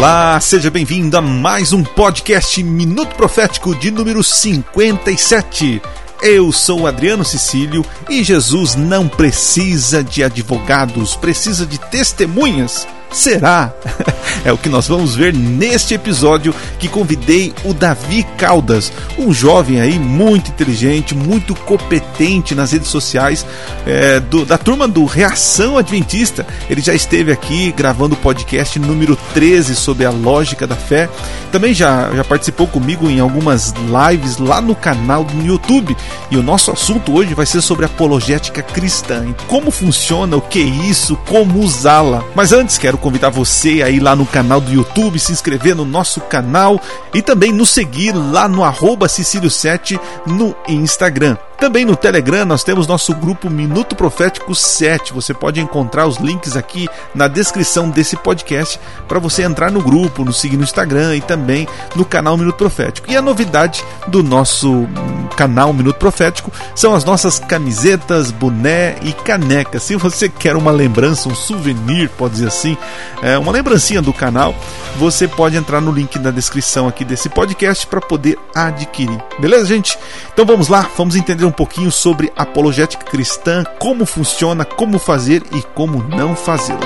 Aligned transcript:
Olá, 0.00 0.40
seja 0.40 0.70
bem-vindo 0.70 1.14
a 1.18 1.20
mais 1.20 1.74
um 1.74 1.84
podcast 1.84 2.62
Minuto 2.62 3.14
Profético 3.16 3.74
de 3.74 3.90
número 3.90 4.24
57. 4.24 5.82
Eu 6.22 6.50
sou 6.52 6.86
Adriano 6.86 7.22
Cecílio 7.22 7.84
e 8.08 8.24
Jesus 8.24 8.74
não 8.74 9.06
precisa 9.06 10.02
de 10.02 10.24
advogados, 10.24 11.16
precisa 11.16 11.66
de 11.66 11.78
testemunhas. 11.78 12.88
Será? 13.12 13.72
É 14.42 14.50
o 14.50 14.56
que 14.56 14.70
nós 14.70 14.88
vamos 14.88 15.14
ver 15.14 15.34
neste 15.34 15.92
episódio 15.92 16.54
que 16.78 16.88
convidei 16.88 17.52
o 17.64 17.74
Davi 17.74 18.22
Caldas, 18.38 18.90
um 19.18 19.34
jovem 19.34 19.80
aí 19.80 19.98
muito 19.98 20.50
inteligente, 20.50 21.14
muito 21.14 21.54
competente 21.54 22.54
nas 22.54 22.72
redes 22.72 22.88
sociais, 22.88 23.44
é, 23.86 24.18
do, 24.18 24.46
da 24.46 24.56
turma 24.56 24.88
do 24.88 25.04
Reação 25.04 25.76
Adventista. 25.76 26.46
Ele 26.70 26.80
já 26.80 26.94
esteve 26.94 27.30
aqui 27.30 27.70
gravando 27.72 28.14
o 28.14 28.18
podcast 28.18 28.78
número 28.78 29.14
13 29.34 29.76
sobre 29.76 30.06
a 30.06 30.10
lógica 30.10 30.66
da 30.66 30.76
fé. 30.76 31.08
Também 31.52 31.74
já, 31.74 32.10
já 32.14 32.24
participou 32.24 32.66
comigo 32.66 33.10
em 33.10 33.20
algumas 33.20 33.74
lives 34.10 34.38
lá 34.38 34.60
no 34.60 34.74
canal 34.74 35.22
do 35.22 35.44
YouTube. 35.44 35.94
E 36.30 36.36
o 36.38 36.42
nosso 36.42 36.70
assunto 36.70 37.12
hoje 37.12 37.34
vai 37.34 37.44
ser 37.44 37.60
sobre 37.60 37.84
apologética 37.84 38.62
cristã, 38.62 39.34
como 39.48 39.70
funciona, 39.70 40.36
o 40.36 40.40
que 40.40 40.60
é 40.60 40.64
isso, 40.88 41.16
como 41.28 41.60
usá-la. 41.60 42.24
Mas 42.34 42.52
antes 42.52 42.78
quero 42.78 42.96
convidar 43.00 43.30
você 43.30 43.82
a 43.82 43.90
ir 43.90 44.00
lá 44.00 44.14
no 44.14 44.26
canal 44.26 44.60
do 44.60 44.72
YouTube, 44.72 45.18
se 45.18 45.32
inscrever 45.32 45.74
no 45.74 45.84
nosso 45.84 46.20
canal 46.20 46.80
e 47.12 47.20
também 47.20 47.52
nos 47.52 47.70
seguir 47.70 48.12
lá 48.12 48.48
no 48.48 48.62
arroba 48.62 49.06
Cecílio7 49.06 49.98
no 50.26 50.54
Instagram. 50.68 51.36
Também 51.60 51.84
no 51.84 51.94
Telegram 51.94 52.46
nós 52.46 52.64
temos 52.64 52.86
nosso 52.86 53.14
grupo 53.14 53.50
Minuto 53.50 53.94
Profético 53.94 54.54
7. 54.54 55.12
Você 55.12 55.34
pode 55.34 55.60
encontrar 55.60 56.06
os 56.06 56.16
links 56.16 56.56
aqui 56.56 56.88
na 57.14 57.28
descrição 57.28 57.90
desse 57.90 58.16
podcast 58.16 58.80
para 59.06 59.18
você 59.18 59.42
entrar 59.42 59.70
no 59.70 59.82
grupo, 59.82 60.24
nos 60.24 60.40
seguir 60.40 60.56
no 60.56 60.64
Instagram 60.64 61.16
e 61.16 61.20
também 61.20 61.68
no 61.94 62.02
canal 62.02 62.38
Minuto 62.38 62.56
Profético. 62.56 63.10
E 63.10 63.16
a 63.16 63.20
novidade 63.20 63.84
do 64.08 64.22
nosso 64.22 64.70
hum, 64.70 65.28
canal 65.36 65.74
Minuto 65.74 65.96
Profético 65.96 66.50
são 66.74 66.94
as 66.94 67.04
nossas 67.04 67.38
camisetas, 67.38 68.30
boné 68.30 68.96
e 69.02 69.12
caneca. 69.12 69.78
Se 69.78 69.96
você 69.96 70.30
quer 70.30 70.56
uma 70.56 70.70
lembrança, 70.70 71.28
um 71.28 71.34
souvenir, 71.34 72.08
pode 72.16 72.34
dizer 72.34 72.48
assim, 72.48 72.74
é, 73.22 73.36
uma 73.36 73.52
lembrancinha 73.52 74.00
do 74.00 74.14
canal, 74.14 74.54
você 74.96 75.28
pode 75.28 75.56
entrar 75.56 75.82
no 75.82 75.92
link 75.92 76.18
na 76.18 76.30
descrição 76.30 76.88
aqui 76.88 77.04
desse 77.04 77.28
podcast 77.28 77.86
para 77.86 78.00
poder 78.00 78.38
adquirir. 78.54 79.22
Beleza, 79.38 79.66
gente? 79.66 79.98
Então 80.32 80.46
vamos 80.46 80.68
lá, 80.68 80.88
vamos 80.96 81.16
entender 81.16 81.49
um 81.50 81.52
pouquinho 81.52 81.90
sobre 81.90 82.32
apologética 82.36 83.04
cristã, 83.04 83.64
como 83.80 84.06
funciona, 84.06 84.64
como 84.64 85.00
fazer 85.00 85.42
e 85.52 85.62
como 85.74 86.02
não 86.04 86.36
fazê-la. 86.36 86.78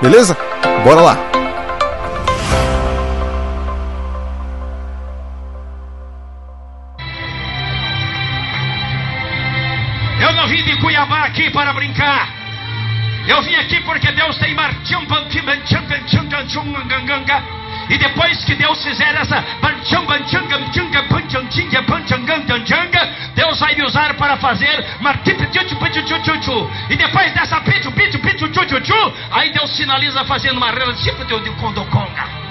Beleza? 0.00 0.36
Bora 0.84 1.00
lá! 1.00 1.18
Eu 10.20 10.32
não 10.32 10.46
vim 10.46 10.62
de 10.62 10.80
Cuiabá 10.80 11.24
aqui 11.24 11.50
para 11.50 11.72
brincar. 11.72 12.28
Eu 13.26 13.42
vim 13.42 13.54
aqui 13.56 13.80
porque 13.82 14.12
Deus 14.12 14.38
tem 14.38 14.54
e 17.88 17.98
depois 17.98 18.44
que 18.44 18.54
Deus 18.54 18.82
fizer 18.82 19.14
essa 19.14 19.42
Deus 23.34 23.58
vai 23.58 23.74
me 23.74 23.84
usar 23.84 24.14
para 24.14 24.36
fazer 24.36 24.84
e 26.90 26.96
depois 26.96 27.32
dessa 27.32 27.60
aí 29.30 29.50
Deus 29.50 29.76
finaliza 29.76 30.24
fazendo 30.24 30.56
uma 30.56 30.70
tipo 30.94 31.24
de 31.40 31.50
condoconga. 31.52 32.43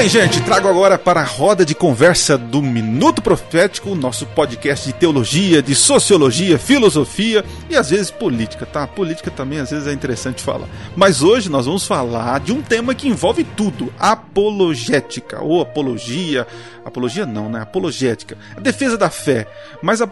Bem, 0.00 0.08
gente, 0.08 0.40
trago 0.40 0.66
agora 0.66 0.98
para 0.98 1.20
a 1.20 1.24
roda 1.24 1.62
de 1.62 1.74
conversa 1.74 2.38
do 2.38 2.62
Minuto 2.62 3.20
Profético, 3.20 3.94
nosso 3.94 4.24
podcast 4.24 4.86
de 4.86 4.94
teologia, 4.94 5.60
de 5.60 5.74
sociologia, 5.74 6.58
filosofia 6.58 7.44
e 7.68 7.76
às 7.76 7.90
vezes 7.90 8.10
política, 8.10 8.64
tá? 8.64 8.86
Política 8.86 9.30
também 9.30 9.58
às 9.58 9.70
vezes 9.70 9.86
é 9.86 9.92
interessante 9.92 10.42
falar. 10.42 10.68
Mas 10.96 11.22
hoje 11.22 11.50
nós 11.50 11.66
vamos 11.66 11.86
falar 11.86 12.40
de 12.40 12.50
um 12.50 12.62
tema 12.62 12.94
que 12.94 13.08
envolve 13.08 13.44
tudo: 13.44 13.92
apologética 13.98 15.42
ou 15.42 15.60
apologia. 15.60 16.46
Apologia 16.82 17.26
não, 17.26 17.50
né? 17.50 17.60
Apologética. 17.60 18.38
A 18.56 18.60
defesa 18.60 18.96
da 18.96 19.10
fé. 19.10 19.46
Mas 19.82 20.00
a, 20.00 20.08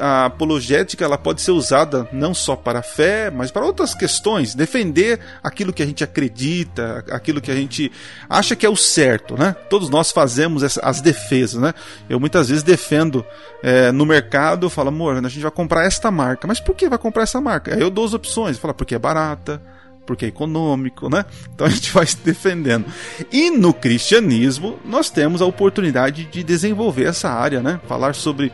a, 0.00 0.26
apologética 0.26 1.04
ela 1.04 1.16
pode 1.16 1.40
ser 1.40 1.52
usada 1.52 2.08
não 2.12 2.34
só 2.34 2.56
para 2.56 2.80
a 2.80 2.82
fé, 2.82 3.30
mas 3.30 3.50
para 3.50 3.64
outras 3.64 3.94
questões. 3.94 4.54
Defender 4.54 5.20
aquilo 5.42 5.72
que 5.72 5.82
a 5.82 5.86
gente 5.86 6.02
acredita, 6.02 7.04
aquilo 7.10 7.40
que 7.40 7.50
a 7.50 7.54
gente 7.54 7.92
acha 8.28 8.56
que 8.56 8.66
é 8.66 8.68
o 8.68 8.76
certo, 8.76 9.19
né? 9.36 9.54
Todos 9.68 9.88
nós 9.88 10.10
fazemos 10.10 10.78
as 10.78 11.00
defesas, 11.00 11.60
né? 11.60 11.74
Eu 12.08 12.18
muitas 12.20 12.48
vezes 12.48 12.62
defendo 12.62 13.24
é, 13.62 13.92
no 13.92 14.06
mercado, 14.06 14.66
eu 14.66 14.70
falo, 14.70 14.88
amor, 14.88 15.16
a 15.16 15.28
gente 15.28 15.42
vai 15.42 15.50
comprar 15.50 15.84
esta 15.84 16.10
marca. 16.10 16.46
Mas 16.46 16.60
por 16.60 16.74
que 16.74 16.88
vai 16.88 16.98
comprar 16.98 17.22
essa 17.24 17.40
marca? 17.40 17.74
Aí 17.74 17.80
eu 17.80 17.90
dou 17.90 18.04
as 18.04 18.14
opções. 18.14 18.58
Fala, 18.58 18.74
porque 18.74 18.94
é 18.94 18.98
barata, 18.98 19.62
porque 20.06 20.24
é 20.24 20.28
econômico, 20.28 21.08
né? 21.08 21.24
Então 21.54 21.66
a 21.66 21.70
gente 21.70 21.92
vai 21.92 22.06
se 22.06 22.16
defendendo. 22.16 22.86
E 23.30 23.50
no 23.50 23.74
cristianismo, 23.74 24.78
nós 24.84 25.10
temos 25.10 25.42
a 25.42 25.46
oportunidade 25.46 26.24
de 26.24 26.42
desenvolver 26.42 27.04
essa 27.04 27.28
área, 27.28 27.62
né? 27.62 27.80
Falar 27.86 28.14
sobre 28.14 28.52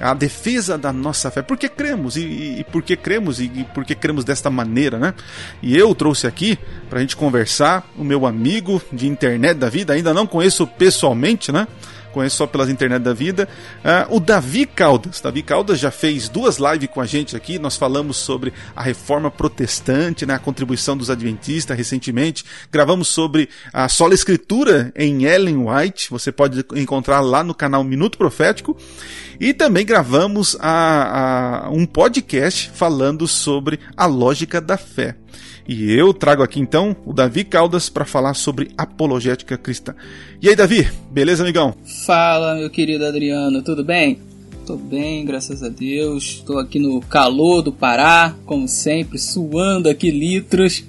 a 0.00 0.14
defesa 0.14 0.76
da 0.76 0.92
nossa 0.92 1.30
fé, 1.30 1.42
porque 1.42 1.68
cremos 1.68 2.16
e, 2.16 2.20
e, 2.20 2.60
e 2.60 2.96
cremos 2.96 3.40
e, 3.40 3.44
e 3.44 3.64
porque 3.74 3.94
cremos 3.94 4.24
desta 4.24 4.50
maneira, 4.50 4.98
né? 4.98 5.14
E 5.62 5.76
eu 5.76 5.94
trouxe 5.94 6.26
aqui 6.26 6.58
para 6.88 6.98
a 6.98 7.02
gente 7.02 7.16
conversar 7.16 7.88
o 7.96 8.04
meu 8.04 8.26
amigo 8.26 8.82
de 8.92 9.06
internet 9.06 9.56
da 9.56 9.68
vida, 9.68 9.92
ainda 9.92 10.12
não 10.12 10.26
conheço 10.26 10.66
pessoalmente, 10.66 11.52
né? 11.52 11.66
Conheço 12.14 12.36
só 12.36 12.46
pelas 12.46 12.70
internet 12.70 13.02
da 13.02 13.12
vida. 13.12 13.48
Uh, 13.84 14.16
o 14.16 14.20
Davi 14.20 14.64
Caldas. 14.64 15.20
Davi 15.20 15.42
Caldas 15.42 15.78
já 15.80 15.90
fez 15.90 16.28
duas 16.28 16.58
lives 16.58 16.88
com 16.88 17.00
a 17.00 17.06
gente 17.06 17.36
aqui. 17.36 17.58
Nós 17.58 17.76
falamos 17.76 18.16
sobre 18.16 18.52
a 18.74 18.82
reforma 18.82 19.30
protestante, 19.30 20.24
né, 20.24 20.34
a 20.34 20.38
contribuição 20.38 20.96
dos 20.96 21.10
adventistas 21.10 21.76
recentemente. 21.76 22.44
Gravamos 22.70 23.08
sobre 23.08 23.48
a 23.72 23.88
sola 23.88 24.14
escritura 24.14 24.92
em 24.94 25.24
Ellen 25.24 25.66
White. 25.68 26.08
Você 26.10 26.30
pode 26.30 26.64
encontrar 26.76 27.20
lá 27.20 27.42
no 27.42 27.54
canal 27.54 27.82
Minuto 27.82 28.16
Profético. 28.16 28.76
E 29.40 29.52
também 29.52 29.84
gravamos 29.84 30.56
a, 30.60 31.66
a, 31.66 31.70
um 31.70 31.84
podcast 31.84 32.70
falando 32.72 33.26
sobre 33.26 33.80
a 33.96 34.06
lógica 34.06 34.60
da 34.60 34.76
fé. 34.76 35.16
E 35.66 35.92
eu 35.92 36.12
trago 36.12 36.42
aqui 36.42 36.60
então 36.60 36.94
o 37.06 37.12
Davi 37.12 37.42
Caldas 37.42 37.88
para 37.88 38.04
falar 38.04 38.34
sobre 38.34 38.70
apologética 38.76 39.56
cristã. 39.56 39.94
E 40.40 40.48
aí, 40.48 40.56
Davi, 40.56 40.86
beleza, 41.10 41.42
amigão? 41.42 41.74
Fala, 42.04 42.56
meu 42.56 42.68
querido 42.68 43.06
Adriano, 43.06 43.62
tudo 43.62 43.82
bem? 43.82 44.18
Tô 44.66 44.76
bem, 44.76 45.24
graças 45.24 45.62
a 45.62 45.68
Deus. 45.68 46.24
Estou 46.24 46.58
aqui 46.58 46.78
no 46.78 47.00
calor 47.02 47.62
do 47.62 47.72
Pará, 47.72 48.34
como 48.46 48.66
sempre, 48.66 49.18
suando 49.18 49.88
aqui 49.88 50.10
litros. 50.10 50.84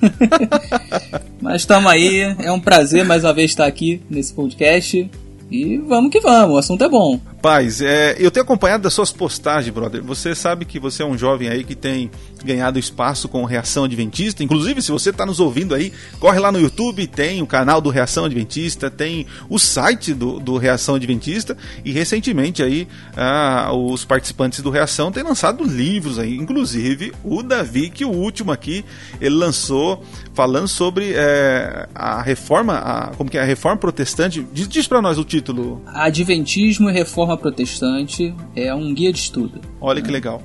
Mas 1.42 1.62
estamos 1.62 1.92
aí, 1.92 2.36
é 2.40 2.52
um 2.52 2.60
prazer 2.60 3.04
mais 3.04 3.24
uma 3.24 3.34
vez 3.34 3.52
estar 3.52 3.66
aqui 3.66 4.02
nesse 4.10 4.34
podcast. 4.34 5.10
E 5.52 5.78
vamos 5.78 6.12
que 6.12 6.20
vamos, 6.20 6.56
o 6.56 6.58
assunto 6.58 6.84
é 6.84 6.90
bom. 6.90 7.20
Rapaz, 7.26 7.80
é, 7.82 8.16
eu 8.18 8.32
tenho 8.32 8.44
acompanhado 8.44 8.84
das 8.84 8.94
suas 8.94 9.12
postagens, 9.12 9.74
brother. 9.74 10.02
Você 10.04 10.34
sabe 10.34 10.66
que 10.66 10.80
você 10.80 11.04
é 11.04 11.06
um 11.06 11.18
jovem 11.18 11.50
aí 11.50 11.64
que 11.64 11.76
tem 11.76 12.10
ganhado 12.46 12.80
espaço 12.80 13.28
com 13.28 13.44
Reação 13.44 13.84
Adventista. 13.84 14.44
Inclusive, 14.44 14.82
se 14.82 14.92
você 14.92 15.10
está 15.10 15.26
nos 15.26 15.40
ouvindo 15.40 15.76
aí, 15.76 15.92
corre 16.20 16.40
lá 16.40 16.52
no 16.52 16.60
YouTube, 16.60 17.08
tem 17.08 17.42
o 17.42 17.48
canal 17.48 17.82
do 17.82 17.90
Reação 17.90 18.26
Adventista, 18.26 18.90
tem 18.90 19.26
o 19.50 19.60
site 19.60 20.14
do, 20.14 20.40
do 20.40 20.58
Reação 20.58 20.96
Adventista 20.96 21.58
e 21.84 21.92
recentemente 21.92 22.64
aí 22.64 22.88
ah, 23.16 23.72
os 23.74 24.06
participantes 24.06 24.62
do 24.62 24.70
Reação 24.70 25.12
têm 25.12 25.24
lançado 25.24 25.64
livros 25.64 26.20
aí, 26.20 26.36
inclusive 26.36 27.14
o 27.24 27.42
Davi, 27.42 27.90
que 27.90 28.06
o 28.06 28.12
último 28.12 28.52
aqui, 28.52 28.86
ele 29.20 29.36
lançou 29.36 30.04
falando 30.34 30.68
sobre 30.68 31.14
é, 31.16 31.88
a 31.96 32.22
reforma, 32.22 32.76
a, 32.76 33.08
como 33.16 33.30
que 33.30 33.38
é 33.38 33.42
a 33.42 33.46
reforma 33.46 33.78
protestante. 33.78 34.46
Diz, 34.54 34.68
diz 34.68 34.88
para 34.88 35.02
nós 35.02 35.18
o 35.18 35.24
título. 35.24 35.82
Adventismo 35.88 36.90
e 36.90 36.94
Reforma 36.94 37.38
Protestante 37.38 38.34
é 38.56 38.74
um 38.74 38.94
guia 38.94 39.12
de 39.12 39.20
estudo. 39.20 39.62
Olha 39.80 40.02
que 40.02 40.12
legal. 40.12 40.42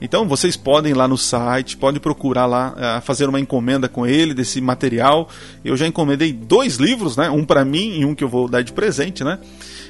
Então 0.00 0.28
vocês 0.28 0.56
podem 0.56 0.92
ir 0.92 0.94
lá 0.94 1.08
no 1.08 1.18
site, 1.18 1.76
podem 1.76 2.00
procurar 2.00 2.46
lá, 2.46 2.98
uh, 2.98 3.02
fazer 3.02 3.28
uma 3.28 3.40
encomenda 3.40 3.88
com 3.88 4.06
ele 4.06 4.32
desse 4.32 4.60
material. 4.60 5.28
Eu 5.64 5.76
já 5.76 5.86
encomendei 5.86 6.32
dois 6.32 6.76
livros, 6.76 7.16
né? 7.16 7.28
Um 7.30 7.44
para 7.44 7.64
mim 7.64 8.00
e 8.00 8.04
um 8.04 8.14
que 8.14 8.22
eu 8.22 8.28
vou 8.28 8.48
dar 8.48 8.62
de 8.62 8.72
presente, 8.72 9.24
né? 9.24 9.38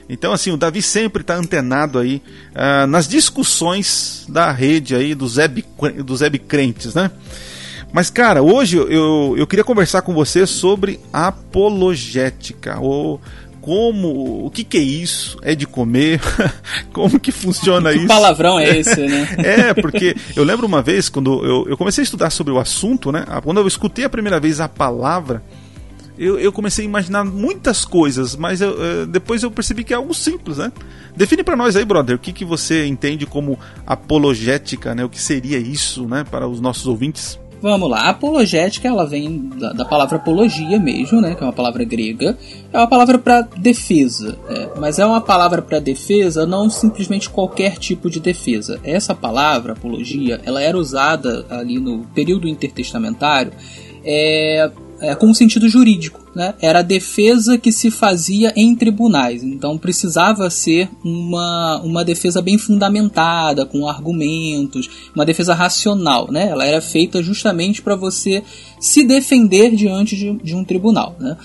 Então 0.08 0.32
assim, 0.32 0.50
o 0.50 0.56
Davi 0.56 0.80
sempre 0.80 1.20
está 1.20 1.34
antenado 1.34 1.98
aí 1.98 2.22
uh, 2.52 2.86
nas 2.86 3.06
discussões 3.06 4.24
da 4.28 4.50
rede 4.50 4.94
aí 4.94 5.14
dos 5.14 5.36
web, 5.36 5.64
dos 6.04 6.22
web 6.22 6.38
crentes, 6.38 6.94
né? 6.94 7.10
Mas, 7.90 8.10
cara, 8.10 8.42
hoje 8.42 8.76
eu, 8.76 9.34
eu 9.36 9.46
queria 9.46 9.64
conversar 9.64 10.02
com 10.02 10.12
você 10.12 10.46
sobre 10.46 11.00
apologética, 11.10 12.78
ou 12.78 13.18
como, 13.60 14.44
o 14.44 14.50
que, 14.50 14.64
que 14.64 14.78
é 14.78 14.82
isso? 14.82 15.38
É 15.42 15.54
de 15.54 15.66
comer? 15.66 16.20
como 16.92 17.18
que 17.18 17.32
funciona 17.32 17.90
que 17.92 17.96
isso? 17.96 18.06
Que 18.06 18.12
palavrão 18.12 18.58
é 18.58 18.68
esse, 18.78 19.00
né? 19.00 19.28
é, 19.38 19.74
porque 19.74 20.16
eu 20.34 20.44
lembro 20.44 20.66
uma 20.66 20.82
vez, 20.82 21.08
quando 21.08 21.44
eu, 21.44 21.66
eu 21.68 21.76
comecei 21.76 22.02
a 22.02 22.04
estudar 22.04 22.30
sobre 22.30 22.52
o 22.52 22.58
assunto, 22.58 23.12
né? 23.12 23.24
Quando 23.42 23.60
eu 23.60 23.66
escutei 23.66 24.04
a 24.04 24.08
primeira 24.10 24.40
vez 24.40 24.60
a 24.60 24.68
palavra, 24.68 25.42
eu, 26.18 26.38
eu 26.38 26.52
comecei 26.52 26.84
a 26.84 26.88
imaginar 26.88 27.24
muitas 27.24 27.84
coisas, 27.84 28.34
mas 28.34 28.60
eu, 28.60 28.76
eh, 28.82 29.06
depois 29.06 29.42
eu 29.42 29.50
percebi 29.50 29.84
que 29.84 29.92
é 29.92 29.96
algo 29.96 30.12
simples, 30.12 30.58
né? 30.58 30.72
Define 31.16 31.44
para 31.44 31.56
nós 31.56 31.76
aí, 31.76 31.84
brother, 31.84 32.16
o 32.16 32.18
que, 32.18 32.32
que 32.32 32.44
você 32.44 32.86
entende 32.86 33.24
como 33.24 33.58
apologética, 33.86 34.94
né? 34.94 35.04
O 35.04 35.08
que 35.08 35.20
seria 35.20 35.58
isso, 35.58 36.08
né, 36.08 36.24
para 36.28 36.48
os 36.48 36.60
nossos 36.60 36.86
ouvintes? 36.88 37.38
Vamos 37.60 37.90
lá, 37.90 38.08
apologética 38.08 38.86
ela 38.86 39.04
vem 39.04 39.48
da, 39.56 39.72
da, 39.72 39.84
palavra 39.84 40.16
apologia 40.16 40.78
mesmo, 40.78 41.20
né, 41.20 41.34
que 41.34 41.42
é 41.42 41.46
uma 41.46 41.52
palavra 41.52 41.82
grega. 41.82 42.38
É 42.72 42.78
uma 42.78 42.86
palavra 42.86 43.18
para 43.18 43.40
defesa, 43.40 44.38
é, 44.48 44.70
mas 44.78 44.98
é 44.98 45.04
uma 45.04 45.20
palavra 45.20 45.60
para 45.60 45.80
defesa 45.80 46.46
não 46.46 46.70
simplesmente 46.70 47.28
qualquer 47.28 47.76
tipo 47.76 48.08
de 48.08 48.20
defesa. 48.20 48.78
Essa 48.84 49.12
palavra 49.12 49.72
apologia, 49.72 50.40
ela 50.44 50.62
era 50.62 50.78
usada 50.78 51.44
ali 51.50 51.80
no 51.80 52.04
período 52.14 52.46
intertestamentário 52.46 53.52
é, 54.04 54.70
é, 55.00 55.14
com 55.14 55.26
um 55.26 55.34
sentido 55.34 55.68
jurídico. 55.68 56.20
Né? 56.38 56.54
Era 56.60 56.78
a 56.78 56.82
defesa 56.82 57.58
que 57.58 57.72
se 57.72 57.90
fazia 57.90 58.52
em 58.54 58.76
tribunais, 58.76 59.42
então 59.42 59.76
precisava 59.76 60.48
ser 60.48 60.88
uma, 61.04 61.80
uma 61.82 62.04
defesa 62.04 62.40
bem 62.40 62.56
fundamentada, 62.56 63.66
com 63.66 63.88
argumentos, 63.88 64.88
uma 65.12 65.26
defesa 65.26 65.52
racional. 65.52 66.30
Né? 66.30 66.48
Ela 66.48 66.64
era 66.64 66.80
feita 66.80 67.20
justamente 67.24 67.82
para 67.82 67.96
você 67.96 68.44
se 68.78 69.04
defender 69.04 69.74
diante 69.74 70.14
de, 70.14 70.32
de 70.34 70.54
um 70.54 70.62
tribunal. 70.62 71.16
Né? 71.18 71.36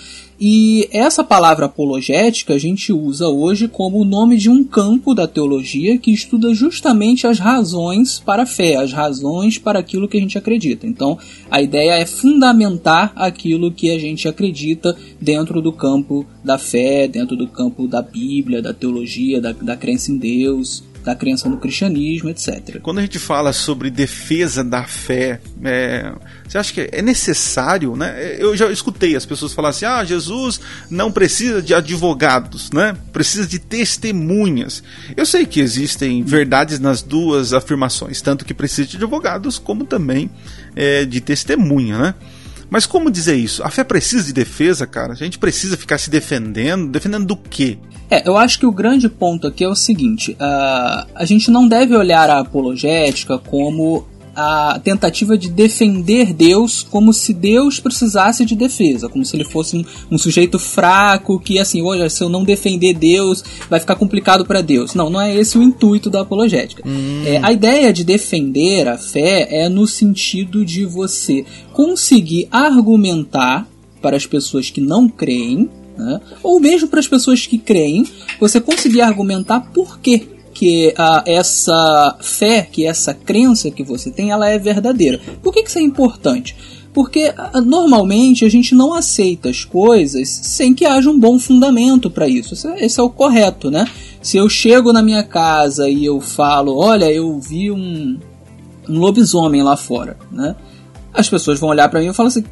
E 0.46 0.90
essa 0.92 1.24
palavra 1.24 1.68
apologética 1.68 2.56
a 2.56 2.58
gente 2.58 2.92
usa 2.92 3.30
hoje 3.30 3.66
como 3.66 4.00
o 4.00 4.04
nome 4.04 4.36
de 4.36 4.50
um 4.50 4.62
campo 4.62 5.14
da 5.14 5.26
teologia 5.26 5.98
que 5.98 6.12
estuda 6.12 6.54
justamente 6.54 7.26
as 7.26 7.40
razões 7.40 8.20
para 8.20 8.44
a 8.44 8.46
fé, 8.46 8.76
as 8.76 8.92
razões 8.92 9.58
para 9.58 9.80
aquilo 9.80 10.06
que 10.06 10.18
a 10.18 10.20
gente 10.20 10.38
acredita. 10.38 10.86
Então, 10.86 11.18
a 11.50 11.62
ideia 11.62 11.94
é 11.94 12.06
fundamentar 12.06 13.14
aquilo 13.16 13.72
que 13.72 13.90
a 13.90 13.98
gente 13.98 14.28
acredita 14.28 14.94
dentro 15.18 15.62
do 15.62 15.72
campo 15.72 16.26
da 16.44 16.58
fé, 16.58 17.08
dentro 17.08 17.38
do 17.38 17.48
campo 17.48 17.88
da 17.88 18.02
Bíblia, 18.02 18.62
da 18.62 18.74
teologia, 18.74 19.40
da, 19.40 19.54
da 19.54 19.78
crença 19.78 20.12
em 20.12 20.18
Deus 20.18 20.84
da 21.04 21.16
crença 21.16 21.50
no 21.50 21.58
cristianismo, 21.58 22.30
etc. 22.30 22.80
Quando 22.82 23.00
a 23.00 23.02
gente 23.02 23.20
fala 23.20 23.52
sobre 23.52 23.90
defesa 23.90 24.64
da 24.64 24.84
fé, 24.84 25.40
é, 25.64 26.14
você 26.48 26.58
acha 26.58 26.74
que 26.74 26.90
é 26.92 27.02
necessário, 27.02 27.96
né? 27.96 28.36
Eu 28.40 28.56
já 28.56 28.72
escutei 28.72 29.16
as 29.16 29.26
pessoas 29.26 29.54
falar 29.54 29.70
assim: 29.70 29.86
ah, 29.86 30.04
Jesus 30.04 30.62
não 30.90 31.12
precisa 31.12 31.62
de 31.62 31.74
advogados, 31.74 32.72
né? 32.72 32.96
Precisa 33.12 33.46
de 33.46 33.60
testemunhas. 33.60 34.82
Eu 35.16 35.26
sei 35.26 35.46
que 35.46 35.60
existem 35.60 36.24
verdades 36.24 36.80
nas 36.80 37.02
duas 37.02 37.54
afirmações, 37.54 38.22
tanto 38.22 38.46
que 38.46 38.54
precisa 38.54 38.88
de 38.88 38.98
advogados, 38.98 39.60
como 39.60 39.86
também 39.86 40.30
é, 40.76 41.06
de 41.06 41.20
testemunha, 41.20 41.98
né? 41.98 42.16
Mas 42.74 42.88
como 42.88 43.12
dizer 43.12 43.36
isso? 43.36 43.62
A 43.62 43.70
fé 43.70 43.84
precisa 43.84 44.26
de 44.26 44.34
defesa, 44.34 44.88
cara? 44.88 45.14
A 45.14 45.16
gente 45.16 45.38
precisa 45.38 45.78
ficar 45.78 46.00
se 46.00 46.10
defendendo? 46.10 46.90
Defendendo 46.90 47.24
do 47.24 47.36
quê? 47.36 47.78
É, 48.10 48.28
eu 48.28 48.36
acho 48.36 48.58
que 48.58 48.66
o 48.66 48.72
grande 48.72 49.08
ponto 49.08 49.46
aqui 49.46 49.64
é 49.64 49.68
o 49.68 49.76
seguinte: 49.76 50.32
uh, 50.32 51.06
a 51.14 51.24
gente 51.24 51.52
não 51.52 51.68
deve 51.68 51.96
olhar 51.96 52.32
a 52.32 52.40
apologética 52.40 53.38
como 53.38 54.08
a 54.36 54.80
tentativa 54.84 55.38
de 55.38 55.50
defender 55.50 56.34
Deus 56.34 56.82
como 56.84 57.14
se 57.14 57.34
Deus 57.34 57.80
precisasse 57.80 58.46
de 58.46 58.56
defesa, 58.56 59.08
como 59.08 59.24
se 59.24 59.36
ele 59.36 59.44
fosse 59.44 59.78
um, 59.78 59.86
um 60.12 60.18
sujeito 60.18 60.58
fraco 60.58 61.40
que 61.40 61.60
assim, 61.60 61.82
olha, 61.82 62.10
se 62.10 62.24
eu 62.24 62.30
não 62.30 62.44
defender 62.44 62.94
Deus, 62.94 63.44
vai 63.70 63.80
ficar 63.80 63.96
complicado 63.96 64.46
para 64.46 64.62
Deus. 64.62 64.96
Não, 64.96 65.10
não 65.10 65.22
é 65.22 65.36
esse 65.36 65.58
o 65.58 65.64
intuito 65.64 66.10
da 66.10 66.22
apologética. 66.22 66.84
Hum. 66.86 67.24
É, 67.26 67.40
a 67.44 67.52
ideia 67.52 67.94
de 67.94 68.04
defender 68.04 68.88
a 68.88 68.98
fé 68.98 69.48
é 69.50 69.70
no 69.70 69.86
sentido 69.86 70.66
de 70.66 70.86
você 70.86 71.46
conseguir 71.72 72.48
argumentar 72.52 73.68
para 74.02 74.18
as 74.18 74.26
pessoas 74.26 74.70
que 74.70 74.82
não 74.82 75.08
creem 75.08 75.70
né? 75.98 76.20
ou 76.42 76.60
mesmo 76.60 76.88
para 76.88 77.00
as 77.00 77.08
pessoas 77.08 77.46
que 77.46 77.58
creem, 77.58 78.06
você 78.40 78.60
conseguir 78.60 79.02
argumentar 79.02 79.60
por 79.74 80.00
que 80.00 80.33
que 80.54 80.90
uh, 80.90 81.24
essa 81.26 82.18
fé, 82.22 82.68
que 82.70 82.86
essa 82.86 83.14
crença 83.14 83.72
que 83.72 83.84
você 83.84 84.12
tem, 84.12 84.32
ela 84.32 84.50
é 84.50 84.58
verdadeira. 84.58 85.20
Por 85.42 85.54
que, 85.54 85.64
que 85.64 85.70
isso 85.70 85.80
é 85.80 85.82
importante? 85.82 86.56
Porque 86.94 87.30
uh, 87.30 87.62
normalmente 87.62 88.46
a 88.46 88.50
gente 88.50 88.76
não 88.76 88.94
aceita 88.94 89.50
as 89.50 89.66
coisas 89.66 90.30
sem 90.30 90.74
que 90.74 90.86
haja 90.86 91.10
um 91.10 91.20
bom 91.20 91.40
fundamento 91.40 92.10
para 92.10 92.28
isso. 92.28 92.54
Esse 92.54 92.68
é, 92.68 92.86
esse 92.86 93.00
é, 93.00 93.04
o 93.04 93.10
correto, 93.10 93.72
né? 93.72 93.86
Se 94.22 94.38
eu 94.38 94.48
chego 94.48 94.94
na 94.94 95.02
minha 95.02 95.24
casa 95.24 95.90
e 95.90 96.06
eu 96.06 96.22
falo, 96.22 96.78
olha, 96.78 97.12
eu 97.12 97.40
vi 97.40 97.72
um, 97.72 98.20
um 98.88 99.00
lobisomem 99.00 99.64
lá 99.64 99.76
fora, 99.76 100.18
né? 100.32 100.56
As 101.14 101.30
pessoas 101.30 101.60
vão 101.60 101.70
olhar 101.70 101.90
para 101.90 102.00
mim 102.00 102.08
e 102.08 102.14
falar 102.14 102.30
assim: 102.30 102.44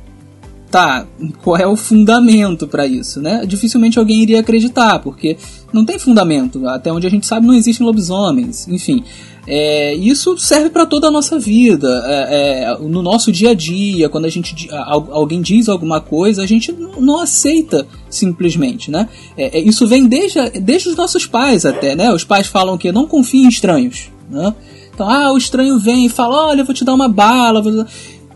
tá, 0.71 1.05
qual 1.43 1.57
é 1.57 1.67
o 1.67 1.75
fundamento 1.75 2.65
para 2.65 2.87
isso, 2.87 3.21
né? 3.21 3.45
Dificilmente 3.45 3.99
alguém 3.99 4.21
iria 4.21 4.39
acreditar, 4.39 4.99
porque 4.99 5.37
não 5.73 5.83
tem 5.83 5.99
fundamento. 5.99 6.65
Até 6.67 6.91
onde 6.91 7.05
a 7.05 7.09
gente 7.09 7.27
sabe, 7.27 7.45
não 7.45 7.53
existem 7.53 7.85
lobisomens. 7.85 8.67
Enfim, 8.69 9.03
é, 9.45 9.93
isso 9.95 10.37
serve 10.37 10.69
para 10.69 10.85
toda 10.85 11.07
a 11.07 11.11
nossa 11.11 11.37
vida. 11.37 11.87
É, 12.05 12.63
é, 12.63 12.77
no 12.79 13.01
nosso 13.01 13.31
dia 13.31 13.49
a 13.49 13.53
dia, 13.53 14.07
quando 14.07 14.25
a 14.25 14.29
gente 14.29 14.69
alguém 14.71 15.41
diz 15.41 15.67
alguma 15.67 15.99
coisa, 15.99 16.41
a 16.41 16.47
gente 16.47 16.71
não 16.97 17.19
aceita 17.19 17.85
simplesmente, 18.09 18.89
né? 18.89 19.09
É, 19.37 19.57
é, 19.57 19.61
isso 19.61 19.85
vem 19.85 20.07
desde, 20.07 20.39
desde 20.61 20.89
os 20.89 20.95
nossos 20.95 21.25
pais 21.25 21.65
até, 21.65 21.95
né? 21.95 22.13
Os 22.13 22.23
pais 22.23 22.47
falam 22.47 22.77
que 22.77 22.91
não 22.91 23.05
confiem 23.05 23.45
em 23.45 23.49
estranhos, 23.49 24.09
né? 24.29 24.55
Então, 24.93 25.09
ah, 25.09 25.31
o 25.31 25.37
estranho 25.37 25.79
vem 25.79 26.05
e 26.05 26.09
fala, 26.09 26.47
olha, 26.47 26.61
eu 26.61 26.65
vou 26.65 26.75
te 26.75 26.85
dar 26.85 26.93
uma 26.93 27.09
bala. 27.09 27.61
Vou... 27.61 27.85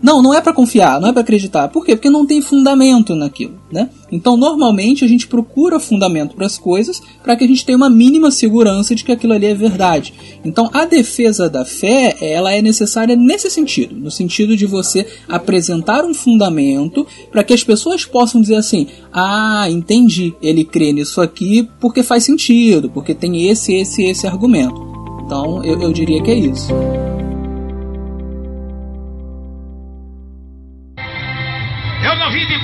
Não, 0.05 0.21
não 0.21 0.35
é 0.35 0.39
para 0.39 0.53
confiar, 0.53 1.01
não 1.01 1.09
é 1.09 1.11
para 1.11 1.23
acreditar. 1.23 1.67
Por 1.69 1.83
quê? 1.83 1.95
Porque 1.95 2.11
não 2.11 2.27
tem 2.27 2.39
fundamento 2.39 3.15
naquilo, 3.15 3.55
né? 3.71 3.89
Então, 4.11 4.37
normalmente 4.37 5.03
a 5.03 5.07
gente 5.07 5.25
procura 5.25 5.79
fundamento 5.79 6.35
para 6.35 6.45
as 6.45 6.59
coisas 6.59 7.01
para 7.23 7.35
que 7.35 7.43
a 7.43 7.47
gente 7.47 7.65
tenha 7.65 7.75
uma 7.75 7.89
mínima 7.89 8.29
segurança 8.29 8.93
de 8.93 9.03
que 9.03 9.11
aquilo 9.11 9.33
ali 9.33 9.47
é 9.47 9.55
verdade. 9.55 10.13
Então, 10.45 10.69
a 10.71 10.85
defesa 10.85 11.49
da 11.49 11.65
fé, 11.65 12.15
ela 12.21 12.53
é 12.53 12.61
necessária 12.61 13.15
nesse 13.15 13.49
sentido, 13.49 13.95
no 13.95 14.11
sentido 14.11 14.55
de 14.55 14.67
você 14.67 15.07
apresentar 15.27 16.05
um 16.05 16.13
fundamento 16.13 17.07
para 17.31 17.43
que 17.43 17.55
as 17.55 17.63
pessoas 17.63 18.05
possam 18.05 18.39
dizer 18.39 18.57
assim: 18.57 18.85
"Ah, 19.11 19.65
entendi, 19.71 20.35
ele 20.39 20.63
crê 20.63 20.93
nisso 20.93 21.19
aqui 21.19 21.67
porque 21.79 22.03
faz 22.03 22.23
sentido, 22.23 22.91
porque 22.91 23.15
tem 23.15 23.49
esse, 23.49 23.73
esse, 23.73 24.03
esse 24.03 24.27
argumento". 24.27 24.79
Então, 25.25 25.63
eu, 25.63 25.81
eu 25.81 25.91
diria 25.91 26.21
que 26.21 26.29
é 26.29 26.35
isso. 26.35 26.67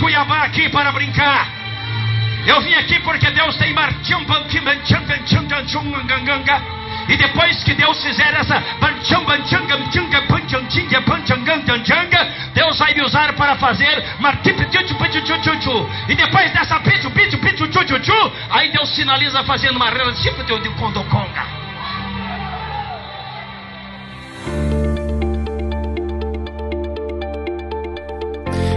Cuiabá 0.01 0.45
aqui 0.45 0.67
para 0.69 0.91
brincar. 0.91 1.47
Eu 2.47 2.59
vim 2.61 2.73
aqui 2.73 2.99
porque 3.01 3.29
Deus 3.29 3.55
tem 3.57 3.71
e 7.07 7.15
depois 7.17 7.63
que 7.63 7.75
Deus 7.75 8.01
fizer 8.01 8.33
essa 8.33 8.59
Deus 12.55 12.79
vai 12.79 12.93
me 12.95 13.03
usar 13.03 13.33
para 13.33 13.55
fazer 13.57 14.03
e 16.09 16.15
depois 16.15 16.51
dessa 16.51 16.79
aí 18.49 18.71
Deus 18.71 18.89
sinaliza 18.95 19.43
fazendo 19.43 19.75
uma 19.75 19.91
rela 19.91 20.13
tipo 20.13 20.43
de 20.43 20.69
condoconga. 20.71 21.60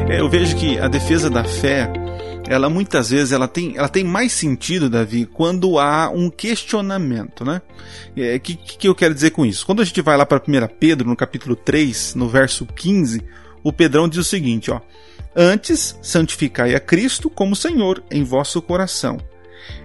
Eu 0.08 0.28
vejo 0.28 0.56
que 0.56 0.78
a 0.78 0.88
defesa 0.88 1.30
da 1.30 1.44
fé, 1.44 1.90
ela 2.46 2.68
muitas 2.68 3.10
vezes 3.10 3.32
ela 3.32 3.48
tem, 3.48 3.76
ela 3.76 3.88
tem 3.88 4.04
mais 4.04 4.32
sentido, 4.32 4.90
Davi, 4.90 5.26
quando 5.26 5.78
há 5.78 6.10
um 6.10 6.30
questionamento, 6.30 7.44
né? 7.44 7.62
O 8.16 8.20
é, 8.20 8.38
que, 8.38 8.54
que 8.54 8.88
eu 8.88 8.94
quero 8.94 9.14
dizer 9.14 9.30
com 9.30 9.46
isso? 9.46 9.64
Quando 9.64 9.82
a 9.82 9.84
gente 9.84 10.00
vai 10.02 10.16
lá 10.16 10.26
para 10.26 10.38
1 10.38 10.68
Pedro, 10.78 11.08
no 11.08 11.16
capítulo 11.16 11.56
3, 11.56 12.14
no 12.14 12.28
verso 12.28 12.66
15, 12.66 13.22
o 13.62 13.72
Pedrão 13.72 14.08
diz 14.08 14.18
o 14.18 14.24
seguinte, 14.24 14.70
ó: 14.70 14.80
Antes 15.34 15.98
santificai 16.02 16.74
a 16.74 16.80
Cristo 16.80 17.30
como 17.30 17.56
Senhor 17.56 18.02
em 18.10 18.22
vosso 18.22 18.60
coração. 18.60 19.18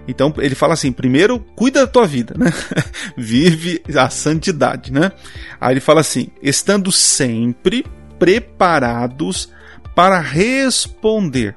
Então 0.06 0.32
ele 0.38 0.54
fala 0.54 0.74
assim: 0.74 0.92
primeiro, 0.92 1.40
cuida 1.56 1.80
da 1.80 1.86
tua 1.86 2.06
vida, 2.06 2.34
né? 2.36 2.52
Vive 3.16 3.82
a 3.96 4.10
santidade, 4.10 4.92
né? 4.92 5.12
Aí 5.60 5.72
ele 5.72 5.80
fala 5.80 6.00
assim: 6.00 6.28
estando 6.42 6.92
sempre 6.92 7.84
preparados 8.18 9.48
para 9.94 10.20
responder. 10.20 11.56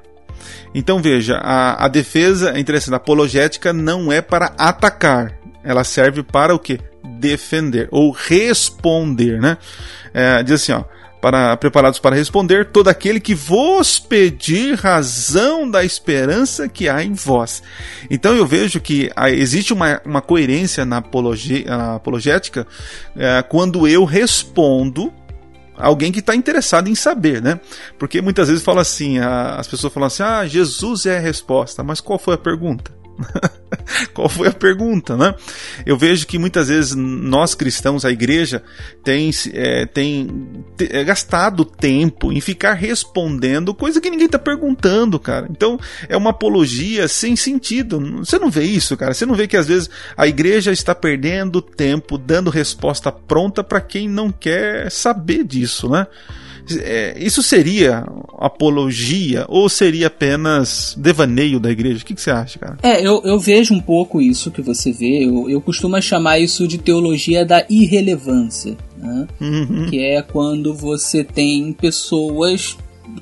Então 0.74 1.00
veja, 1.00 1.36
a, 1.36 1.84
a 1.84 1.88
defesa, 1.88 2.52
é 2.52 2.58
interessante, 2.58 2.94
a 2.94 2.96
apologética 2.96 3.72
não 3.72 4.12
é 4.12 4.20
para 4.20 4.52
atacar, 4.58 5.38
ela 5.62 5.84
serve 5.84 6.22
para 6.22 6.54
o 6.54 6.58
que? 6.58 6.78
Defender 7.18 7.88
ou 7.90 8.10
responder, 8.10 9.40
né? 9.40 9.56
É, 10.12 10.42
diz 10.42 10.62
assim, 10.62 10.72
ó, 10.72 10.84
para, 11.24 11.56
preparados 11.56 11.98
para 11.98 12.14
responder 12.14 12.66
todo 12.66 12.88
aquele 12.88 13.18
que 13.18 13.34
vos 13.34 13.98
pedir 13.98 14.74
razão 14.74 15.70
da 15.70 15.82
esperança 15.82 16.68
que 16.68 16.86
há 16.86 17.02
em 17.02 17.14
vós. 17.14 17.62
Então 18.10 18.34
eu 18.34 18.46
vejo 18.46 18.78
que 18.78 19.10
ah, 19.16 19.30
existe 19.30 19.72
uma, 19.72 20.02
uma 20.04 20.20
coerência 20.20 20.84
na, 20.84 20.98
apologia, 20.98 21.64
na 21.64 21.94
apologética 21.94 22.66
é, 23.16 23.42
quando 23.42 23.88
eu 23.88 24.04
respondo 24.04 25.10
alguém 25.76 26.12
que 26.12 26.20
está 26.20 26.34
interessado 26.34 26.88
em 26.88 26.94
saber, 26.94 27.42
né? 27.42 27.60
Porque 27.98 28.20
muitas 28.20 28.48
vezes 28.48 28.62
fala 28.62 28.82
assim, 28.82 29.18
a, 29.18 29.56
as 29.56 29.66
pessoas 29.66 29.92
falam 29.92 30.06
assim, 30.06 30.22
ah, 30.22 30.46
Jesus 30.46 31.06
é 31.06 31.16
a 31.16 31.20
resposta, 31.20 31.82
mas 31.82 32.00
qual 32.00 32.18
foi 32.18 32.34
a 32.34 32.38
pergunta? 32.38 32.92
Qual 34.12 34.28
foi 34.28 34.48
a 34.48 34.52
pergunta, 34.52 35.16
né? 35.16 35.34
Eu 35.84 35.96
vejo 35.96 36.26
que 36.26 36.38
muitas 36.38 36.68
vezes 36.68 36.94
nós 36.94 37.54
cristãos, 37.54 38.04
a 38.04 38.10
igreja, 38.10 38.62
tem, 39.02 39.30
é, 39.52 39.86
tem 39.86 40.64
é, 40.78 41.04
gastado 41.04 41.64
tempo 41.64 42.32
em 42.32 42.40
ficar 42.40 42.74
respondendo 42.74 43.74
coisa 43.74 44.00
que 44.00 44.10
ninguém 44.10 44.26
está 44.26 44.38
perguntando, 44.38 45.18
cara. 45.18 45.46
Então 45.50 45.78
é 46.08 46.16
uma 46.16 46.30
apologia 46.30 47.06
sem 47.08 47.36
sentido. 47.36 48.00
Você 48.18 48.38
não 48.38 48.50
vê 48.50 48.64
isso, 48.64 48.96
cara? 48.96 49.14
Você 49.14 49.26
não 49.26 49.34
vê 49.34 49.46
que 49.46 49.56
às 49.56 49.66
vezes 49.66 49.90
a 50.16 50.26
igreja 50.26 50.72
está 50.72 50.94
perdendo 50.94 51.60
tempo 51.60 52.18
dando 52.18 52.50
resposta 52.50 53.12
pronta 53.12 53.62
para 53.62 53.80
quem 53.80 54.08
não 54.08 54.30
quer 54.30 54.90
saber 54.90 55.44
disso, 55.44 55.88
né? 55.88 56.06
É, 56.80 57.16
isso 57.18 57.42
seria 57.42 58.04
apologia 58.38 59.44
ou 59.48 59.68
seria 59.68 60.06
apenas 60.06 60.94
devaneio 60.98 61.60
da 61.60 61.70
igreja? 61.70 62.02
O 62.02 62.04
que, 62.04 62.14
que 62.14 62.20
você 62.20 62.30
acha, 62.30 62.58
cara? 62.58 62.78
É, 62.82 63.00
eu, 63.06 63.22
eu 63.24 63.38
vejo 63.38 63.74
um 63.74 63.80
pouco 63.80 64.20
isso 64.20 64.50
que 64.50 64.62
você 64.62 64.92
vê. 64.92 65.24
Eu, 65.24 65.48
eu 65.48 65.60
costumo 65.60 66.00
chamar 66.00 66.38
isso 66.38 66.66
de 66.66 66.78
teologia 66.78 67.44
da 67.44 67.64
irrelevância. 67.68 68.76
Né? 68.96 69.26
Uhum. 69.40 69.86
Que 69.90 70.00
é 70.00 70.22
quando 70.22 70.74
você 70.74 71.22
tem 71.22 71.72
pessoas 71.72 72.76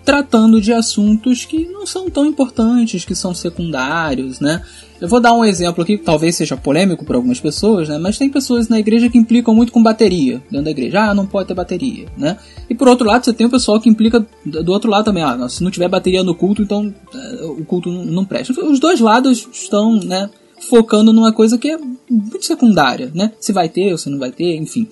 tratando 0.05 0.61
de 0.61 0.73
assuntos 0.73 1.45
que 1.45 1.67
não 1.67 1.87
são 1.87 2.09
tão 2.09 2.27
importantes, 2.27 3.05
que 3.05 3.15
são 3.15 3.35
secundários, 3.35 4.41
né? 4.41 4.63
Eu 5.01 5.09
vou 5.09 5.21
dar 5.21 5.35
um 5.35 5.45
exemplo 5.45 5.83
aqui 5.83 5.99
que 5.99 6.05
talvez 6.05 6.37
seja 6.37 6.57
polêmico 6.57 7.05
para 7.05 7.17
algumas 7.17 7.41
pessoas, 7.41 7.89
né? 7.89 7.99
Mas 7.99 8.19
tem 8.19 8.31
pessoas 8.31 8.69
na 8.69 8.79
igreja 8.79 9.09
que 9.09 9.19
implicam 9.19 9.53
muito 9.53 9.73
com 9.73 9.83
bateria 9.83 10.41
dentro 10.49 10.67
da 10.67 10.71
igreja. 10.71 11.11
Ah, 11.11 11.15
não 11.15 11.27
pode 11.27 11.49
ter 11.49 11.55
bateria, 11.55 12.07
né? 12.17 12.37
E 12.71 12.75
por 12.75 12.87
outro 12.87 13.05
lado, 13.05 13.25
você 13.25 13.33
tem 13.33 13.47
o 13.47 13.51
pessoal 13.51 13.81
que 13.81 13.89
implica 13.89 14.25
do 14.47 14.71
outro 14.71 14.89
lado 14.89 15.07
também. 15.07 15.25
Ah, 15.25 15.49
se 15.49 15.65
não 15.65 15.73
tiver 15.73 15.89
bateria 15.89 16.23
no 16.23 16.37
culto, 16.37 16.63
então 16.63 16.95
é, 17.13 17.45
o 17.45 17.65
culto 17.65 17.91
não 17.91 18.25
presta. 18.25 18.53
Os 18.65 18.79
dois 18.79 19.01
lados 19.01 19.49
estão, 19.53 19.97
né? 19.97 20.31
Focando 20.71 21.13
numa 21.13 21.33
coisa 21.33 21.59
que 21.59 21.69
é 21.69 21.77
muito 22.09 22.45
secundária, 22.45 23.11
né? 23.13 23.33
Se 23.41 23.53
vai 23.53 23.69
ter 23.69 23.91
ou 23.91 23.99
se 23.99 24.09
não 24.09 24.21
vai 24.21 24.31
ter, 24.31 24.55
enfim. 24.55 24.87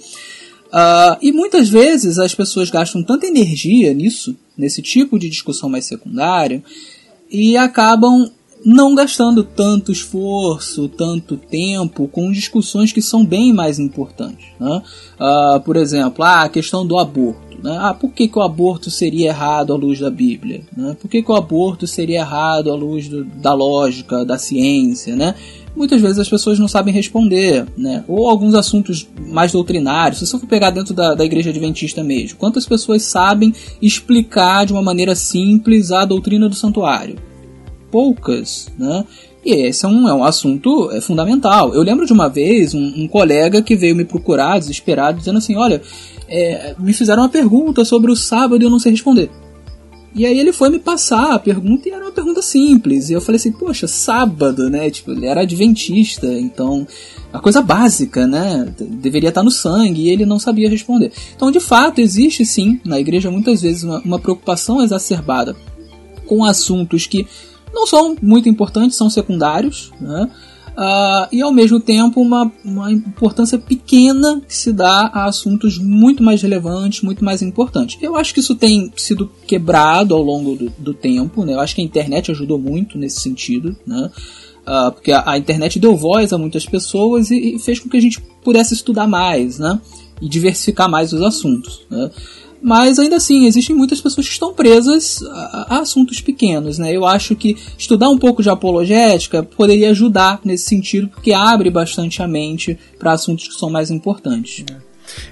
Uh, 0.70 1.18
e 1.20 1.32
muitas 1.32 1.68
vezes 1.68 2.18
as 2.18 2.34
pessoas 2.34 2.70
gastam 2.70 3.02
tanta 3.02 3.26
energia 3.26 3.92
nisso, 3.92 4.36
nesse 4.56 4.80
tipo 4.80 5.18
de 5.18 5.28
discussão 5.28 5.68
mais 5.68 5.84
secundária, 5.84 6.62
e 7.30 7.56
acabam 7.56 8.30
não 8.64 8.94
gastando 8.94 9.42
tanto 9.42 9.90
esforço, 9.90 10.88
tanto 10.88 11.36
tempo 11.36 12.06
com 12.08 12.30
discussões 12.30 12.92
que 12.92 13.02
são 13.02 13.24
bem 13.24 13.52
mais 13.52 13.78
importantes. 13.78 14.46
Né? 14.58 14.82
Uh, 15.18 15.60
por 15.60 15.76
exemplo, 15.76 16.24
ah, 16.24 16.42
a 16.42 16.48
questão 16.48 16.86
do 16.86 16.98
aborto. 16.98 17.58
Né? 17.62 17.76
Ah, 17.80 17.94
por 17.94 18.10
que, 18.12 18.28
que 18.28 18.38
o 18.38 18.42
aborto 18.42 18.90
seria 18.90 19.28
errado 19.28 19.72
à 19.72 19.76
luz 19.76 19.98
da 19.98 20.10
Bíblia? 20.10 20.62
Né? 20.76 20.96
Por 21.00 21.08
que, 21.08 21.22
que 21.22 21.30
o 21.30 21.34
aborto 21.34 21.86
seria 21.86 22.20
errado 22.20 22.70
à 22.70 22.74
luz 22.74 23.08
do, 23.08 23.24
da 23.24 23.54
lógica, 23.54 24.24
da 24.24 24.38
ciência? 24.38 25.16
Né? 25.16 25.34
Muitas 25.74 26.00
vezes 26.00 26.18
as 26.18 26.28
pessoas 26.28 26.58
não 26.58 26.66
sabem 26.68 26.92
responder, 26.92 27.66
né? 27.76 28.04
ou 28.08 28.28
alguns 28.28 28.54
assuntos 28.54 29.08
mais 29.28 29.52
doutrinários. 29.52 30.18
Se 30.18 30.26
você 30.26 30.38
for 30.38 30.46
pegar 30.46 30.70
dentro 30.70 30.92
da, 30.92 31.14
da 31.14 31.24
igreja 31.24 31.50
adventista 31.50 32.02
mesmo, 32.02 32.38
quantas 32.38 32.66
pessoas 32.66 33.02
sabem 33.02 33.54
explicar 33.80 34.66
de 34.66 34.72
uma 34.72 34.82
maneira 34.82 35.14
simples 35.14 35.92
a 35.92 36.04
doutrina 36.04 36.48
do 36.48 36.54
santuário? 36.54 37.16
poucas, 37.90 38.68
né? 38.78 39.04
E 39.44 39.52
esse 39.52 39.84
é 39.84 39.88
um, 39.88 40.08
é 40.08 40.14
um 40.14 40.22
assunto 40.22 40.90
é 40.90 41.00
fundamental. 41.00 41.74
Eu 41.74 41.82
lembro 41.82 42.06
de 42.06 42.12
uma 42.12 42.28
vez 42.28 42.74
um, 42.74 42.92
um 42.96 43.08
colega 43.08 43.62
que 43.62 43.74
veio 43.74 43.96
me 43.96 44.04
procurar, 44.04 44.58
desesperado, 44.58 45.18
dizendo 45.18 45.38
assim: 45.38 45.56
Olha, 45.56 45.82
é, 46.28 46.74
me 46.78 46.92
fizeram 46.92 47.22
uma 47.22 47.28
pergunta 47.28 47.84
sobre 47.84 48.10
o 48.10 48.16
sábado 48.16 48.62
e 48.62 48.66
eu 48.66 48.70
não 48.70 48.78
sei 48.78 48.92
responder. 48.92 49.30
E 50.12 50.26
aí 50.26 50.38
ele 50.38 50.52
foi 50.52 50.68
me 50.68 50.78
passar 50.78 51.34
a 51.34 51.38
pergunta 51.38 51.88
e 51.88 51.92
era 51.92 52.04
uma 52.04 52.10
pergunta 52.10 52.42
simples. 52.42 53.08
E 53.08 53.12
eu 53.12 53.20
falei 53.20 53.36
assim, 53.36 53.52
poxa, 53.52 53.86
sábado, 53.86 54.68
né? 54.68 54.90
Tipo, 54.90 55.12
ele 55.12 55.26
era 55.26 55.42
adventista, 55.42 56.26
então 56.26 56.86
a 57.32 57.38
coisa 57.38 57.62
básica, 57.62 58.26
né? 58.26 58.74
Deveria 58.78 59.28
estar 59.28 59.44
no 59.44 59.50
sangue 59.50 60.02
e 60.02 60.08
ele 60.10 60.26
não 60.26 60.38
sabia 60.38 60.68
responder. 60.68 61.12
Então, 61.36 61.50
de 61.50 61.60
fato, 61.60 62.00
existe 62.00 62.44
sim 62.44 62.80
na 62.84 62.98
igreja 62.98 63.30
muitas 63.30 63.62
vezes 63.62 63.84
uma, 63.84 64.00
uma 64.00 64.18
preocupação 64.18 64.82
exacerbada 64.82 65.56
com 66.26 66.44
assuntos 66.44 67.06
que 67.06 67.26
não 67.72 67.86
são 67.86 68.16
muito 68.20 68.48
importantes, 68.48 68.96
são 68.96 69.08
secundários, 69.08 69.92
né? 70.00 70.28
Uh, 70.76 71.28
e 71.32 71.42
ao 71.42 71.52
mesmo 71.52 71.80
tempo 71.80 72.20
uma, 72.20 72.50
uma 72.64 72.90
importância 72.90 73.58
pequena 73.58 74.40
que 74.46 74.56
se 74.56 74.72
dá 74.72 75.10
a 75.12 75.26
assuntos 75.26 75.78
muito 75.78 76.22
mais 76.22 76.42
relevantes, 76.42 77.02
muito 77.02 77.24
mais 77.24 77.42
importantes. 77.42 77.98
Eu 78.00 78.16
acho 78.16 78.32
que 78.32 78.40
isso 78.40 78.54
tem 78.54 78.90
sido 78.96 79.30
quebrado 79.46 80.14
ao 80.14 80.22
longo 80.22 80.56
do, 80.56 80.72
do 80.78 80.94
tempo, 80.94 81.44
né? 81.44 81.54
eu 81.54 81.60
acho 81.60 81.74
que 81.74 81.80
a 81.80 81.84
internet 81.84 82.30
ajudou 82.30 82.58
muito 82.58 82.96
nesse 82.96 83.20
sentido, 83.20 83.76
né? 83.86 84.10
Uh, 84.60 84.92
porque 84.92 85.10
a, 85.10 85.30
a, 85.30 85.38
internet 85.38 85.78
deu 85.78 85.96
voz 85.96 86.32
a 86.32 86.38
muitas 86.38 86.66
pessoas 86.66 87.30
e, 87.30 87.56
e, 87.56 87.58
fez 87.58 87.80
com 87.80 87.88
que 87.88 87.96
a 87.96 88.00
gente 88.00 88.20
pudesse 88.44 88.74
estudar 88.74 89.06
mais 89.06 89.58
né? 89.58 89.80
e 90.20 90.28
diversificar 90.28 90.88
mais 90.88 91.12
os 91.12 91.22
assuntos. 91.22 91.80
Né? 91.90 92.10
Mas 92.62 92.98
ainda 92.98 93.16
assim, 93.16 93.46
existem 93.46 93.74
muitas 93.74 94.00
pessoas 94.00 94.26
que 94.26 94.32
estão 94.32 94.52
presas 94.52 95.22
a, 95.22 95.66
a, 95.68 95.80
assuntos 95.80 96.20
pequenos, 96.20 96.78
né? 96.78 96.94
Eu 96.94 97.06
acho 97.06 97.34
que 97.34 97.56
estudar 97.78 98.10
um 98.10 98.18
pouco 98.18 98.42
de 98.42 98.50
apologética 98.50 99.42
poderia 99.42 99.90
ajudar 99.90 100.40
nesse 100.44 100.64
sentido, 100.64 101.08
porque 101.08 101.32
abre 101.32 101.70
bastante 101.70 102.22
a 102.22 102.28
mente 102.28 102.78
para 102.98 103.12
assuntos 103.12 103.48
que 103.48 103.54
são 103.54 103.70
mais 103.70 103.90
importantes. 103.90 104.64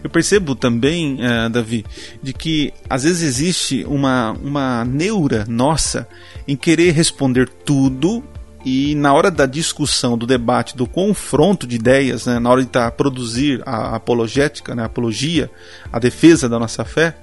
Eu 0.03 0.11
percebo 0.11 0.55
também, 0.55 1.15
uh, 1.17 1.51
Davi, 1.51 1.85
de 2.23 2.33
que 2.33 2.73
às 2.89 3.05
vezes 3.05 3.23
existe 3.23 3.85
uma, 3.85 4.33
uma 4.43 4.85
neura 4.85 5.45
nossa 5.49 6.09
em 6.47 6.57
querer 6.57 6.93
responder 6.93 7.49
tudo 7.65 8.25
e 8.65 8.95
na 8.95 9.13
hora 9.13 9.31
da 9.31 9.47
discussão, 9.47 10.19
do 10.19 10.27
debate, 10.27 10.77
do 10.77 10.87
confronto 10.87 11.67
de 11.67 11.77
ideias, 11.77 12.27
né, 12.27 12.39
na 12.39 12.51
hora 12.51 12.63
de 12.63 12.69
tá, 12.69 12.91
produzir 12.91 13.63
a 13.65 13.95
apologética, 13.97 14.75
né, 14.75 14.83
a 14.83 14.87
apologia, 14.87 15.51
a 15.93 15.99
defesa 15.99 16.49
da 16.49 16.59
nossa 16.59 16.85
fé, 16.85 17.17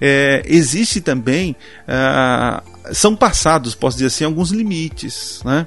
é, 0.00 0.42
existe 0.46 1.00
também, 1.00 1.54
ah, 1.86 2.62
são 2.92 3.14
passados, 3.14 3.74
posso 3.74 3.96
dizer 3.96 4.08
assim, 4.08 4.24
alguns 4.24 4.50
limites. 4.50 5.40
Né? 5.44 5.66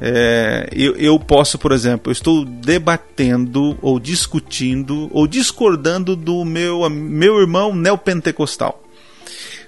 É, 0.00 0.68
eu, 0.72 0.96
eu, 0.96 1.18
posso, 1.18 1.58
por 1.58 1.72
exemplo, 1.72 2.10
eu 2.10 2.12
estou 2.12 2.44
debatendo 2.44 3.76
ou 3.82 3.98
discutindo 3.98 5.08
ou 5.12 5.26
discordando 5.26 6.16
do 6.16 6.44
meu, 6.44 6.88
meu 6.90 7.40
irmão 7.40 7.74
neopentecostal. 7.74 8.82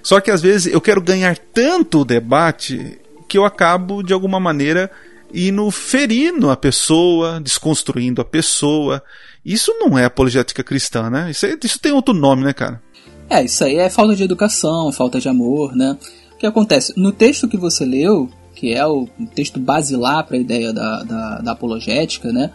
Só 0.01 0.21
que 0.21 0.31
às 0.31 0.41
vezes 0.41 0.71
eu 0.71 0.79
quero 0.79 1.01
ganhar 1.01 1.37
tanto 1.37 1.99
o 1.99 2.05
debate 2.05 2.97
que 3.27 3.37
eu 3.37 3.45
acabo, 3.45 4.01
de 4.01 4.13
alguma 4.13 4.39
maneira, 4.39 4.89
indo 5.33 5.69
ferindo 5.71 6.49
a 6.49 6.55
pessoa, 6.55 7.39
desconstruindo 7.39 8.21
a 8.21 8.25
pessoa. 8.25 9.03
Isso 9.45 9.73
não 9.79 9.97
é 9.97 10.05
apologética 10.05 10.63
cristã, 10.63 11.09
né? 11.09 11.29
Isso, 11.31 11.45
é, 11.45 11.57
isso 11.63 11.79
tem 11.79 11.91
outro 11.91 12.13
nome, 12.13 12.43
né, 12.43 12.53
cara? 12.53 12.81
É, 13.29 13.43
isso 13.43 13.63
aí 13.63 13.75
é 13.75 13.89
falta 13.89 14.15
de 14.15 14.23
educação, 14.23 14.91
falta 14.91 15.19
de 15.19 15.27
amor, 15.27 15.75
né? 15.75 15.97
O 16.33 16.37
que 16.37 16.45
acontece? 16.45 16.93
No 16.95 17.11
texto 17.11 17.47
que 17.47 17.57
você 17.57 17.85
leu, 17.85 18.29
que 18.55 18.73
é 18.73 18.85
o 18.85 19.07
texto 19.35 19.59
basilar 19.59 20.25
para 20.25 20.37
a 20.37 20.39
ideia 20.39 20.71
da, 20.71 21.03
da, 21.03 21.37
da, 21.39 21.51
apologética, 21.51 22.31
né? 22.31 22.51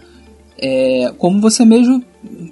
É, 0.59 1.13
como 1.19 1.41
você 1.41 1.65
mesmo 1.65 2.03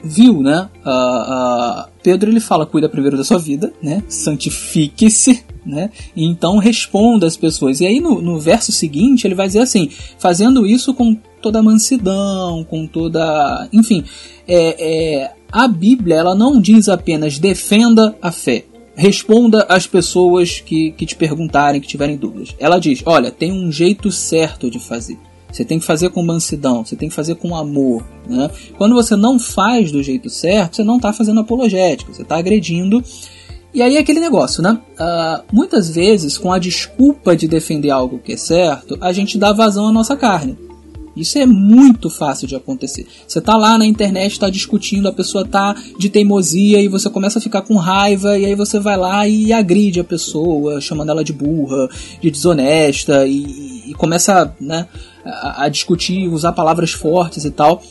viu, 0.04 0.42
né? 0.42 0.68
Uh, 0.84 1.82
uh, 1.82 1.84
Pedro 2.02 2.30
ele 2.30 2.40
fala: 2.40 2.66
cuida 2.66 2.88
primeiro 2.88 3.16
da 3.16 3.24
sua 3.24 3.38
vida, 3.38 3.72
né? 3.82 4.02
Santifique-se, 4.08 5.44
né? 5.64 5.90
Então 6.16 6.58
responda 6.58 7.26
às 7.26 7.36
pessoas. 7.36 7.80
E 7.80 7.86
aí 7.86 8.00
no, 8.00 8.20
no 8.20 8.38
verso 8.38 8.72
seguinte 8.72 9.26
ele 9.26 9.34
vai 9.34 9.46
dizer 9.46 9.60
assim: 9.60 9.88
fazendo 10.18 10.66
isso 10.66 10.94
com 10.94 11.16
toda 11.40 11.62
mansidão, 11.62 12.64
com 12.64 12.86
toda. 12.86 13.68
Enfim, 13.72 14.04
é, 14.46 15.22
é, 15.22 15.32
a 15.50 15.66
Bíblia 15.66 16.16
ela 16.16 16.34
não 16.34 16.60
diz 16.60 16.88
apenas 16.88 17.38
defenda 17.38 18.16
a 18.20 18.30
fé. 18.30 18.64
Responda 18.94 19.64
às 19.68 19.86
pessoas 19.86 20.60
que, 20.60 20.90
que 20.92 21.06
te 21.06 21.16
perguntarem, 21.16 21.80
que 21.80 21.86
tiverem 21.88 22.16
dúvidas. 22.16 22.54
Ela 22.58 22.78
diz: 22.78 23.02
olha, 23.06 23.30
tem 23.30 23.52
um 23.52 23.70
jeito 23.72 24.10
certo 24.10 24.70
de 24.70 24.78
fazer. 24.78 25.18
Você 25.52 25.64
tem 25.64 25.78
que 25.78 25.84
fazer 25.84 26.10
com 26.10 26.22
mansidão, 26.22 26.84
você 26.84 26.94
tem 26.94 27.08
que 27.08 27.14
fazer 27.14 27.34
com 27.34 27.56
amor. 27.56 28.04
Né? 28.28 28.48
Quando 28.78 28.94
você 28.94 29.16
não 29.16 29.38
faz 29.38 29.90
do 29.90 30.02
jeito 30.02 30.30
certo, 30.30 30.76
você 30.76 30.84
não 30.84 30.96
está 30.96 31.12
fazendo 31.12 31.40
apologética, 31.40 32.12
você 32.12 32.22
está 32.22 32.36
agredindo. 32.36 33.02
E 33.72 33.82
aí 33.82 33.96
é 33.96 34.00
aquele 34.00 34.18
negócio, 34.18 34.62
né? 34.62 34.80
Uh, 34.98 35.44
muitas 35.52 35.88
vezes, 35.88 36.36
com 36.36 36.52
a 36.52 36.58
desculpa 36.58 37.36
de 37.36 37.46
defender 37.46 37.90
algo 37.90 38.18
que 38.18 38.32
é 38.32 38.36
certo, 38.36 38.98
a 39.00 39.12
gente 39.12 39.38
dá 39.38 39.52
vazão 39.52 39.86
à 39.86 39.92
nossa 39.92 40.16
carne. 40.16 40.58
Isso 41.16 41.38
é 41.38 41.46
muito 41.46 42.08
fácil 42.08 42.46
de 42.46 42.54
acontecer. 42.54 43.06
Você 43.26 43.40
tá 43.40 43.56
lá 43.56 43.76
na 43.76 43.84
internet, 43.84 44.32
está 44.32 44.48
discutindo, 44.48 45.08
a 45.08 45.12
pessoa 45.12 45.44
tá 45.44 45.74
de 45.98 46.08
teimosia 46.08 46.80
e 46.80 46.88
você 46.88 47.10
começa 47.10 47.38
a 47.38 47.42
ficar 47.42 47.62
com 47.62 47.76
raiva 47.76 48.38
e 48.38 48.46
aí 48.46 48.54
você 48.54 48.78
vai 48.78 48.96
lá 48.96 49.26
e 49.26 49.52
agride 49.52 50.00
a 50.00 50.04
pessoa, 50.04 50.80
chamando 50.80 51.10
ela 51.10 51.24
de 51.24 51.32
burra, 51.32 51.88
de 52.20 52.30
desonesta 52.30 53.26
e, 53.26 53.90
e 53.90 53.94
começa 53.94 54.54
né, 54.60 54.86
a, 55.24 55.64
a, 55.64 55.68
discutir, 55.68 56.28
usar 56.28 56.52
palavras 56.52 56.92
fortes 56.92 57.44
e 57.44 57.50
tal. 57.50 57.82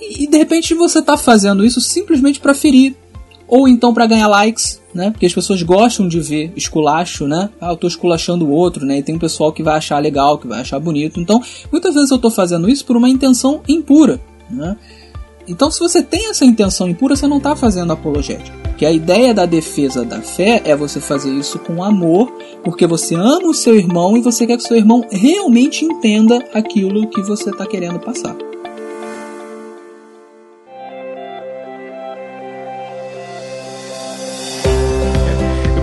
E, 0.00 0.24
e 0.24 0.26
de 0.26 0.38
repente 0.38 0.72
você 0.72 1.02
tá 1.02 1.16
fazendo 1.16 1.64
isso 1.64 1.80
simplesmente 1.80 2.40
para 2.40 2.54
ferir 2.54 2.96
ou 3.50 3.66
então 3.66 3.92
para 3.92 4.06
ganhar 4.06 4.28
likes, 4.28 4.80
né? 4.94 5.10
Porque 5.10 5.26
as 5.26 5.34
pessoas 5.34 5.60
gostam 5.62 6.06
de 6.06 6.20
ver 6.20 6.52
esculacho, 6.56 7.26
né? 7.26 7.50
Ah, 7.60 7.70
eu 7.70 7.76
tô 7.76 7.88
esculachando 7.88 8.46
o 8.46 8.50
outro, 8.50 8.86
né? 8.86 8.98
E 8.98 9.02
tem 9.02 9.16
um 9.16 9.18
pessoal 9.18 9.52
que 9.52 9.62
vai 9.62 9.76
achar 9.76 9.98
legal, 9.98 10.38
que 10.38 10.46
vai 10.46 10.60
achar 10.60 10.78
bonito. 10.78 11.20
Então, 11.20 11.42
muitas 11.70 11.94
vezes 11.94 12.10
eu 12.10 12.18
tô 12.18 12.30
fazendo 12.30 12.70
isso 12.70 12.86
por 12.86 12.96
uma 12.96 13.08
intenção 13.08 13.60
impura, 13.68 14.20
né? 14.48 14.76
Então, 15.48 15.68
se 15.68 15.80
você 15.80 16.00
tem 16.00 16.30
essa 16.30 16.44
intenção 16.44 16.88
impura, 16.88 17.16
você 17.16 17.26
não 17.26 17.38
está 17.38 17.56
fazendo 17.56 17.92
apologética. 17.92 18.56
Que 18.78 18.86
a 18.86 18.92
ideia 18.92 19.34
da 19.34 19.44
defesa 19.44 20.04
da 20.04 20.22
fé 20.22 20.62
é 20.64 20.76
você 20.76 21.00
fazer 21.00 21.30
isso 21.32 21.58
com 21.58 21.82
amor, 21.82 22.32
porque 22.62 22.86
você 22.86 23.16
ama 23.16 23.48
o 23.48 23.54
seu 23.54 23.74
irmão 23.74 24.16
e 24.16 24.20
você 24.20 24.46
quer 24.46 24.56
que 24.56 24.62
o 24.62 24.66
seu 24.66 24.76
irmão 24.76 25.04
realmente 25.10 25.84
entenda 25.84 26.46
aquilo 26.54 27.08
que 27.08 27.20
você 27.20 27.50
está 27.50 27.66
querendo 27.66 27.98
passar. 27.98 28.36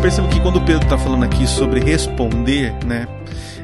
Percebo 0.08 0.30
que 0.30 0.40
quando 0.40 0.56
o 0.56 0.62
Pedro 0.62 0.84
está 0.84 0.98
falando 0.98 1.26
aqui 1.26 1.46
sobre 1.46 1.82
responder, 1.82 2.74
né? 2.86 3.06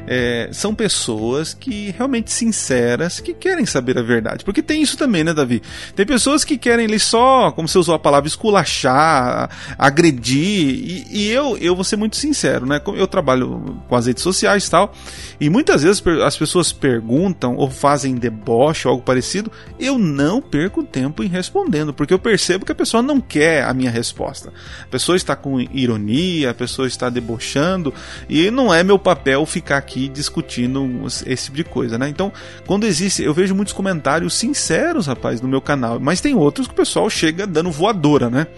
É, 0.06 0.48
são 0.52 0.74
pessoas 0.74 1.54
que 1.54 1.94
realmente 1.96 2.30
sinceras, 2.30 3.20
que 3.20 3.32
querem 3.32 3.64
saber 3.64 3.98
a 3.98 4.02
verdade. 4.02 4.44
Porque 4.44 4.62
tem 4.62 4.82
isso 4.82 4.96
também, 4.96 5.24
né, 5.24 5.32
Davi? 5.32 5.62
Tem 5.94 6.04
pessoas 6.04 6.44
que 6.44 6.58
querem 6.58 6.86
ali 6.86 6.98
só, 6.98 7.50
como 7.50 7.66
você 7.66 7.78
usou 7.78 7.94
a 7.94 7.98
palavra, 7.98 8.28
esculachar, 8.28 9.50
agredir. 9.78 10.44
E, 10.44 11.06
e, 11.10 11.30
eu, 11.30 11.56
eu 11.58 11.74
vou 11.74 11.84
ser 11.84 11.96
muito 11.96 12.16
sincero, 12.16 12.66
né? 12.66 12.80
Eu 12.94 13.06
trabalho 13.06 13.80
com 13.88 13.96
as 13.96 14.06
redes 14.06 14.22
sociais 14.22 14.66
e 14.66 14.70
tal. 14.70 14.92
E 15.40 15.48
muitas 15.48 15.82
vezes 15.82 16.02
as 16.24 16.36
pessoas 16.36 16.72
perguntam 16.72 17.56
ou 17.56 17.70
fazem 17.70 18.14
deboche 18.14 18.86
ou 18.86 18.92
algo 18.92 19.04
parecido. 19.04 19.50
Eu 19.78 19.98
não 19.98 20.40
perco 20.40 20.82
tempo 20.82 21.22
em 21.22 21.28
respondendo, 21.28 21.94
porque 21.94 22.12
eu 22.12 22.18
percebo 22.18 22.66
que 22.66 22.72
a 22.72 22.74
pessoa 22.74 23.02
não 23.02 23.20
quer 23.20 23.64
a 23.64 23.72
minha 23.72 23.90
resposta. 23.90 24.52
A 24.82 24.86
pessoa 24.86 25.16
está 25.16 25.34
com 25.34 25.60
ironia, 25.60 26.50
a 26.50 26.54
pessoa 26.54 26.86
está 26.86 27.08
debochando. 27.08 27.92
E 28.28 28.50
não 28.50 28.72
é 28.72 28.82
meu 28.82 28.98
papel 28.98 29.44
ficar 29.46 29.78
aqui 29.78 29.93
aqui 29.94 30.08
discutindo 30.08 31.06
esse 31.24 31.44
tipo 31.44 31.56
de 31.56 31.64
coisa, 31.64 31.96
né? 31.96 32.08
Então, 32.08 32.32
quando 32.66 32.84
existe, 32.84 33.22
eu 33.22 33.32
vejo 33.32 33.54
muitos 33.54 33.72
comentários 33.72 34.34
sinceros, 34.34 35.06
rapaz, 35.06 35.40
no 35.40 35.48
meu 35.48 35.60
canal, 35.60 36.00
mas 36.00 36.20
tem 36.20 36.34
outros 36.34 36.66
que 36.66 36.72
o 36.72 36.76
pessoal 36.76 37.08
chega 37.08 37.46
dando 37.46 37.70
voadora, 37.70 38.28
né? 38.28 38.48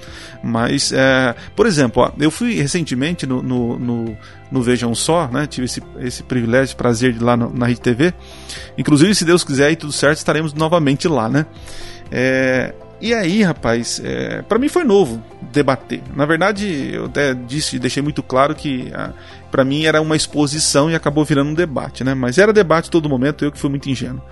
Mas, 0.43 0.93
é, 0.93 1.35
por 1.55 1.67
exemplo, 1.67 2.03
ó, 2.03 2.11
eu 2.19 2.31
fui 2.31 2.55
recentemente 2.55 3.27
no, 3.27 3.43
no, 3.43 3.79
no, 3.79 4.19
no, 4.51 4.63
Vejam 4.63 4.95
Só, 4.95 5.29
né? 5.29 5.47
Tive 5.47 5.67
esse, 5.67 5.83
esse 6.01 6.23
privilégio, 6.23 6.77
prazer 6.77 7.13
de 7.13 7.19
ir 7.19 7.23
lá 7.23 7.37
no, 7.37 7.53
na 7.53 7.67
Rede 7.67 7.81
TV. 7.81 8.15
Inclusive, 8.79 9.15
se 9.15 9.25
Deus 9.25 9.45
quiser 9.45 9.71
e 9.71 9.77
tudo 9.77 9.93
certo, 9.93 10.19
estaremos 10.19 10.55
novamente 10.55 11.07
lá, 11.07 11.29
né? 11.29 11.45
É, 12.11 12.73
e 13.01 13.13
aí, 13.13 13.43
rapaz, 13.43 14.01
é, 14.03 14.43
para 14.43 14.59
mim 14.59 14.69
foi 14.69 14.85
novo 14.85 15.23
debater. 15.53 16.03
Na 16.15 16.25
verdade, 16.25 16.91
eu 16.93 17.07
até 17.07 17.35
disse, 17.35 17.79
deixei 17.79 18.03
muito 18.03 18.23
claro 18.23 18.55
que 18.55 18.91
para 19.51 19.65
mim 19.65 19.85
era 19.85 20.01
uma 20.01 20.17
exposição 20.17 20.91
e 20.91 20.95
acabou 20.95 21.25
virando 21.25 21.51
um 21.51 21.55
debate, 21.55 22.03
né? 22.05 22.15
Mas 22.15 22.39
era 22.39 22.53
debate 22.53 22.91
todo 22.91 23.09
momento, 23.09 23.45
eu 23.45 23.53
que 23.53 23.59
fui 23.59 23.71
muito 23.71 23.89
ingênuo. 23.89 24.23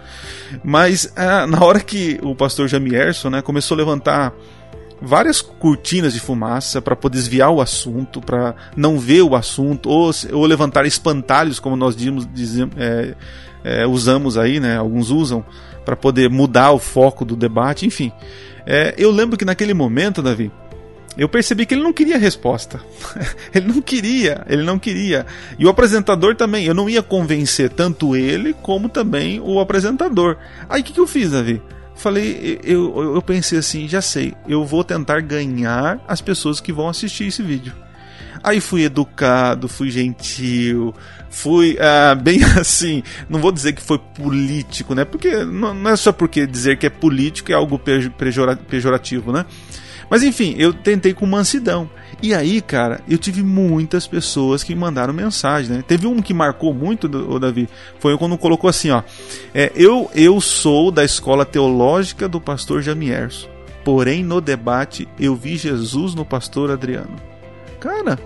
Mas 0.62 1.12
a, 1.16 1.46
na 1.46 1.64
hora 1.64 1.80
que 1.80 2.18
o 2.22 2.34
pastor 2.34 2.68
Jamierson, 2.68 3.30
né, 3.30 3.42
começou 3.42 3.74
a 3.74 3.78
levantar 3.78 4.32
várias 5.00 5.40
cortinas 5.42 6.14
de 6.14 6.20
fumaça 6.20 6.80
para 6.80 6.96
poder 6.96 7.16
desviar 7.18 7.50
o 7.50 7.60
assunto, 7.60 8.20
para 8.20 8.54
não 8.76 8.98
ver 8.98 9.22
o 9.22 9.34
assunto, 9.34 9.88
ou, 9.88 10.10
ou 10.32 10.46
levantar 10.46 10.86
espantalhos, 10.86 11.60
como 11.60 11.76
nós 11.76 11.94
dizemos, 11.94 12.26
dizemos 12.32 12.74
é, 12.78 13.14
é, 13.62 13.86
usamos 13.86 14.36
aí, 14.36 14.60
né? 14.60 14.76
Alguns 14.76 15.10
usam 15.10 15.44
para 15.84 15.96
poder 15.96 16.30
mudar 16.30 16.72
o 16.72 16.78
foco 16.78 17.24
do 17.24 17.36
debate, 17.36 17.86
enfim. 17.86 18.12
É, 18.66 18.94
eu 18.96 19.10
lembro 19.10 19.36
que 19.36 19.44
naquele 19.44 19.74
momento, 19.74 20.22
Davi, 20.22 20.50
eu 21.16 21.28
percebi 21.28 21.64
que 21.64 21.74
ele 21.74 21.82
não 21.82 21.92
queria 21.92 22.18
resposta. 22.18 22.80
ele 23.54 23.68
não 23.68 23.80
queria, 23.80 24.44
ele 24.48 24.62
não 24.62 24.78
queria. 24.78 25.26
E 25.58 25.64
o 25.64 25.68
apresentador 25.68 26.34
também, 26.34 26.66
eu 26.66 26.74
não 26.74 26.88
ia 26.88 27.02
convencer 27.02 27.70
tanto 27.70 28.16
ele 28.16 28.52
como 28.52 28.88
também 28.88 29.40
o 29.40 29.60
apresentador. 29.60 30.36
Aí 30.68 30.80
o 30.80 30.84
que, 30.84 30.92
que 30.92 31.00
eu 31.00 31.06
fiz, 31.06 31.30
Davi? 31.30 31.62
Falei, 31.94 32.58
eu, 32.64 33.14
eu 33.14 33.22
pensei 33.22 33.58
assim, 33.58 33.86
já 33.86 34.02
sei, 34.02 34.34
eu 34.48 34.64
vou 34.64 34.82
tentar 34.82 35.20
ganhar 35.20 36.04
as 36.08 36.20
pessoas 36.20 36.60
que 36.60 36.72
vão 36.72 36.88
assistir 36.88 37.26
esse 37.26 37.40
vídeo. 37.40 37.72
Aí 38.44 38.60
fui 38.60 38.84
educado, 38.84 39.68
fui 39.68 39.90
gentil, 39.90 40.94
fui 41.30 41.78
ah, 41.80 42.14
bem 42.20 42.44
assim. 42.44 43.02
Não 43.26 43.40
vou 43.40 43.50
dizer 43.50 43.72
que 43.72 43.82
foi 43.82 43.98
político, 43.98 44.94
né? 44.94 45.04
Porque 45.06 45.44
não, 45.44 45.88
é 45.88 45.96
só 45.96 46.12
porque 46.12 46.46
dizer 46.46 46.76
que 46.76 46.86
é 46.86 46.90
político 46.90 47.50
é 47.50 47.54
algo 47.54 47.80
pejorativo, 48.68 49.32
né? 49.32 49.46
Mas 50.10 50.22
enfim, 50.22 50.54
eu 50.58 50.74
tentei 50.74 51.14
com 51.14 51.24
mansidão. 51.24 51.88
E 52.22 52.34
aí, 52.34 52.60
cara, 52.60 53.00
eu 53.08 53.18
tive 53.18 53.42
muitas 53.42 54.06
pessoas 54.06 54.62
que 54.62 54.74
mandaram 54.74 55.12
mensagem, 55.14 55.76
né? 55.76 55.84
Teve 55.86 56.06
um 56.06 56.20
que 56.20 56.34
marcou 56.34 56.72
muito, 56.72 57.06
o 57.06 57.38
Davi, 57.38 57.68
foi 57.98 58.16
quando 58.18 58.36
colocou 58.36 58.68
assim, 58.68 58.90
ó. 58.90 59.02
É, 59.54 59.72
eu, 59.74 60.10
eu 60.14 60.40
sou 60.40 60.90
da 60.90 61.02
escola 61.02 61.44
teológica 61.44 62.28
do 62.28 62.40
pastor 62.40 62.82
Jamierso. 62.82 63.48
Porém, 63.84 64.22
no 64.22 64.40
debate, 64.40 65.08
eu 65.18 65.34
vi 65.34 65.56
Jesus 65.56 66.14
no 66.14 66.24
pastor 66.24 66.70
Adriano. 66.70 67.16
Cara, 67.80 68.18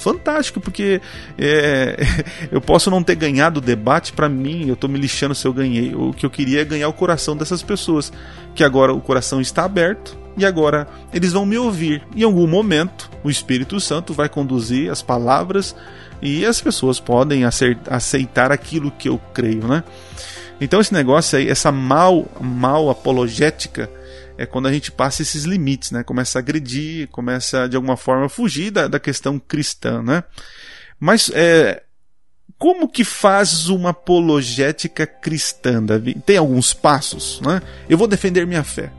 fantástico, 0.00 0.60
porque 0.60 1.00
é, 1.38 1.96
eu 2.50 2.60
posso 2.60 2.90
não 2.90 3.02
ter 3.02 3.14
ganhado 3.14 3.58
o 3.58 3.62
debate 3.62 4.12
para 4.12 4.28
mim, 4.28 4.68
eu 4.68 4.76
tô 4.76 4.88
me 4.88 4.98
lixando 4.98 5.34
se 5.34 5.46
eu 5.46 5.52
ganhei. 5.52 5.94
O 5.94 6.12
que 6.12 6.26
eu 6.26 6.30
queria 6.30 6.62
é 6.62 6.64
ganhar 6.64 6.88
o 6.88 6.92
coração 6.92 7.36
dessas 7.36 7.62
pessoas, 7.62 8.12
que 8.54 8.64
agora 8.64 8.92
o 8.92 9.00
coração 9.00 9.40
está 9.40 9.64
aberto 9.64 10.18
e 10.36 10.44
agora 10.44 10.88
eles 11.12 11.32
vão 11.32 11.44
me 11.44 11.58
ouvir. 11.58 12.02
Em 12.14 12.22
algum 12.22 12.46
momento, 12.46 13.10
o 13.22 13.30
Espírito 13.30 13.78
Santo 13.80 14.12
vai 14.12 14.28
conduzir 14.28 14.90
as 14.90 15.02
palavras 15.02 15.76
e 16.22 16.44
as 16.44 16.60
pessoas 16.60 17.00
podem 17.00 17.44
aceitar 17.44 18.52
aquilo 18.52 18.90
que 18.90 19.08
eu 19.08 19.20
creio, 19.32 19.66
né? 19.66 19.84
Então 20.60 20.80
esse 20.80 20.92
negócio 20.92 21.38
aí, 21.38 21.48
essa 21.48 21.72
mal, 21.72 22.26
mal 22.38 22.90
apologética, 22.90 23.90
é 24.40 24.46
quando 24.46 24.68
a 24.68 24.72
gente 24.72 24.90
passa 24.90 25.20
esses 25.20 25.44
limites, 25.44 25.90
né? 25.90 26.02
Começa 26.02 26.38
a 26.38 26.40
agredir, 26.40 27.08
começa 27.08 27.68
de 27.68 27.76
alguma 27.76 27.94
forma 27.94 28.24
a 28.24 28.28
fugir 28.28 28.70
da, 28.70 28.88
da 28.88 28.98
questão 28.98 29.38
cristã, 29.38 30.02
né? 30.02 30.24
Mas 30.98 31.30
é, 31.34 31.82
como 32.58 32.88
que 32.88 33.04
faz 33.04 33.68
uma 33.68 33.90
apologética 33.90 35.06
cristã, 35.06 35.84
Davi? 35.84 36.14
Tem 36.24 36.38
alguns 36.38 36.72
passos, 36.72 37.38
né? 37.42 37.60
Eu 37.86 37.98
vou 37.98 38.08
defender 38.08 38.46
minha 38.46 38.64
fé. 38.64 38.90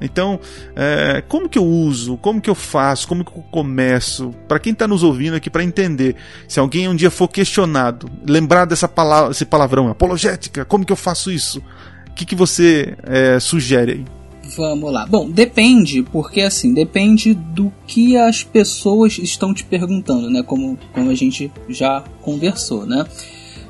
Então, 0.00 0.38
é, 0.76 1.20
como 1.26 1.48
que 1.48 1.58
eu 1.58 1.64
uso? 1.64 2.16
Como 2.18 2.40
que 2.40 2.48
eu 2.48 2.54
faço? 2.54 3.08
Como 3.08 3.24
que 3.24 3.36
eu 3.36 3.42
começo? 3.50 4.32
Para 4.46 4.60
quem 4.60 4.72
está 4.72 4.86
nos 4.86 5.02
ouvindo 5.02 5.34
aqui, 5.34 5.50
para 5.50 5.64
entender, 5.64 6.14
se 6.46 6.60
alguém 6.60 6.86
um 6.86 6.94
dia 6.94 7.10
for 7.10 7.26
questionado, 7.26 8.08
lembrar 8.24 8.66
dessa 8.66 8.86
palavra, 8.86 9.32
esse 9.32 9.44
palavrão, 9.44 9.88
apologética, 9.88 10.64
como 10.64 10.86
que 10.86 10.92
eu 10.92 10.96
faço 10.96 11.32
isso? 11.32 11.60
O 12.08 12.14
que, 12.14 12.24
que 12.24 12.36
você 12.36 12.96
é, 13.02 13.40
sugere 13.40 13.92
aí? 13.92 14.16
Vamos 14.54 14.92
lá. 14.92 15.06
Bom, 15.06 15.28
depende, 15.30 16.02
porque 16.02 16.42
assim, 16.42 16.72
depende 16.72 17.34
do 17.34 17.72
que 17.86 18.16
as 18.16 18.42
pessoas 18.42 19.18
estão 19.18 19.52
te 19.52 19.64
perguntando, 19.64 20.30
né? 20.30 20.42
Como, 20.42 20.78
como 20.92 21.10
a 21.10 21.14
gente 21.14 21.50
já 21.68 22.04
conversou, 22.22 22.86
né? 22.86 23.04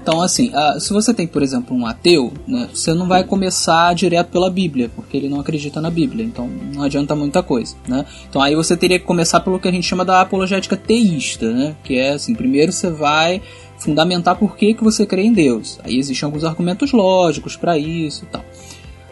Então, 0.06 0.22
assim, 0.22 0.52
uh, 0.54 0.78
se 0.78 0.92
você 0.92 1.12
tem, 1.12 1.26
por 1.26 1.42
exemplo, 1.42 1.76
um 1.76 1.84
ateu, 1.84 2.32
né, 2.46 2.68
você 2.72 2.94
não 2.94 3.08
vai 3.08 3.24
começar 3.24 3.92
direto 3.92 4.28
pela 4.28 4.48
Bíblia, 4.48 4.88
porque 4.94 5.16
ele 5.16 5.28
não 5.28 5.40
acredita 5.40 5.80
na 5.80 5.90
Bíblia, 5.90 6.24
então 6.24 6.48
não 6.72 6.84
adianta 6.84 7.16
muita 7.16 7.42
coisa, 7.42 7.74
né? 7.88 8.06
Então 8.30 8.40
aí 8.40 8.54
você 8.54 8.76
teria 8.76 9.00
que 9.00 9.04
começar 9.04 9.40
pelo 9.40 9.58
que 9.58 9.66
a 9.66 9.72
gente 9.72 9.84
chama 9.84 10.04
da 10.04 10.20
apologética 10.20 10.76
teísta, 10.76 11.50
né? 11.52 11.74
Que 11.82 11.98
é 11.98 12.10
assim, 12.10 12.36
primeiro 12.36 12.70
você 12.70 12.88
vai 12.88 13.42
fundamentar 13.78 14.36
por 14.36 14.56
que, 14.56 14.74
que 14.74 14.84
você 14.84 15.04
crê 15.04 15.24
em 15.24 15.32
Deus. 15.32 15.80
Aí 15.82 15.98
existem 15.98 16.24
alguns 16.24 16.44
argumentos 16.44 16.92
lógicos 16.92 17.56
para 17.56 17.76
isso 17.76 18.26
e 18.26 18.26
tal. 18.28 18.44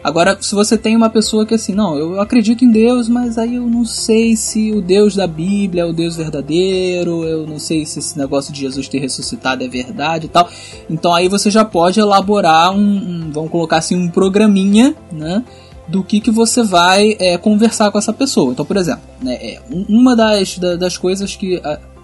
Agora, 0.05 0.37
se 0.39 0.53
você 0.53 0.77
tem 0.77 0.95
uma 0.95 1.09
pessoa 1.09 1.47
que 1.47 1.55
assim, 1.55 1.73
não, 1.73 1.97
eu 1.97 2.21
acredito 2.21 2.63
em 2.63 2.69
Deus, 2.69 3.09
mas 3.09 3.39
aí 3.39 3.55
eu 3.55 3.67
não 3.67 3.83
sei 3.83 4.35
se 4.35 4.71
o 4.71 4.79
Deus 4.79 5.15
da 5.15 5.25
Bíblia 5.25 5.81
é 5.81 5.85
o 5.85 5.91
Deus 5.91 6.15
verdadeiro, 6.15 7.23
eu 7.23 7.47
não 7.47 7.57
sei 7.57 7.87
se 7.87 7.97
esse 7.97 8.15
negócio 8.15 8.53
de 8.53 8.59
Jesus 8.59 8.87
ter 8.87 8.99
ressuscitado 8.99 9.63
é 9.63 9.67
verdade 9.67 10.27
e 10.27 10.29
tal. 10.29 10.47
Então 10.87 11.11
aí 11.11 11.27
você 11.27 11.49
já 11.49 11.65
pode 11.65 11.99
elaborar 11.99 12.71
um, 12.71 12.77
um 12.77 13.31
vamos 13.31 13.49
colocar 13.49 13.77
assim, 13.77 13.95
um 13.95 14.07
programinha, 14.07 14.95
né? 15.11 15.43
do 15.87 16.03
que, 16.03 16.19
que 16.19 16.29
você 16.29 16.61
vai 16.61 17.15
é, 17.19 17.35
conversar 17.39 17.89
com 17.89 17.97
essa 17.97 18.13
pessoa. 18.13 18.51
Então, 18.51 18.65
por 18.65 18.77
exemplo, 18.77 19.01
né, 19.21 19.33
é, 19.35 19.61
uma 19.89 20.15
das, 20.15 20.57
das 20.57 20.97
coisas 20.97 21.35
que 21.35 21.59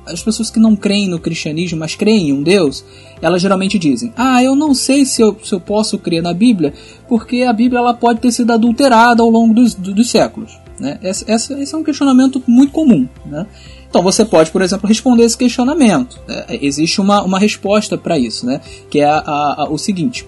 as 0.05 0.21
pessoas 0.23 0.49
que 0.49 0.59
não 0.59 0.75
creem 0.75 1.07
no 1.07 1.19
cristianismo, 1.19 1.79
mas 1.79 1.95
creem 1.95 2.29
em 2.29 2.33
um 2.33 2.43
Deus, 2.43 2.83
elas 3.21 3.41
geralmente 3.41 3.77
dizem: 3.77 4.11
Ah, 4.15 4.43
eu 4.43 4.55
não 4.55 4.73
sei 4.73 5.05
se 5.05 5.21
eu, 5.21 5.37
se 5.43 5.53
eu 5.53 5.59
posso 5.59 5.97
crer 5.97 6.21
na 6.21 6.33
Bíblia, 6.33 6.73
porque 7.07 7.43
a 7.43 7.53
Bíblia 7.53 7.79
ela 7.79 7.93
pode 7.93 8.19
ter 8.19 8.31
sido 8.31 8.51
adulterada 8.51 9.21
ao 9.21 9.29
longo 9.29 9.53
dos, 9.53 9.73
dos 9.73 10.09
séculos. 10.09 10.57
Né? 10.79 10.99
Esse, 11.03 11.31
esse, 11.31 11.75
é 11.75 11.77
um 11.77 11.83
questionamento 11.83 12.41
muito 12.47 12.73
comum. 12.73 13.07
Né? 13.25 13.45
Então 13.87 14.01
você 14.01 14.25
pode, 14.25 14.49
por 14.49 14.61
exemplo, 14.63 14.87
responder 14.87 15.23
esse 15.23 15.37
questionamento. 15.37 16.19
É, 16.27 16.57
existe 16.65 16.99
uma, 16.99 17.21
uma 17.21 17.37
resposta 17.37 17.97
para 17.97 18.17
isso, 18.17 18.45
né? 18.45 18.61
que 18.89 18.99
é 18.99 19.05
a, 19.05 19.17
a, 19.19 19.63
a, 19.63 19.69
o 19.69 19.77
seguinte: 19.77 20.25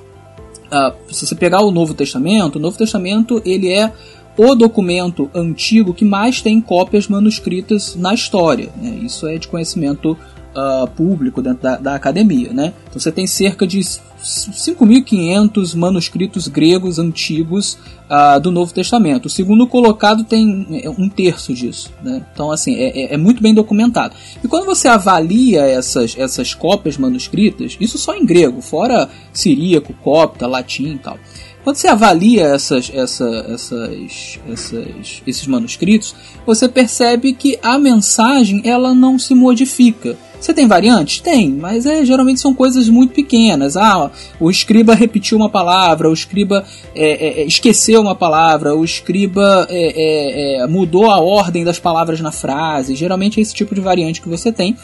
se 1.10 1.26
você 1.26 1.36
pegar 1.36 1.62
o 1.62 1.72
Novo 1.72 1.94
Testamento, 1.94 2.58
o 2.58 2.60
Novo 2.60 2.78
Testamento 2.78 3.42
ele 3.46 3.70
é 3.70 3.92
o 4.38 4.56
documento 4.56 5.30
antigo 5.34 5.94
que 5.94 6.06
mais 6.06 6.42
tem 6.42 6.60
cópias 6.60 7.08
manuscritas 7.08 7.96
na 7.96 8.14
história. 8.14 8.70
Né? 8.76 9.00
Isso 9.04 9.28
é 9.28 9.38
de 9.38 9.48
conhecimento 9.48 10.18
uh, 10.54 10.88
público 10.92 11.42
dentro 11.42 11.62
da, 11.62 11.78
da, 11.78 11.96
academia. 11.96 12.52
Né? 12.54 12.74
Então 12.88 13.00
você 13.00 13.12
tem 13.12 13.28
cerca 13.28 13.68
de 13.68 13.80
5.500 13.80 15.76
manuscritos 15.76 16.48
gregos 16.48 16.98
antigos 16.98 17.78
uh, 18.10 18.40
do 18.40 18.52
Novo 18.52 18.74
Testamento. 18.74 19.26
O 19.26 19.30
segundo 19.30 19.68
colocado 19.68 20.24
tem 20.24 20.82
é, 20.84 20.90
um 20.90 21.10
terço 21.10 21.54
disso. 21.54 21.92
Né? 22.02 22.26
Então, 22.34 22.52
assim, 22.52 22.76
é, 22.76 23.02
é, 23.02 23.14
é, 23.14 23.18
muito 23.18 23.42
bem 23.42 23.54
documentado. 23.54 24.16
E 24.44 24.48
quando 24.48 24.66
você 24.66 24.88
avalia 24.88 25.62
essas, 25.62 26.16
essas 26.18 26.54
cópias 26.54 26.98
manuscritas, 26.98 27.76
isso 27.80 27.98
só 27.98 28.16
em 28.16 28.26
grego, 28.26 28.62
fora 28.62 29.10
siríaco, 29.34 29.94
copta, 30.02 30.48
latim 30.48 30.94
e 30.94 30.98
tal. 31.00 31.18
Quando 31.64 31.78
você 31.78 31.88
avalia 31.88 32.44
essas, 32.48 32.92
essa, 32.94 33.46
essas, 33.50 34.40
essas, 34.52 35.24
esses 35.26 35.48
manuscritos, 35.48 36.14
você 36.46 36.68
percebe 36.68 37.34
que 37.34 37.58
a 37.64 37.80
mensagem 37.80 38.62
ela 38.66 38.94
não 38.94 39.18
se 39.18 39.34
modifica. 39.34 40.18
Você 40.44 40.54
tem 40.54 40.68
variantes? 40.68 41.22
Tem, 41.22 41.50
mas 41.50 41.86
é, 41.86 42.04
geralmente 42.04 42.42
são 42.42 42.54
coisas 42.54 42.90
muito 42.90 43.14
pequenas. 43.14 43.78
Ah, 43.78 44.12
o 44.42 44.52
escriba 44.52 44.94
repetiu 44.94 45.38
uma 45.38 45.50
palavra, 45.50 46.10
o 46.10 46.14
escriba 46.14 46.66
é, 46.94 47.12
é, 47.12 47.42
é 47.42 47.46
esqueceu 47.46 48.02
uma 48.02 48.14
palavra, 48.14 48.76
o 48.76 48.84
escriba 48.84 49.66
é, 49.70 50.58
é, 50.62 50.68
mudou 50.68 51.10
a 51.10 51.22
ordem 51.22 51.64
das 51.64 51.80
palavras 51.80 52.20
na 52.20 52.32
frase. 52.34 52.94
Geralmente 52.94 53.40
é 53.40 53.42
esse 53.42 53.54
tipo 53.54 53.74
de 53.74 53.80
variante 53.80 54.22
que 54.22 54.28
você 54.28 54.52
tem. 54.52 54.76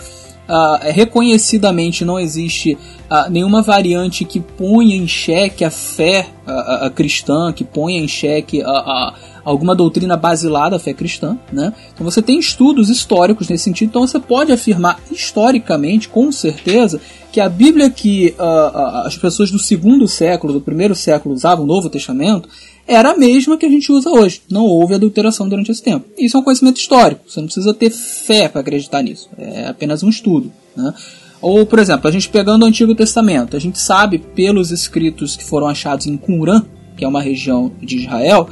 Uh, 0.49 0.91
reconhecidamente 0.91 2.03
não 2.03 2.19
existe 2.19 2.73
uh, 2.73 3.29
nenhuma 3.29 3.61
variante 3.61 4.25
que 4.25 4.39
ponha 4.39 4.95
em 4.95 5.07
xeque 5.07 5.63
a 5.63 5.69
fé 5.69 6.25
uh, 6.47 6.89
cristã, 6.89 7.53
que 7.53 7.63
ponha 7.63 7.99
em 7.99 8.07
xeque 8.07 8.63
alguma 9.45 9.75
doutrina 9.75 10.17
basilar 10.17 10.71
da 10.71 10.79
fé 10.79 10.91
cristã. 10.91 11.37
Né? 11.53 11.71
Então 11.93 12.03
você 12.03 12.19
tem 12.19 12.39
estudos 12.39 12.89
históricos 12.89 13.47
nesse 13.47 13.65
sentido, 13.65 13.89
então 13.89 14.07
você 14.07 14.19
pode 14.19 14.51
afirmar 14.51 14.99
historicamente, 15.11 16.09
com 16.09 16.31
certeza, 16.31 16.99
que 17.31 17.39
a 17.39 17.47
Bíblia 17.47 17.87
que 17.91 18.33
as 19.05 19.15
pessoas 19.15 19.51
do 19.51 19.59
segundo 19.59 20.07
século, 20.07 20.53
do 20.53 20.61
primeiro 20.61 20.95
século 20.95 21.35
usavam, 21.35 21.63
o 21.63 21.67
Novo 21.67 21.91
Testamento, 21.91 22.49
era 22.89 23.11
a 23.11 23.17
mesma 23.17 23.55
que 23.55 23.67
a 23.67 23.69
gente 23.69 23.91
usa 23.91 24.09
hoje. 24.09 24.41
Não 24.49 24.65
houve 24.65 24.95
adulteração 24.95 25.47
durante 25.47 25.71
esse 25.71 25.81
tempo. 25.81 26.07
Isso 26.17 26.35
é 26.35 26.39
um 26.39 26.43
conhecimento 26.43 26.77
histórico. 26.77 27.21
Você 27.27 27.39
não 27.39 27.45
precisa 27.45 27.71
ter 27.71 27.91
fé 27.91 28.49
para 28.49 28.61
acreditar 28.61 29.03
nisso. 29.03 29.29
É 29.37 29.67
apenas 29.67 30.01
um 30.01 30.09
estudo. 30.09 30.51
Né? 30.75 30.91
Ou, 31.39 31.67
por 31.67 31.77
exemplo, 31.77 32.07
a 32.07 32.11
gente 32.11 32.27
pegando 32.29 32.63
o 32.63 32.65
Antigo 32.65 32.95
Testamento, 32.95 33.55
a 33.55 33.59
gente 33.59 33.77
sabe 33.77 34.17
pelos 34.17 34.71
escritos 34.71 35.35
que 35.35 35.43
foram 35.43 35.67
achados 35.67 36.07
em 36.07 36.17
Qumran, 36.17 36.65
que 36.97 37.05
é 37.05 37.07
uma 37.07 37.21
região 37.21 37.71
de 37.79 37.97
Israel, 37.97 38.49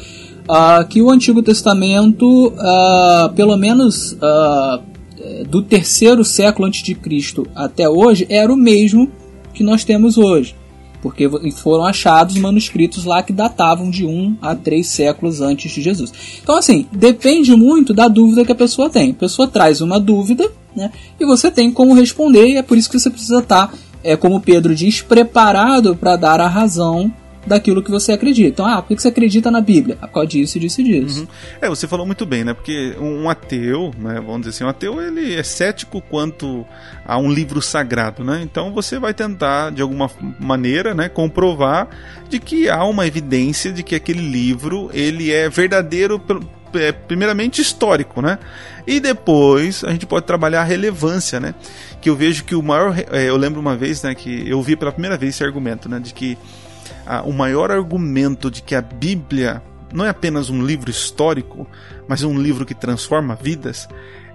uh, 0.48 0.88
que 0.88 1.02
o 1.02 1.10
Antigo 1.10 1.42
Testamento, 1.42 2.50
uh, 2.50 3.34
pelo 3.34 3.58
menos 3.58 4.12
uh, 4.14 5.48
do 5.50 5.64
terceiro 5.64 6.24
século 6.24 6.68
antes 6.68 6.84
de 6.84 6.94
Cristo 6.94 7.48
até 7.56 7.90
hoje, 7.90 8.28
era 8.30 8.54
o 8.54 8.56
mesmo 8.56 9.12
que 9.52 9.64
nós 9.64 9.84
temos 9.84 10.16
hoje 10.16 10.56
porque 11.02 11.30
foram 11.52 11.86
achados 11.86 12.38
manuscritos 12.38 13.06
lá 13.06 13.22
que 13.22 13.34
datavam 13.34 13.90
de 13.90 14.06
um 14.06 14.36
a 14.42 14.56
três 14.56 14.88
séculos 14.88 15.42
antes 15.42 15.72
de 15.72 15.82
Jesus. 15.82 16.12
Então, 16.42 16.56
assim, 16.56 16.86
depende 16.92 17.56
muito 17.56 17.94
da 17.94 18.08
dúvida 18.08 18.46
que 18.46 18.52
a 18.52 18.56
pessoa 18.56 18.90
tem. 18.90 19.12
A 19.12 19.16
pessoa 19.16 19.48
traz 19.48 19.82
uma 19.82 20.00
dúvida, 20.00 20.50
né, 20.76 20.92
e 21.20 21.26
você 21.26 21.52
tem 21.52 21.72
como 21.72 21.94
responder, 21.94 22.48
e 22.48 22.58
é 22.58 22.62
por 22.62 22.78
isso 22.78 22.90
que 22.90 23.00
você 23.00 23.10
precisa 23.10 23.40
estar, 23.40 23.74
é, 24.04 24.16
como 24.16 24.42
Pedro 24.42 24.76
diz, 24.76 25.02
preparado 25.02 25.96
para 25.96 26.16
dar 26.16 26.40
a 26.40 26.48
razão 26.48 27.12
daquilo 27.48 27.82
que 27.82 27.90
você 27.90 28.12
acredita. 28.12 28.50
Então, 28.50 28.66
ah, 28.66 28.82
por 28.82 28.96
que 28.96 29.02
você 29.02 29.08
acredita 29.08 29.50
na 29.50 29.62
Bíblia? 29.62 29.98
Ah, 30.02 30.08
por 30.08 30.16
causa 30.16 30.28
disso, 30.28 30.60
disso 30.60 30.82
e 30.82 30.84
disso. 30.84 31.22
Uhum. 31.22 31.28
É, 31.62 31.70
você 31.70 31.88
falou 31.88 32.06
muito 32.06 32.26
bem, 32.26 32.44
né? 32.44 32.54
Porque 32.54 32.96
um 33.00 33.30
ateu, 33.30 33.92
né, 33.98 34.16
vamos 34.16 34.42
dizer 34.42 34.50
assim, 34.50 34.64
um 34.64 34.70
ateu 34.70 35.02
ele 35.02 35.34
é 35.34 35.44
cético 35.44 36.02
quanto 36.02 36.66
a 37.06 37.18
um 37.18 37.32
livro 37.32 37.62
sagrado, 37.62 38.24
né? 38.24 38.42
Então 38.44 38.74
você 38.74 39.00
vai 39.00 39.14
tentar, 39.14 39.72
de 39.72 39.82
alguma 39.82 40.10
maneira, 40.40 40.94
né, 40.94 41.10
comprovar 41.10 41.88
de 42.30 42.40
que 42.40 42.70
há 42.70 42.84
uma 42.84 43.08
evidência 43.08 43.72
de 43.72 43.82
que 43.84 43.96
aquele 43.96 44.22
livro 44.22 44.90
ele 44.94 45.32
é 45.32 45.50
verdadeiro 45.50 46.22
é, 46.74 46.92
primeiramente 46.92 47.62
histórico, 47.62 48.22
né? 48.22 48.38
E 48.86 49.00
depois 49.00 49.84
a 49.84 49.92
gente 49.92 50.06
pode 50.06 50.26
trabalhar 50.26 50.62
a 50.62 50.64
relevância, 50.64 51.40
né? 51.40 51.54
Que 52.02 52.10
eu 52.10 52.16
vejo 52.16 52.44
que 52.44 52.56
o 52.56 52.62
maior, 52.62 52.96
é, 53.12 53.30
eu 53.30 53.38
lembro 53.38 53.60
uma 53.60 53.76
vez, 53.76 54.04
né, 54.04 54.16
que 54.16 54.48
eu 54.48 54.62
vi 54.62 54.76
pela 54.76 54.92
primeira 54.92 55.18
vez 55.18 55.36
esse 55.36 55.44
argumento, 55.44 55.90
né, 55.90 56.00
de 56.00 56.14
que 56.14 56.38
o 57.26 57.32
maior 57.32 57.72
argumento 57.72 58.52
de 58.52 58.62
que 58.62 58.76
a 58.76 58.82
Bíblia 58.82 59.62
não 59.94 60.06
é 60.06 60.10
apenas 60.10 60.50
um 60.50 60.64
livro 60.64 60.90
histórico, 60.90 61.68
mas 62.08 62.24
um 62.24 62.40
livro 62.40 62.66
que 62.66 62.76
transforma 62.76 63.36
vidas, 63.36 63.88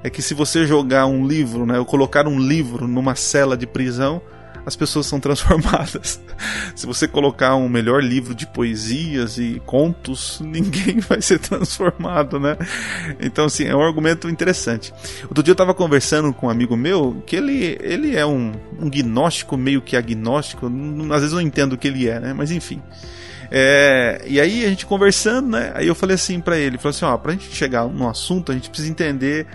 é 0.02 0.10
que 0.10 0.22
se 0.22 0.34
você 0.34 0.66
jogar 0.66 1.06
um 1.06 1.26
livro, 1.26 1.66
né, 1.66 1.78
ou 1.78 1.84
colocar 1.84 2.26
um 2.26 2.38
livro 2.38 2.88
numa 2.88 3.14
cela 3.14 3.56
de 3.56 3.66
prisão, 3.66 4.20
as 4.64 4.76
pessoas 4.76 5.06
são 5.06 5.18
transformadas. 5.18 6.20
Se 6.74 6.86
você 6.86 7.08
colocar 7.08 7.56
um 7.56 7.68
melhor 7.68 8.02
livro 8.02 8.34
de 8.34 8.46
poesias 8.46 9.38
e 9.38 9.60
contos, 9.66 10.40
ninguém 10.40 11.00
vai 11.08 11.20
ser 11.20 11.38
transformado, 11.38 12.38
né? 12.38 12.56
Então, 13.20 13.46
assim, 13.46 13.64
é 13.64 13.74
um 13.74 13.82
argumento 13.82 14.28
interessante. 14.28 14.92
Outro 15.24 15.42
dia 15.42 15.52
eu 15.52 15.54
estava 15.54 15.74
conversando 15.74 16.32
com 16.32 16.46
um 16.46 16.50
amigo 16.50 16.76
meu 16.76 17.22
que 17.26 17.36
ele, 17.36 17.78
ele 17.80 18.16
é 18.16 18.24
um, 18.24 18.52
um 18.78 18.88
gnóstico, 18.88 19.56
meio 19.56 19.82
que 19.82 19.96
agnóstico, 19.96 20.66
às 21.12 21.20
vezes 21.20 21.32
eu 21.32 21.36
não 21.36 21.46
entendo 21.46 21.74
o 21.74 21.78
que 21.78 21.88
ele 21.88 22.08
é, 22.08 22.20
né? 22.20 22.32
Mas 22.32 22.50
enfim. 22.50 22.80
É, 23.54 24.22
e 24.26 24.40
aí 24.40 24.64
a 24.64 24.68
gente 24.68 24.86
conversando, 24.86 25.50
né? 25.50 25.72
Aí 25.74 25.86
eu 25.86 25.94
falei 25.94 26.14
assim 26.14 26.40
para 26.40 26.56
ele, 26.56 26.78
falei 26.78 26.96
assim, 26.96 27.04
ó, 27.04 27.16
pra 27.18 27.32
gente 27.32 27.54
chegar 27.54 27.86
no 27.86 28.08
assunto, 28.08 28.50
a 28.50 28.54
gente 28.54 28.70
precisa 28.70 28.90
entender 28.90 29.46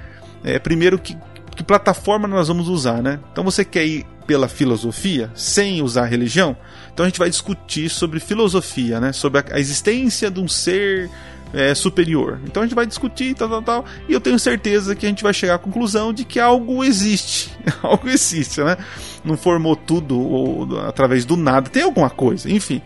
é, 0.43 0.59
primeiro 0.59 0.99
que, 0.99 1.17
que 1.55 1.63
plataforma 1.63 2.27
nós 2.27 2.47
vamos 2.47 2.67
usar, 2.67 3.01
né? 3.01 3.19
Então 3.31 3.43
você 3.43 3.65
quer 3.65 3.85
ir 3.85 4.05
pela 4.27 4.49
filosofia, 4.49 5.31
sem 5.33 5.81
usar 5.81 6.05
religião, 6.05 6.55
então 6.93 7.05
a 7.05 7.09
gente 7.09 7.19
vai 7.19 7.29
discutir 7.29 7.89
sobre 7.89 8.19
filosofia, 8.19 8.99
né? 8.99 9.13
Sobre 9.13 9.43
a 9.51 9.59
existência 9.59 10.29
de 10.29 10.39
um 10.39 10.47
ser 10.47 11.09
é, 11.53 11.73
superior. 11.73 12.39
Então 12.43 12.61
a 12.61 12.65
gente 12.65 12.75
vai 12.75 12.85
discutir, 12.85 13.35
tal, 13.35 13.47
tal, 13.47 13.61
tal, 13.61 13.85
e 14.09 14.13
eu 14.13 14.19
tenho 14.19 14.37
certeza 14.37 14.95
que 14.95 15.05
a 15.05 15.09
gente 15.09 15.23
vai 15.23 15.33
chegar 15.33 15.55
à 15.55 15.59
conclusão 15.59 16.11
de 16.11 16.25
que 16.25 16.39
algo 16.39 16.83
existe. 16.83 17.51
algo 17.81 18.09
existe, 18.09 18.61
né? 18.61 18.77
Não 19.23 19.37
formou 19.37 19.75
tudo 19.75 20.19
ou, 20.19 20.79
através 20.81 21.23
do 21.23 21.37
nada, 21.37 21.69
tem 21.69 21.83
alguma 21.83 22.09
coisa, 22.09 22.51
enfim. 22.51 22.81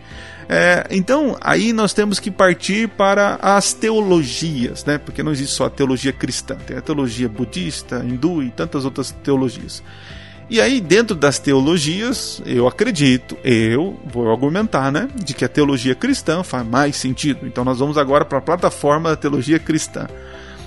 É, 0.48 0.86
então, 0.90 1.36
aí 1.40 1.72
nós 1.72 1.94
temos 1.94 2.18
que 2.20 2.30
partir 2.30 2.88
para 2.88 3.38
as 3.40 3.72
teologias, 3.72 4.84
né? 4.84 4.98
Porque 4.98 5.22
não 5.22 5.32
existe 5.32 5.54
só 5.54 5.66
a 5.66 5.70
teologia 5.70 6.12
cristã, 6.12 6.56
tem 6.56 6.76
a 6.76 6.82
teologia 6.82 7.28
budista, 7.28 8.04
hindu 8.04 8.42
e 8.42 8.50
tantas 8.50 8.84
outras 8.84 9.10
teologias. 9.10 9.82
E 10.50 10.60
aí, 10.60 10.80
dentro 10.80 11.16
das 11.16 11.38
teologias, 11.38 12.42
eu 12.44 12.68
acredito, 12.68 13.38
eu 13.42 13.98
vou 14.04 14.30
argumentar, 14.30 14.92
né, 14.92 15.08
de 15.14 15.32
que 15.32 15.44
a 15.44 15.48
teologia 15.48 15.94
cristã 15.94 16.42
faz 16.42 16.66
mais 16.66 16.96
sentido. 16.96 17.46
Então, 17.46 17.64
nós 17.64 17.78
vamos 17.78 17.96
agora 17.96 18.24
para 18.24 18.38
a 18.38 18.42
plataforma 18.42 19.10
da 19.10 19.16
teologia 19.16 19.58
cristã. 19.58 20.06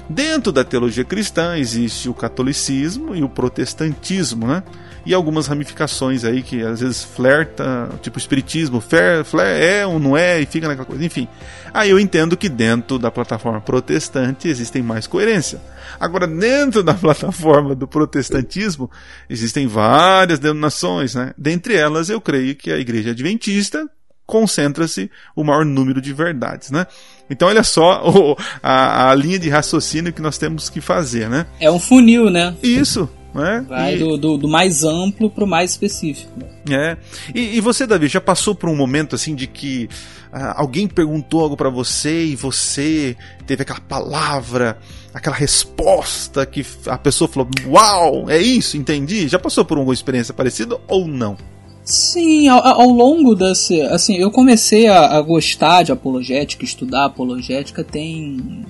Dentro 0.10 0.52
da 0.52 0.64
teologia 0.64 1.04
cristã 1.04 1.58
existe 1.58 2.08
o 2.10 2.14
catolicismo 2.14 3.16
e 3.16 3.24
o 3.24 3.30
protestantismo, 3.30 4.48
né? 4.48 4.64
E 5.06 5.13
algumas 5.13 5.48
ramificações 5.48 6.24
aí 6.24 6.41
que 6.41 6.62
às 6.63 6.80
vezes 6.80 7.04
flerta, 7.04 7.89
tipo 8.02 8.18
espiritismo, 8.18 8.82
fler, 8.82 9.24
fler, 9.24 9.62
é 9.62 9.86
ou 9.86 10.00
não 10.00 10.18
é, 10.18 10.41
e 10.41 10.46
fica 10.46 10.68
naquela 10.68 10.86
coisa, 10.86 11.06
enfim. 11.06 11.28
Aí 11.74 11.89
eu 11.89 12.00
entendo 12.00 12.36
que 12.36 12.50
dentro 12.50 12.98
da 12.98 13.12
plataforma 13.12 13.62
protestante 13.62 14.48
existem 14.48 14.82
mais 14.82 15.06
coerência. 15.06 15.62
Agora, 16.00 16.26
dentro 16.26 16.82
da 16.82 16.94
plataforma 16.96 17.76
do 17.76 17.88
protestantismo, 17.88 18.89
existem 19.30 19.68
várias 19.68 20.39
denominações, 20.39 21.15
né? 21.15 21.34
Dentre 21.38 21.76
elas, 21.76 22.10
eu 22.10 22.20
creio 22.20 22.56
que 22.56 22.72
a 22.72 22.78
Igreja 22.78 23.12
Adventista 23.12 23.88
concentra-se 24.26 25.10
o 25.36 25.44
maior 25.44 25.63
número 25.63 26.02
de 26.02 26.13
verdades, 26.13 26.72
né? 26.72 26.88
Então, 27.30 27.48
olha 27.48 27.63
só 27.63 28.36
a, 28.62 29.12
a 29.12 29.15
linha 29.15 29.38
de 29.38 29.50
raciocínio 29.50 30.13
que 30.13 30.22
nós 30.22 30.38
temos 30.38 30.70
que 30.70 30.82
fazer, 30.82 31.30
né? 31.30 31.46
É 31.60 31.70
um 31.70 31.80
funil, 31.80 32.30
né? 32.30 32.56
Isso. 32.63 33.10
Né? 33.36 33.65
Vai 33.67 33.95
e... 33.95 34.00
do, 34.00 34.17
do, 34.17 34.38
do, 34.38 34.48
mais 34.48 34.86
amplo 34.86 35.30
para 35.30 35.43
o 35.43 35.48
mais 35.48 35.71
específico. 35.71 36.32
É. 36.69 36.95
E, 37.34 37.58
e, 37.58 37.60
você, 37.60 37.86
Davi, 37.86 38.08
já 38.08 38.21
passou 38.21 38.56
por 38.56 38.69
um 38.69 38.76
momento 38.76 39.13
assim 39.13 39.36
de 39.36 39.45
que 39.45 39.89
ah, 40.32 40.54
alguém 40.62 40.88
perguntou 40.88 41.41
algo 41.41 41.58
para 41.58 41.69
você 41.69 42.28
e 42.28 42.36
você 42.36 43.17
teve 43.45 43.63
aquela 43.63 43.82
palavra, 43.82 44.78
aquela 45.13 45.36
resposta 45.36 46.45
que 46.45 46.65
a 46.88 46.98
pessoa 46.98 47.28
falou: 47.28 47.50
Uau, 47.67 48.30
é 48.30 48.41
isso, 48.41 48.78
entendi? 48.78 49.28
Já 49.28 49.38
passou 49.38 49.65
por 49.65 49.78
alguma 49.78 49.93
experiência 49.93 50.34
parecida 50.34 50.78
ou 50.88 51.06
não? 51.06 51.36
Sim, 51.84 52.48
ao, 52.48 52.65
ao 52.65 52.89
longo 52.89 53.36
desse. 53.36 53.82
Assim, 53.82 54.15
eu 54.15 54.32
comecei 54.32 54.88
a, 54.88 55.17
a, 55.17 55.21
gostar 55.21 55.84
de 55.84 55.91
apologética, 55.91 56.63
estudar 56.63 57.06
apologética 57.06 57.84
tem 57.84 58.65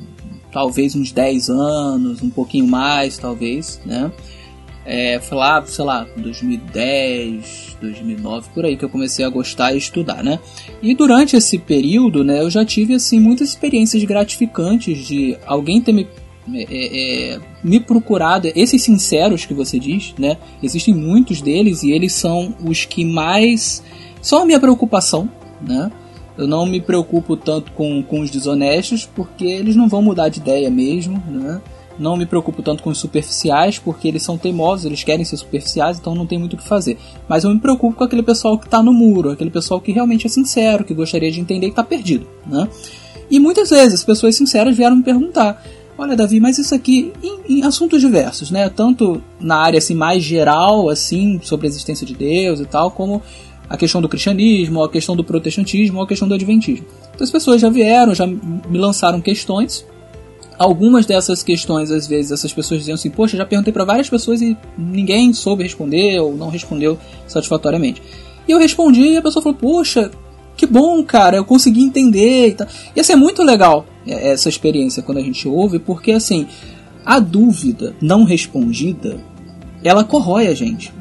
talvez 0.52 0.96
uns 0.96 1.12
10 1.12 1.50
anos, 1.50 2.22
um 2.24 2.30
pouquinho 2.30 2.66
mais, 2.66 3.18
talvez, 3.18 3.80
né? 3.86 4.12
É, 4.86 5.20
foi 5.20 5.38
lá, 5.38 5.66
sei 5.66 5.84
lá, 5.84 6.08
2010, 6.16 7.78
2009, 7.82 8.50
por 8.54 8.66
aí 8.66 8.78
que 8.78 8.86
eu 8.86 8.90
comecei 8.90 9.26
a 9.26 9.30
gostar 9.30 9.74
e 9.74 9.78
estudar, 9.78 10.24
né? 10.24 10.40
E 10.82 10.94
durante 10.94 11.36
esse 11.36 11.58
período, 11.58 12.24
né, 12.24 12.42
eu 12.42 12.50
já 12.50 12.64
tive, 12.64 12.94
assim, 12.94 13.20
muitas 13.20 13.50
experiências 13.50 14.04
gratificantes 14.04 15.00
de 15.06 15.38
alguém 15.46 15.82
ter 15.82 15.92
me 15.92 16.08
é, 16.54 16.64
é, 16.70 17.34
é, 17.34 17.40
me 17.64 17.80
procurado, 17.80 18.52
esses 18.56 18.84
sinceros 18.84 19.46
que 19.46 19.54
você 19.54 19.80
diz, 19.80 20.14
né? 20.16 20.38
Existem 20.62 20.94
muitos 20.94 21.42
deles 21.42 21.82
e 21.82 21.92
eles 21.92 22.14
são 22.14 22.54
os 22.64 22.86
que 22.86 23.04
mais 23.04 23.82
são 24.22 24.44
a 24.44 24.46
minha 24.46 24.60
preocupação, 24.60 25.28
né? 25.60 25.92
Eu 26.38 26.48
não 26.48 26.66
me 26.66 26.80
preocupo 26.80 27.36
tanto 27.36 27.72
com, 27.72 28.04
com 28.04 28.20
os 28.20 28.30
desonestos 28.30 29.10
porque 29.16 29.46
eles 29.46 29.76
não 29.76 29.90
vão 29.90 30.04
mudar 30.04 30.30
de 30.30 30.40
ideia 30.40 30.70
mesmo, 30.70 31.24
né? 31.28 31.60
Não 31.98 32.18
me 32.18 32.26
preocupo 32.26 32.62
tanto 32.62 32.84
com 32.84 32.90
os 32.90 32.98
superficiais 32.98 33.80
porque 33.80 34.08
eles 34.08 34.24
são 34.24 34.38
teimosos, 34.38 34.86
eles 34.86 35.04
querem 35.04 35.24
ser 35.24 35.38
superficiais, 35.38 35.98
então 35.98 36.14
não 36.14 36.26
tem 36.26 36.38
muito 36.38 36.54
o 36.54 36.58
que 36.58 36.68
fazer. 36.68 36.98
Mas 37.28 37.44
eu 37.44 37.54
me 37.54 37.60
preocupo 37.60 37.96
com 37.96 38.04
aquele 38.04 38.24
pessoal 38.24 38.58
que 38.58 38.66
está 38.66 38.84
no 38.84 38.94
muro, 38.94 39.32
aquele 39.32 39.50
pessoal 39.50 39.80
que 39.80 39.92
realmente 39.92 40.28
é 40.28 40.30
sincero, 40.30 40.84
que 40.84 40.94
gostaria 40.94 41.32
de 41.32 41.40
entender 41.40 41.68
que 41.68 41.72
está 41.72 41.84
perdido, 41.84 42.28
né? 42.46 42.68
E 43.30 43.40
muitas 43.40 43.70
vezes 43.70 44.04
pessoas 44.04 44.36
sinceras 44.36 44.76
vieram 44.76 44.98
me 44.98 45.04
perguntar: 45.04 45.64
Olha, 45.98 46.16
Davi, 46.16 46.40
mas 46.40 46.58
isso 46.58 46.76
aqui 46.76 47.14
em, 47.24 47.60
em, 47.60 47.64
assuntos 47.64 48.02
diversos, 48.02 48.52
né? 48.52 48.70
Tanto 48.70 49.22
na 49.40 49.58
área 49.58 49.78
assim 49.78 49.96
mais 49.96 50.22
geral, 50.22 50.90
assim, 50.90 51.40
sobre 51.42 51.68
a 51.68 51.70
existência 51.70 52.06
de 52.06 52.14
Deus 52.14 52.60
e 52.60 52.66
tal, 52.66 52.92
como 52.92 53.22
a 53.70 53.78
questão 53.78 54.02
do 54.02 54.10
cristianismo, 54.10 54.84
a 54.84 54.90
questão 54.90 55.16
do 55.16 55.24
protestantismo, 55.24 56.02
a 56.02 56.08
questão 56.08 56.28
do 56.28 56.34
adventismo. 56.34 56.86
Então 57.14 57.24
as 57.24 57.32
pessoas 57.32 57.62
já 57.62 57.70
vieram, 57.70 58.14
já 58.14 58.28
me 58.28 58.78
lançaram 58.78 59.22
questões. 59.22 59.86
Algumas 60.58 61.06
dessas 61.06 61.44
questões, 61.44 61.92
às 61.92 62.08
vezes, 62.08 62.32
essas 62.32 62.54
pessoas 62.54 62.80
diziam 62.80 62.96
assim: 62.96 63.10
Poxa, 63.10 63.36
já 63.36 63.46
perguntei 63.46 63.74
para 63.74 63.84
várias 63.84 64.10
pessoas 64.10 64.42
e 64.42 64.58
ninguém 64.78 65.34
soube 65.34 65.64
responder 65.64 66.20
ou 66.20 66.36
não 66.36 66.50
respondeu 66.50 66.98
satisfatoriamente. 67.28 68.02
E 68.48 68.52
eu 68.52 68.58
respondi 68.58 69.02
e 69.02 69.18
a 69.18 69.22
pessoa 69.22 69.44
falou: 69.44 69.58
Poxa, 69.58 70.12
que 70.56 70.66
bom, 70.66 71.04
cara, 71.04 71.38
eu 71.38 71.46
consegui 71.46 71.84
entender 71.84 72.48
e 72.48 72.54
tal. 72.54 72.68
E 72.96 73.00
assim, 73.00 73.14
é 73.14 73.18
muito 73.18 73.44
legal 73.44 73.86
é, 74.08 74.32
essa 74.32 74.50
experiência 74.50 75.04
quando 75.04 75.18
a 75.18 75.22
gente 75.22 75.48
ouve, 75.48 75.80
porque 75.80 76.12
assim, 76.12 76.48
a 77.06 77.20
dúvida 77.20 77.96
não 78.02 78.24
respondida, 78.24 79.18
ela 79.84 80.04
corrói 80.04 80.48
a 80.48 80.54
gente. 80.54 80.94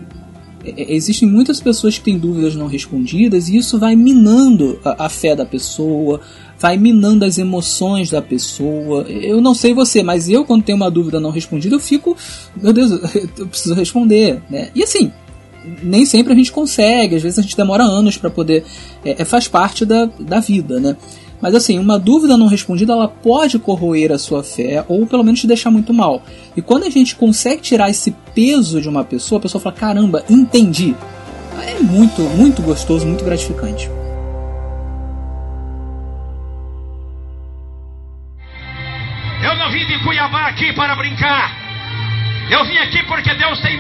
É, 0.65 0.71
é, 0.71 0.95
existem 0.95 1.29
muitas 1.29 1.61
pessoas 1.61 1.99
que 1.99 2.05
têm 2.05 2.19
dúvidas 2.19 2.57
não 2.57 2.67
respondidas 2.67 3.49
e 3.49 3.57
isso 3.57 3.79
vai 3.79 3.95
minando 3.95 4.81
a, 4.85 5.07
a 5.07 5.09
fé 5.09 5.37
da 5.37 5.47
pessoa, 5.47 6.21
vai 6.65 6.79
minando 6.79 7.27
as 7.27 7.37
emoções 7.37 8.09
da 8.09 8.23
pessoa. 8.23 9.03
Eu 9.03 9.39
não 9.39 9.53
sei 9.53 9.75
você, 9.75 10.03
mas 10.03 10.31
eu 10.31 10.47
quando 10.47 10.63
tenho 10.65 10.77
uma 10.77 10.91
dúvida 10.91 11.21
não 11.21 11.29
respondida, 11.29 11.75
eu 11.75 11.79
fico, 11.79 12.17
meu 12.57 12.73
Deus, 12.73 12.91
eu 13.37 13.47
preciso 13.47 13.75
responder, 13.75 14.41
né? 14.49 14.71
E 14.75 14.83
assim, 14.83 15.13
nem 15.83 16.07
sempre 16.07 16.33
a 16.33 16.37
gente 16.37 16.51
consegue, 16.51 17.17
às 17.17 17.23
vezes 17.23 17.39
a 17.39 17.43
gente 17.43 17.55
demora 17.55 17.83
anos 17.83 18.17
para 18.17 18.31
poder. 18.31 18.65
É, 19.05 19.21
é, 19.21 19.25
faz 19.27 19.47
parte 19.47 19.85
da, 19.85 20.09
da 20.19 20.41
vida, 20.41 20.81
né? 20.81 20.97
Mas 21.39 21.55
assim, 21.55 21.79
uma 21.79 21.99
dúvida 21.99 22.35
não 22.39 22.47
respondida 22.47 22.95
ela 22.95 23.09
pode 23.09 23.59
corroer 23.59 24.11
a 24.11 24.17
sua 24.17 24.43
fé 24.43 24.83
ou 24.89 25.07
pelo 25.07 25.23
menos 25.23 25.41
te 25.41 25.47
deixar 25.47 25.71
muito 25.71 25.93
mal. 25.93 26.23
E 26.57 26.63
quando 26.63 26.85
a 26.85 26.91
gente 26.91 27.15
consegue 27.15 27.61
tirar 27.61 27.91
esse 27.91 28.11
peso 28.35 28.81
de 28.81 28.89
uma 28.89 29.05
pessoa, 29.05 29.39
a 29.39 29.43
pessoa 29.43 29.61
fala: 29.61 29.77
caramba, 29.77 30.25
entendi. 30.31 30.95
É 31.63 31.79
muito, 31.83 32.23
muito 32.23 32.63
gostoso, 32.63 33.05
muito 33.05 33.23
gratificante. 33.23 33.91
Não 39.65 39.71
vim 39.71 39.87
de 39.87 39.99
Cuiabá 40.01 40.49
aqui 40.49 40.75
para 40.75 40.95
brincar. 40.95 41.51
Eu 42.51 42.67
vim 42.67 42.77
aqui 42.77 43.03
porque 43.05 43.33
Deus 43.33 43.59
tem 43.61 43.79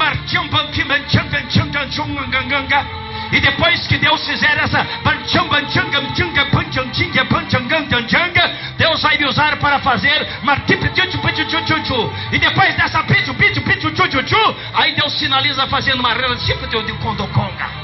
e 3.30 3.40
depois 3.40 3.86
que 3.86 3.98
Deus 3.98 4.24
fizer 4.24 4.56
essa 4.56 4.82
Deus 8.78 9.02
vai 9.02 9.18
me 9.18 9.26
usar 9.26 9.56
para 9.58 9.78
fazer 9.80 10.26
e 12.32 12.38
depois 12.38 12.74
dessa 12.76 13.02
aí 14.72 14.92
Deus 14.94 15.18
sinaliza 15.18 15.66
fazendo 15.66 16.00
uma 16.00 16.14
rela 16.14 16.36
tipo 16.36 16.66
de 16.66 16.92
condoconga. 16.94 17.83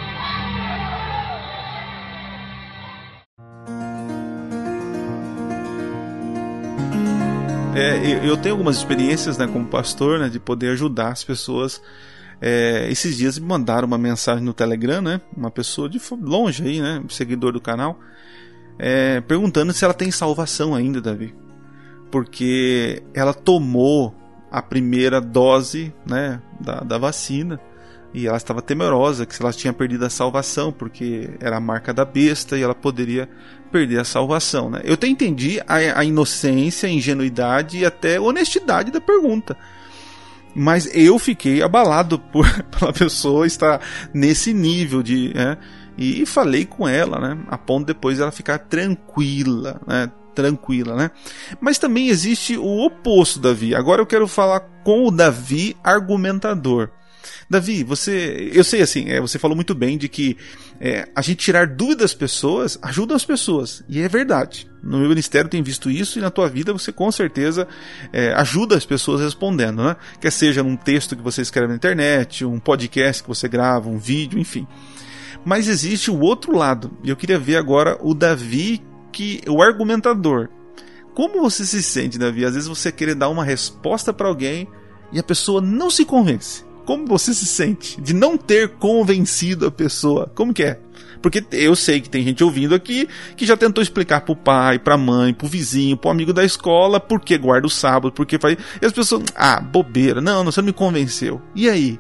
É, 7.75 8.29
eu 8.29 8.37
tenho 8.37 8.55
algumas 8.55 8.77
experiências 8.77 9.39
né, 9.39 9.47
como 9.47 9.65
pastor 9.67 10.19
né, 10.19 10.29
de 10.29 10.41
poder 10.41 10.73
ajudar 10.73 11.09
as 11.09 11.23
pessoas. 11.23 11.81
É, 12.41 12.89
esses 12.91 13.17
dias 13.17 13.39
me 13.39 13.47
mandaram 13.47 13.87
uma 13.87 13.99
mensagem 13.99 14.43
no 14.43 14.53
Telegram, 14.53 15.01
né? 15.01 15.21
Uma 15.37 15.51
pessoa 15.51 15.89
de 15.89 16.01
longe 16.21 16.63
aí, 16.65 16.81
né? 16.81 17.03
Seguidor 17.09 17.53
do 17.53 17.61
canal, 17.61 18.01
é, 18.79 19.21
perguntando 19.21 19.73
se 19.73 19.85
ela 19.85 19.95
tem 19.95 20.11
salvação 20.11 20.75
ainda, 20.75 21.01
Davi. 21.01 21.35
Porque 22.11 23.03
ela 23.15 23.33
tomou 23.33 24.15
a 24.51 24.61
primeira 24.61 25.21
dose 25.21 25.95
né, 26.05 26.41
da, 26.61 26.81
da 26.81 26.99
vacina 26.99 27.61
e 28.13 28.27
ela 28.27 28.37
estava 28.37 28.61
temerosa 28.61 29.25
que 29.25 29.35
se 29.35 29.43
ela 29.43 29.53
tinha 29.53 29.73
perdido 29.73 30.05
a 30.05 30.11
salvação, 30.11 30.73
porque 30.73 31.31
era 31.41 31.57
a 31.57 31.61
marca 31.61 31.95
da 31.95 32.05
besta 32.05 32.59
e 32.59 32.63
ela 32.63 32.75
poderia 32.75 33.29
perder 33.71 34.01
a 34.01 34.05
salvação. 34.05 34.69
Né? 34.69 34.81
Eu 34.85 34.95
até 34.95 35.07
entendi 35.07 35.61
a, 35.67 36.01
a 36.01 36.05
inocência, 36.05 36.89
a 36.89 36.93
ingenuidade 36.93 37.79
e 37.79 37.85
até 37.85 38.17
a 38.17 38.23
honestidade 38.23 38.91
da 38.91 39.01
pergunta. 39.01 39.57
Mas 40.55 40.91
eu 40.93 41.19
fiquei 41.19 41.63
abalado 41.63 42.19
por 42.33 42.47
pela 42.65 42.93
pessoa 42.93 43.47
estar 43.47 43.81
nesse 44.13 44.53
nível 44.53 45.03
de. 45.03 45.33
Né? 45.35 45.57
E, 45.97 46.25
falei 46.25 46.65
com 46.65 46.89
ela, 46.89 47.21
né? 47.21 47.39
A 47.49 47.59
ponto 47.59 47.87
depois 47.87 48.19
ela 48.19 48.33
ficar 48.33 48.59
tranquila, 48.59 49.81
né? 49.87 50.11
Tranquila, 50.35 50.97
né? 50.97 51.11
Mas 51.61 51.79
também 51.79 52.09
existe 52.09 52.57
o 52.57 52.85
oposto, 52.87 53.39
Davi. 53.39 53.75
Agora 53.75 54.01
eu 54.01 54.07
quero 54.07 54.27
falar 54.27 54.61
com 54.83 55.07
o 55.07 55.11
Davi 55.11 55.77
argumentador. 55.85 56.91
Davi, 57.51 57.83
você, 57.83 58.49
eu 58.55 58.63
sei 58.63 58.81
assim, 58.81 59.09
é, 59.09 59.21
você 59.21 59.37
falou 59.37 59.57
muito 59.57 59.75
bem 59.75 59.99
de 59.99 60.09
que 60.09 60.37
é, 60.81 61.09
a 61.17 61.21
gente 61.21 61.39
tirar 61.39 61.67
dúvidas 61.67 62.13
das 62.13 62.15
pessoas 62.15 62.79
ajuda 62.81 63.17
as 63.17 63.25
pessoas. 63.25 63.83
E 63.89 64.01
é 64.01 64.09
verdade. 64.09 64.71
No 64.81 64.99
meu 64.99 65.09
ministério 65.09 65.51
tem 65.51 65.61
visto 65.61 65.91
isso 65.91 66.17
e 66.17 66.23
na 66.23 66.31
tua 66.31 66.49
vida 66.49 66.73
você 66.73 66.93
com 66.93 67.11
certeza 67.11 67.67
é, 68.13 68.33
ajuda 68.35 68.77
as 68.77 68.87
pessoas 68.87 69.21
respondendo, 69.21 69.83
né? 69.83 69.97
Quer 70.21 70.31
seja 70.31 70.63
num 70.63 70.77
texto 70.77 71.17
que 71.17 71.23
você 71.23 71.43
escreve 71.43 71.67
na 71.67 71.75
internet, 71.75 72.45
um 72.45 72.61
podcast 72.61 73.21
que 73.21 73.29
você 73.29 73.49
grava, 73.49 73.91
um 73.91 73.99
vídeo, 73.99 74.39
enfim. 74.39 74.65
Mas 75.45 75.67
existe 75.67 76.09
o 76.09 76.21
outro 76.21 76.57
lado. 76.57 76.97
E 77.03 77.11
eu 77.11 77.17
queria 77.17 77.39
ver 77.39 77.57
agora 77.57 77.99
o 78.01 78.15
Davi, 78.15 78.81
que 79.11 79.43
o 79.49 79.61
argumentador. 79.61 80.49
Como 81.15 81.41
você 81.41 81.67
se 81.67 81.83
sente, 81.83 82.17
Davi? 82.17 82.45
Às 82.45 82.55
vezes 82.55 82.69
você 82.69 82.93
querer 82.93 83.17
dar 83.17 83.29
uma 83.29 83.43
resposta 83.43 84.13
para 84.13 84.29
alguém 84.29 84.69
e 85.13 85.19
a 85.19 85.23
pessoa 85.25 85.61
não 85.61 85.91
se 85.91 86.05
convence. 86.05 86.70
Como 86.85 87.07
você 87.07 87.33
se 87.33 87.47
sente 87.47 88.01
de 88.01 88.15
não 88.15 88.37
ter 88.37 88.71
convencido 88.71 89.67
a 89.67 89.71
pessoa? 89.71 90.31
Como 90.35 90.53
que 90.53 90.63
é? 90.63 90.81
Porque 91.23 91.45
eu 91.53 91.77
sei 91.77 92.01
que 92.01 92.09
tem 92.09 92.25
gente 92.25 92.43
ouvindo 92.43 92.75
aqui 92.75 93.09
que 93.37 93.45
já 93.45 93.57
tentou 93.57 93.83
explicar 93.83 94.23
pro 94.23 94.35
pai, 94.35 94.79
pra 94.79 94.97
mãe, 94.97 95.35
pro 95.35 95.47
vizinho, 95.47 95.97
pro 95.97 96.11
amigo 96.11 96.33
da 96.33 96.45
escola 96.45 96.99
por 96.99 97.21
que 97.21 97.37
guarda 97.37 97.67
o 97.67 97.71
sábado, 97.71 98.13
por 98.13 98.27
que 98.27 98.39
faz. 98.39 98.57
E 98.81 98.87
as 98.87 98.93
pessoas, 98.93 99.25
ah, 99.35 99.61
bobeira, 99.61 100.21
não, 100.21 100.45
você 100.45 100.61
não 100.61 100.67
me 100.67 100.73
convenceu. 100.73 101.41
E 101.55 101.69
aí? 101.69 101.99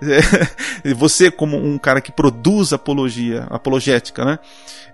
Você, 0.96 1.30
como 1.30 1.56
um 1.56 1.78
cara 1.78 2.00
que 2.00 2.10
produz 2.12 2.72
apologia, 2.72 3.46
apologética, 3.50 4.24
né? 4.24 4.38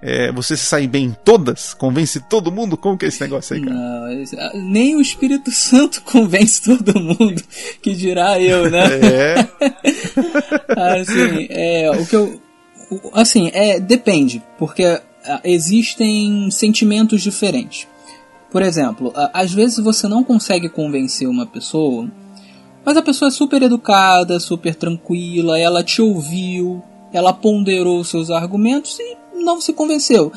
É, 0.03 0.31
você 0.31 0.57
se 0.57 0.67
sai 0.67 0.87
bem 0.87 1.07
em 1.07 1.17
todas? 1.25 1.73
Convence 1.73 2.21
todo 2.21 2.53
mundo? 2.53 2.77
Como 2.77 2.99
que 2.99 3.07
é 3.07 3.09
esse 3.09 3.21
negócio 3.21 3.57
aí, 3.57 3.63
cara? 3.63 3.75
Não, 3.75 4.25
ah, 4.39 4.53
nem 4.55 4.95
o 4.95 5.01
Espírito 5.01 5.51
Santo 5.51 6.03
convence 6.05 6.63
todo 6.63 7.01
mundo, 7.01 7.43
que 7.81 7.95
dirá 7.95 8.39
eu, 8.41 8.71
né? 8.71 8.85
É. 9.01 9.35
assim, 11.01 11.47
é, 11.49 11.91
o 11.91 12.07
que 12.07 12.17
eu. 12.17 12.41
Assim, 13.15 13.51
é, 13.53 13.81
depende, 13.81 14.43
porque 14.59 14.85
ah, 14.85 15.41
existem 15.45 16.51
sentimentos 16.51 17.23
diferentes. 17.23 17.89
Por 18.51 18.63
exemplo, 18.63 19.13
às 19.33 19.53
vezes 19.53 19.79
você 19.79 20.07
não 20.07 20.23
consegue 20.23 20.69
convencer 20.69 21.29
uma 21.29 21.47
pessoa 21.47 22.09
mas 22.87 22.97
a 22.97 23.03
pessoa 23.03 23.29
é 23.29 23.33
super 23.33 23.61
educada, 23.65 24.39
super 24.39 24.73
tranquila, 24.77 25.59
ela 25.59 25.83
te 25.83 26.01
ouviu, 26.01 26.81
ela 27.13 27.33
ponderou 27.33 28.05
seus 28.05 28.31
argumentos 28.31 28.97
e 29.01 29.17
não 29.43 29.61
se 29.61 29.73
convenceu. 29.73 30.33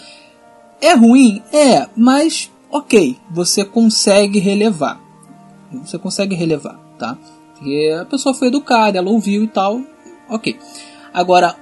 É 0.81 0.93
ruim? 0.95 1.43
É, 1.53 1.88
mas 1.95 2.49
ok, 2.71 3.17
você 3.29 3.63
consegue 3.63 4.39
relevar. 4.39 4.99
Você 5.71 5.99
consegue 5.99 6.33
relevar, 6.33 6.79
tá? 6.97 7.15
Porque 7.53 7.95
a 8.01 8.05
pessoa 8.05 8.33
foi 8.33 8.47
educada, 8.47 8.97
ela 8.97 9.12
ouviu 9.12 9.43
e 9.43 9.47
tal, 9.47 9.79
ok. 10.27 10.57
Agora, 11.13 11.55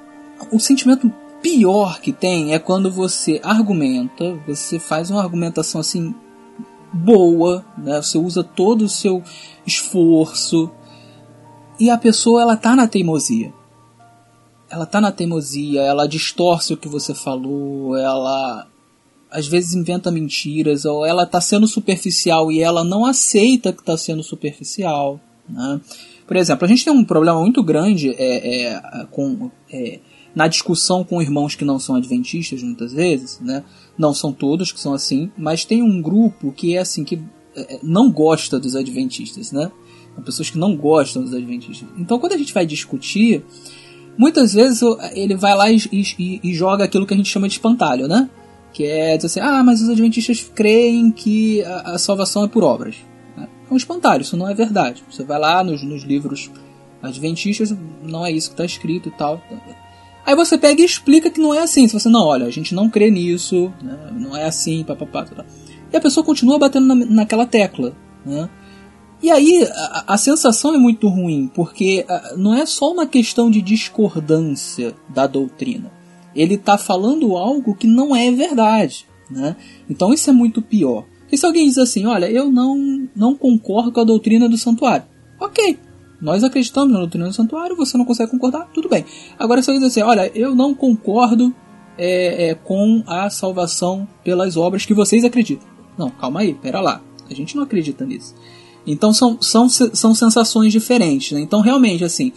o 0.53 0.57
sentimento 0.57 1.11
pior 1.41 1.99
que 1.99 2.13
tem 2.13 2.53
é 2.53 2.59
quando 2.59 2.89
você 2.89 3.41
argumenta, 3.43 4.39
você 4.47 4.79
faz 4.79 5.11
uma 5.11 5.21
argumentação 5.21 5.81
assim 5.81 6.15
boa, 6.93 7.65
né? 7.77 8.01
Você 8.01 8.17
usa 8.17 8.41
todo 8.41 8.83
o 8.83 8.89
seu 8.89 9.21
esforço 9.65 10.71
e 11.79 11.89
a 11.89 11.97
pessoa 11.97 12.41
ela 12.41 12.57
tá 12.57 12.75
na 12.75 12.87
teimosia. 12.87 13.53
Ela 14.69 14.85
tá 14.85 14.99
na 14.99 15.11
teimosia, 15.11 15.81
ela 15.81 16.07
distorce 16.07 16.73
o 16.73 16.77
que 16.77 16.87
você 16.87 17.13
falou, 17.13 17.95
ela 17.95 18.67
às 19.29 19.47
vezes 19.47 19.73
inventa 19.73 20.11
mentiras, 20.11 20.85
ou 20.85 21.05
ela 21.05 21.25
tá 21.25 21.39
sendo 21.41 21.67
superficial 21.67 22.51
e 22.51 22.61
ela 22.61 22.83
não 22.83 23.05
aceita 23.05 23.73
que 23.73 23.83
tá 23.83 23.97
sendo 23.97 24.23
superficial. 24.23 25.19
Né? 25.47 25.81
Por 26.25 26.35
exemplo, 26.35 26.65
a 26.65 26.67
gente 26.67 26.83
tem 26.83 26.93
um 26.93 27.03
problema 27.03 27.39
muito 27.39 27.63
grande 27.63 28.09
é, 28.17 28.73
é, 28.73 29.05
com, 29.11 29.49
é, 29.71 29.99
na 30.35 30.47
discussão 30.47 31.03
com 31.03 31.21
irmãos 31.21 31.55
que 31.55 31.65
não 31.65 31.79
são 31.79 31.95
adventistas, 31.95 32.61
muitas 32.61 32.93
vezes, 32.93 33.39
né? 33.39 33.63
Não 33.97 34.13
são 34.13 34.31
todos 34.31 34.71
que 34.71 34.79
são 34.79 34.93
assim, 34.93 35.31
mas 35.37 35.65
tem 35.65 35.81
um 35.81 36.01
grupo 36.01 36.51
que 36.51 36.75
é 36.75 36.79
assim, 36.79 37.03
que 37.03 37.19
é, 37.55 37.79
não 37.81 38.11
gosta 38.11 38.59
dos 38.59 38.75
adventistas, 38.75 39.51
né? 39.51 39.71
São 40.17 40.23
pessoas 40.23 40.49
que 40.49 40.57
não 40.57 40.75
gostam 40.75 41.21
dos 41.21 41.31
adventistas. 41.31 41.87
Então, 41.95 42.17
quando 42.17 42.33
a 42.33 42.37
gente 42.37 42.51
vai 42.51 42.65
discutir, 42.65 43.45
muitas 44.17 44.51
vezes 44.51 44.81
ele 45.13 45.35
vai 45.35 45.55
lá 45.55 45.69
e, 45.69 45.77
e, 45.91 46.39
e 46.43 46.53
joga 46.55 46.83
aquilo 46.83 47.05
que 47.05 47.13
a 47.13 47.17
gente 47.17 47.29
chama 47.29 47.47
de 47.47 47.53
espantalho, 47.53 48.07
né? 48.07 48.27
Que 48.73 48.85
é 48.85 49.15
dizer 49.15 49.27
assim, 49.27 49.39
ah, 49.39 49.63
mas 49.63 49.79
os 49.79 49.89
adventistas 49.89 50.49
creem 50.55 51.11
que 51.11 51.63
a, 51.63 51.93
a 51.93 51.97
salvação 51.99 52.43
é 52.43 52.47
por 52.47 52.63
obras. 52.63 52.95
É 53.37 53.47
um 53.71 53.77
espantalho, 53.77 54.23
isso 54.23 54.35
não 54.35 54.49
é 54.49 54.55
verdade. 54.55 55.03
Você 55.11 55.23
vai 55.23 55.37
lá 55.37 55.63
nos, 55.63 55.83
nos 55.83 56.01
livros 56.01 56.49
adventistas, 56.99 57.75
não 58.01 58.25
é 58.25 58.31
isso 58.31 58.49
que 58.49 58.53
está 58.55 58.65
escrito 58.65 59.09
e 59.09 59.11
tal. 59.11 59.39
Aí 60.25 60.35
você 60.35 60.57
pega 60.57 60.81
e 60.81 60.85
explica 60.85 61.29
que 61.29 61.39
não 61.39 61.53
é 61.53 61.59
assim. 61.59 61.87
Se 61.87 61.93
você, 61.93 62.09
não, 62.09 62.25
olha, 62.25 62.47
a 62.47 62.51
gente 62.51 62.73
não 62.73 62.89
crê 62.89 63.11
nisso, 63.11 63.71
né? 63.83 63.97
não 64.13 64.35
é 64.35 64.45
assim, 64.45 64.83
papapá. 64.83 65.27
E 65.93 65.95
a 65.95 66.01
pessoa 66.01 66.25
continua 66.25 66.57
batendo 66.57 66.87
na, 66.87 67.05
naquela 67.05 67.45
tecla. 67.45 67.93
Né? 68.25 68.49
E 69.21 69.31
aí 69.31 69.67
a, 69.71 70.13
a, 70.13 70.17
sensação 70.17 70.75
é 70.75 70.77
muito 70.77 71.07
ruim, 71.07 71.49
porque 71.53 72.05
não 72.35 72.53
é 72.53 72.65
só 72.65 72.91
uma 72.91 73.07
questão 73.07 73.49
de 73.49 73.61
discordância 73.61 74.95
da 75.09 75.25
doutrina. 75.25 75.91
Ele 76.35 76.53
está 76.53 76.77
falando 76.77 77.35
algo 77.35 77.75
que 77.75 77.87
não 77.87 78.15
é 78.15 78.31
verdade. 78.31 79.07
Né? 79.29 79.55
Então 79.89 80.13
isso 80.13 80.29
é 80.29 80.33
muito 80.33 80.61
pior. 80.61 81.05
E 81.31 81.37
se 81.37 81.45
alguém 81.45 81.67
diz 81.67 81.77
assim, 81.77 82.05
olha, 82.05 82.29
eu 82.29 82.51
não, 82.51 83.09
não 83.15 83.35
concordo 83.35 83.91
com 83.91 83.99
a 83.99 84.03
doutrina 84.03 84.47
do 84.47 84.57
santuário. 84.57 85.05
Ok, 85.39 85.77
nós 86.21 86.43
acreditamos 86.43 86.93
na 86.93 86.99
doutrina 86.99 87.27
do 87.27 87.33
santuário, 87.33 87.75
você 87.75 87.97
não 87.97 88.05
consegue 88.05 88.31
concordar, 88.31 88.69
tudo 88.73 88.89
bem. 88.89 89.05
Agora 89.37 89.61
se 89.61 89.69
alguém 89.69 89.81
diz 89.81 89.91
assim, 89.91 90.01
olha, 90.01 90.31
eu 90.33 90.55
não 90.55 90.73
concordo 90.73 91.53
é, 91.97 92.49
é, 92.49 92.55
com 92.55 93.03
a 93.05 93.29
salvação 93.29 94.07
pelas 94.23 94.55
obras 94.55 94.85
que 94.85 94.93
vocês 94.93 95.25
acreditam. 95.25 95.67
Não, 95.97 96.09
calma 96.09 96.41
aí, 96.41 96.53
pera 96.53 96.79
lá. 96.79 97.01
A 97.29 97.33
gente 97.33 97.55
não 97.55 97.63
acredita 97.63 98.05
nisso. 98.05 98.33
Então 98.87 99.13
são, 99.13 99.37
são, 99.41 99.67
são 99.69 100.15
sensações 100.15 100.71
diferentes. 100.71 101.31
Né? 101.33 101.41
Então 101.41 101.61
realmente, 101.61 102.03
assim, 102.03 102.31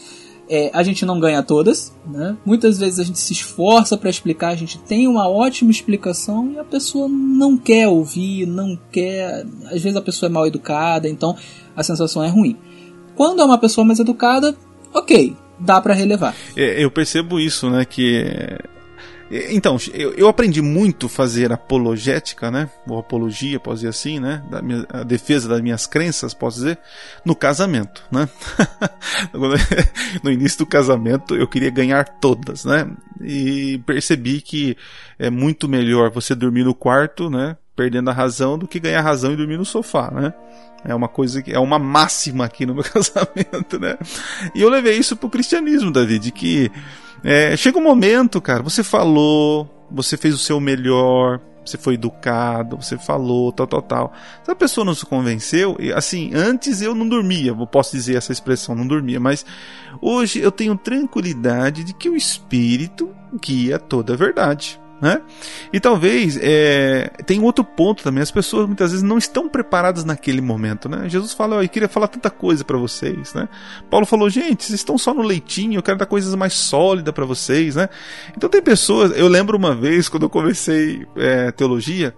é, 0.51 0.69
a 0.75 0.83
gente 0.83 1.07
não 1.07 1.21
ganha 1.21 1.45
todas, 1.45 1.95
né? 2.05 2.37
Muitas 2.45 2.77
vezes 2.77 2.99
a 2.99 3.05
gente 3.05 3.21
se 3.21 3.33
esforça 3.33 3.97
para 3.97 4.11
explicar, 4.11 4.49
a 4.49 4.57
gente 4.57 4.79
tem 4.79 5.07
uma 5.07 5.29
ótima 5.29 5.71
explicação 5.71 6.51
e 6.53 6.59
a 6.59 6.65
pessoa 6.65 7.09
não 7.09 7.57
quer 7.57 7.87
ouvir, 7.87 8.47
não 8.47 8.77
quer. 8.91 9.47
Às 9.67 9.81
vezes 9.81 9.97
a 9.97 10.03
pessoa 10.03 10.29
é 10.29 10.33
mal 10.33 10.45
educada, 10.49 11.09
então 11.09 11.37
a 11.77 11.85
sensação 11.85 12.25
é 12.25 12.29
ruim. 12.29 12.57
Quando 13.15 13.41
é 13.41 13.45
uma 13.45 13.59
pessoa 13.59 13.85
mais 13.85 14.01
educada, 14.01 14.57
ok, 14.93 15.37
dá 15.61 15.81
para 15.81 15.95
relevar. 15.95 16.35
É, 16.57 16.83
eu 16.83 16.91
percebo 16.91 17.39
isso, 17.39 17.71
né? 17.71 17.85
Que 17.85 18.59
então, 19.31 19.77
eu, 19.95 20.13
eu 20.15 20.29
aprendi 20.29 20.61
muito 20.61 21.09
fazer 21.09 21.53
apologética, 21.53 22.51
né? 22.51 22.69
Ou 22.89 22.99
apologia, 22.99 23.61
posso 23.61 23.77
dizer 23.77 23.89
assim, 23.89 24.19
né? 24.19 24.43
Da 24.51 24.61
minha, 24.61 24.85
a 24.89 25.05
defesa 25.05 25.49
das 25.49 25.61
minhas 25.61 25.87
crenças, 25.87 26.35
posso 26.35 26.57
dizer, 26.59 26.79
no 27.25 27.37
casamento, 27.37 28.03
né? 28.11 28.29
no 30.23 30.31
início 30.31 30.59
do 30.59 30.67
casamento 30.67 31.35
eu 31.37 31.47
queria 31.47 31.71
ganhar 31.71 32.05
todas, 32.21 32.65
né? 32.65 32.91
E 33.21 33.79
percebi 33.87 34.41
que 34.41 34.77
é 35.19 35.31
muito 35.31 35.69
melhor 35.69 36.11
você 36.11 36.35
dormir 36.35 36.65
no 36.65 36.75
quarto, 36.75 37.31
né? 37.31 37.57
Perdendo 37.77 38.11
a 38.11 38.13
razão, 38.13 38.59
do 38.59 38.67
que 38.67 38.81
ganhar 38.81 39.01
razão 39.01 39.33
e 39.33 39.37
dormir 39.37 39.59
no 39.59 39.65
sofá, 39.65 40.11
né? 40.11 40.35
É 40.85 40.95
uma 40.95 41.09
coisa 41.09 41.43
que 41.43 41.53
é 41.53 41.59
uma 41.59 41.79
máxima 41.79 42.47
aqui 42.47 42.65
no 42.65 42.75
meu 42.75 42.85
casamento, 42.85 43.79
né? 43.79 43.97
E 44.55 44.61
eu 44.61 44.69
levei 44.69 44.97
isso 44.97 45.17
pro 45.17 45.31
cristianismo, 45.31 45.91
David, 45.91 46.33
que 46.33 46.71
é, 47.23 47.57
chega 47.57 47.79
um 47.79 47.83
momento, 47.83 48.41
cara, 48.41 48.63
você 48.63 48.83
falou, 48.83 49.69
você 49.91 50.17
fez 50.17 50.35
o 50.35 50.39
seu 50.39 50.61
melhor, 50.61 51.41
você 51.65 51.77
foi 51.77 51.95
educado, 51.95 52.77
você 52.77 52.97
falou, 52.99 53.53
tal, 53.53 53.67
tal, 53.67 53.83
tal. 53.83 54.13
Se 54.43 54.51
a 54.51 54.55
pessoa 54.55 54.85
não 54.85 54.95
se 54.95 55.05
convenceu, 55.05 55.77
assim, 55.95 56.33
antes 56.35 56.81
eu 56.81 56.95
não 56.95 57.09
dormia, 57.09 57.55
posso 57.67 57.95
dizer 57.95 58.17
essa 58.17 58.33
expressão, 58.33 58.75
não 58.75 58.87
dormia, 58.87 59.21
mas 59.21 59.45
hoje 60.01 60.41
eu 60.41 60.51
tenho 60.51 60.77
tranquilidade 60.77 61.85
de 61.85 61.93
que 61.93 62.09
o 62.09 62.17
Espírito 62.17 63.15
guia 63.41 63.79
toda 63.79 64.15
a 64.15 64.17
verdade. 64.17 64.81
Né? 65.01 65.23
E 65.73 65.81
talvez 65.81 66.39
é, 66.43 67.11
tem 67.25 67.41
outro 67.41 67.65
ponto 67.65 68.03
também. 68.03 68.23
As 68.23 68.31
pessoas 68.31 68.67
muitas 68.67 68.91
vezes 68.91 69.03
não 69.03 69.17
estão 69.17 69.49
preparadas 69.49 70.05
naquele 70.05 70.43
momento. 70.43 70.89
Né? 70.89 71.09
Jesus 71.09 71.33
fala: 71.33 71.57
oh, 71.57 71.63
Eu 71.63 71.69
queria 71.69 71.89
falar 71.89 72.09
tanta 72.09 72.29
coisa 72.29 72.65
para 72.65 72.77
vocês. 72.77 73.33
Né? 73.33 73.49
Paulo 73.89 74.05
falou: 74.05 74.29
Gente, 74.29 74.65
vocês 74.65 74.79
estão 74.79 74.99
só 74.99 75.15
no 75.15 75.23
leitinho. 75.23 75.79
Eu 75.79 75.83
quero 75.83 75.97
dar 75.97 76.07
coisas 76.07 76.35
mais 76.35 76.53
sólidas 76.53 77.15
para 77.15 77.25
vocês. 77.25 77.77
Né? 77.77 77.89
Então 78.37 78.51
tem 78.51 78.61
pessoas. 78.61 79.13
Eu 79.17 79.27
lembro 79.27 79.57
uma 79.57 79.75
vez 79.75 80.09
quando 80.09 80.25
eu 80.25 80.31
comecei 80.31 81.07
é, 81.17 81.51
teologia, 81.51 82.15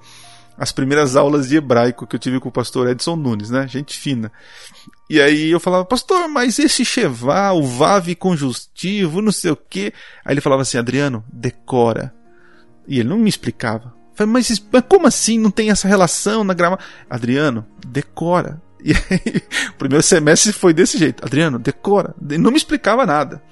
as 0.59 0.73
primeiras 0.73 1.15
aulas 1.15 1.49
de 1.49 1.57
hebraico 1.57 2.07
que 2.07 2.17
eu 2.17 2.21
tive 2.21 2.41
com 2.41 2.49
o 2.49 2.53
pastor 2.53 2.89
Edson 2.89 3.15
Nunes, 3.15 3.51
né? 3.51 3.67
Gente 3.69 3.97
fina. 3.97 4.33
E 5.09 5.21
aí 5.21 5.51
eu 5.51 5.61
falava, 5.61 5.85
pastor, 5.85 6.29
mas 6.29 6.59
esse 6.59 6.85
Chevá, 6.85 7.53
o 7.53 7.63
Vav 7.63 8.15
conjustivo, 8.17 9.23
não 9.23 9.31
sei 9.31 9.51
o 9.51 9.57
quê. 9.57 9.93
Aí 10.25 10.35
ele 10.35 10.41
falava 10.41 10.63
assim, 10.63 10.79
Adriano, 10.79 11.25
decora. 11.33 12.13
E 12.87 12.99
ele 12.99 13.09
não 13.09 13.19
me 13.19 13.29
explicava. 13.29 13.95
Falei, 14.15 14.33
mas, 14.33 14.65
mas 14.71 14.85
como 14.89 15.07
assim 15.07 15.39
não 15.39 15.51
tem 15.51 15.71
essa 15.71 15.89
relação 15.89 16.45
na 16.45 16.55
grama? 16.55 16.79
Adriano, 17.09 17.67
decora. 17.87 18.61
E 18.85 18.93
aí, 18.93 19.43
o 19.71 19.79
primeiro 19.79 20.03
semestre 20.03 20.53
foi 20.53 20.73
desse 20.73 20.99
jeito. 20.99 21.25
Adriano, 21.25 21.59
decora. 21.59 22.15
Ele 22.29 22.39
não 22.39 22.51
me 22.51 22.57
explicava 22.57 23.07
nada. 23.07 23.43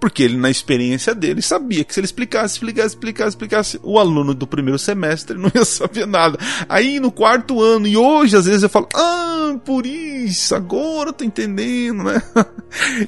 Porque 0.00 0.22
ele, 0.22 0.36
na 0.36 0.50
experiência 0.50 1.14
dele, 1.14 1.42
sabia 1.42 1.84
que 1.84 1.92
se 1.92 2.00
ele 2.00 2.06
explicasse, 2.06 2.54
explicasse, 2.54 2.88
explicasse, 2.88 3.28
explicasse, 3.30 3.80
o 3.82 3.98
aluno 3.98 4.34
do 4.34 4.46
primeiro 4.46 4.78
semestre 4.78 5.36
não 5.38 5.50
ia 5.54 5.64
saber 5.64 6.06
nada. 6.06 6.38
Aí 6.68 7.00
no 7.00 7.10
quarto 7.10 7.60
ano, 7.62 7.86
e 7.86 7.96
hoje 7.96 8.36
às 8.36 8.46
vezes 8.46 8.62
eu 8.62 8.68
falo, 8.68 8.88
ah, 8.94 9.56
por 9.64 9.86
isso, 9.86 10.54
agora 10.54 11.10
eu 11.10 11.12
tô 11.12 11.24
entendendo, 11.24 12.04
né? 12.04 12.22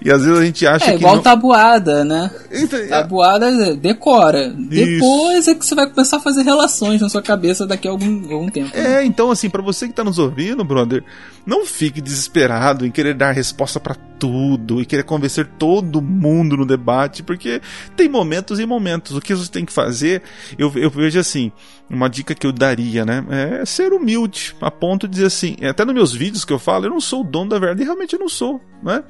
E 0.03 0.11
às 0.11 0.25
vezes 0.25 0.39
a 0.39 0.45
gente 0.45 0.67
acha 0.67 0.87
é, 0.87 0.89
que. 0.89 0.95
É 0.95 0.97
igual 0.97 1.17
não... 1.17 1.23
tabuada, 1.23 2.03
né? 2.03 2.31
Então, 2.51 2.89
Tabuada 2.89 3.77
decora. 3.77 4.47
Isso. 4.47 4.69
Depois 4.71 5.49
é 5.49 5.55
que 5.55 5.67
você 5.67 5.75
vai 5.75 5.87
começar 5.87 6.17
a 6.17 6.21
fazer 6.21 6.43
relações 6.43 7.01
na 7.01 7.11
sua 7.11 7.21
cabeça 7.21 7.67
daqui 7.67 7.87
a 7.87 7.91
algum, 7.91 8.33
algum 8.33 8.49
tempo. 8.49 8.75
Né? 8.75 9.01
É, 9.01 9.05
então 9.05 9.31
assim, 9.31 9.51
para 9.51 9.63
você 9.63 9.87
que 9.87 9.93
tá 9.93 10.03
nos 10.03 10.19
ouvindo, 10.19 10.65
brother, 10.65 11.05
não 11.45 11.67
fique 11.71 12.01
desesperado 12.01 12.87
em 12.87 12.91
querer 12.91 13.15
dar 13.15 13.33
resposta 13.33 13.79
para 13.81 13.95
tudo 13.95 14.81
e 14.81 14.85
querer 14.85 15.05
convencer 15.05 15.47
todo 15.59 16.03
mundo 16.03 16.57
no 16.57 16.67
debate, 16.67 17.23
porque 17.23 17.61
tem 17.97 18.09
momentos 18.09 18.61
e 18.61 18.67
momentos. 18.67 19.17
O 19.17 19.21
que 19.21 19.35
você 19.35 19.51
tem 19.51 19.65
que 19.65 19.73
fazer, 19.73 20.23
eu, 20.59 20.71
eu 20.77 20.91
vejo 20.91 21.19
assim, 21.19 21.51
uma 21.89 22.09
dica 22.09 22.35
que 22.35 22.47
eu 22.47 22.53
daria, 22.53 23.05
né? 23.05 23.25
É 23.31 23.65
ser 23.65 23.93
humilde, 23.93 24.55
a 24.61 24.71
ponto 24.71 25.09
de 25.09 25.15
dizer 25.15 25.27
assim, 25.27 25.57
até 25.63 25.85
nos 25.85 25.95
meus 25.95 26.13
vídeos 26.13 26.45
que 26.45 26.53
eu 26.53 26.59
falo, 26.59 26.87
eu 26.87 26.91
não 26.91 27.01
sou 27.01 27.23
o 27.23 27.25
dono 27.25 27.51
da 27.51 27.59
verdade, 27.59 27.85
realmente 27.85 28.13
eu 28.13 28.21
não 28.21 28.29
sou, 28.29 28.61
né? 28.83 29.03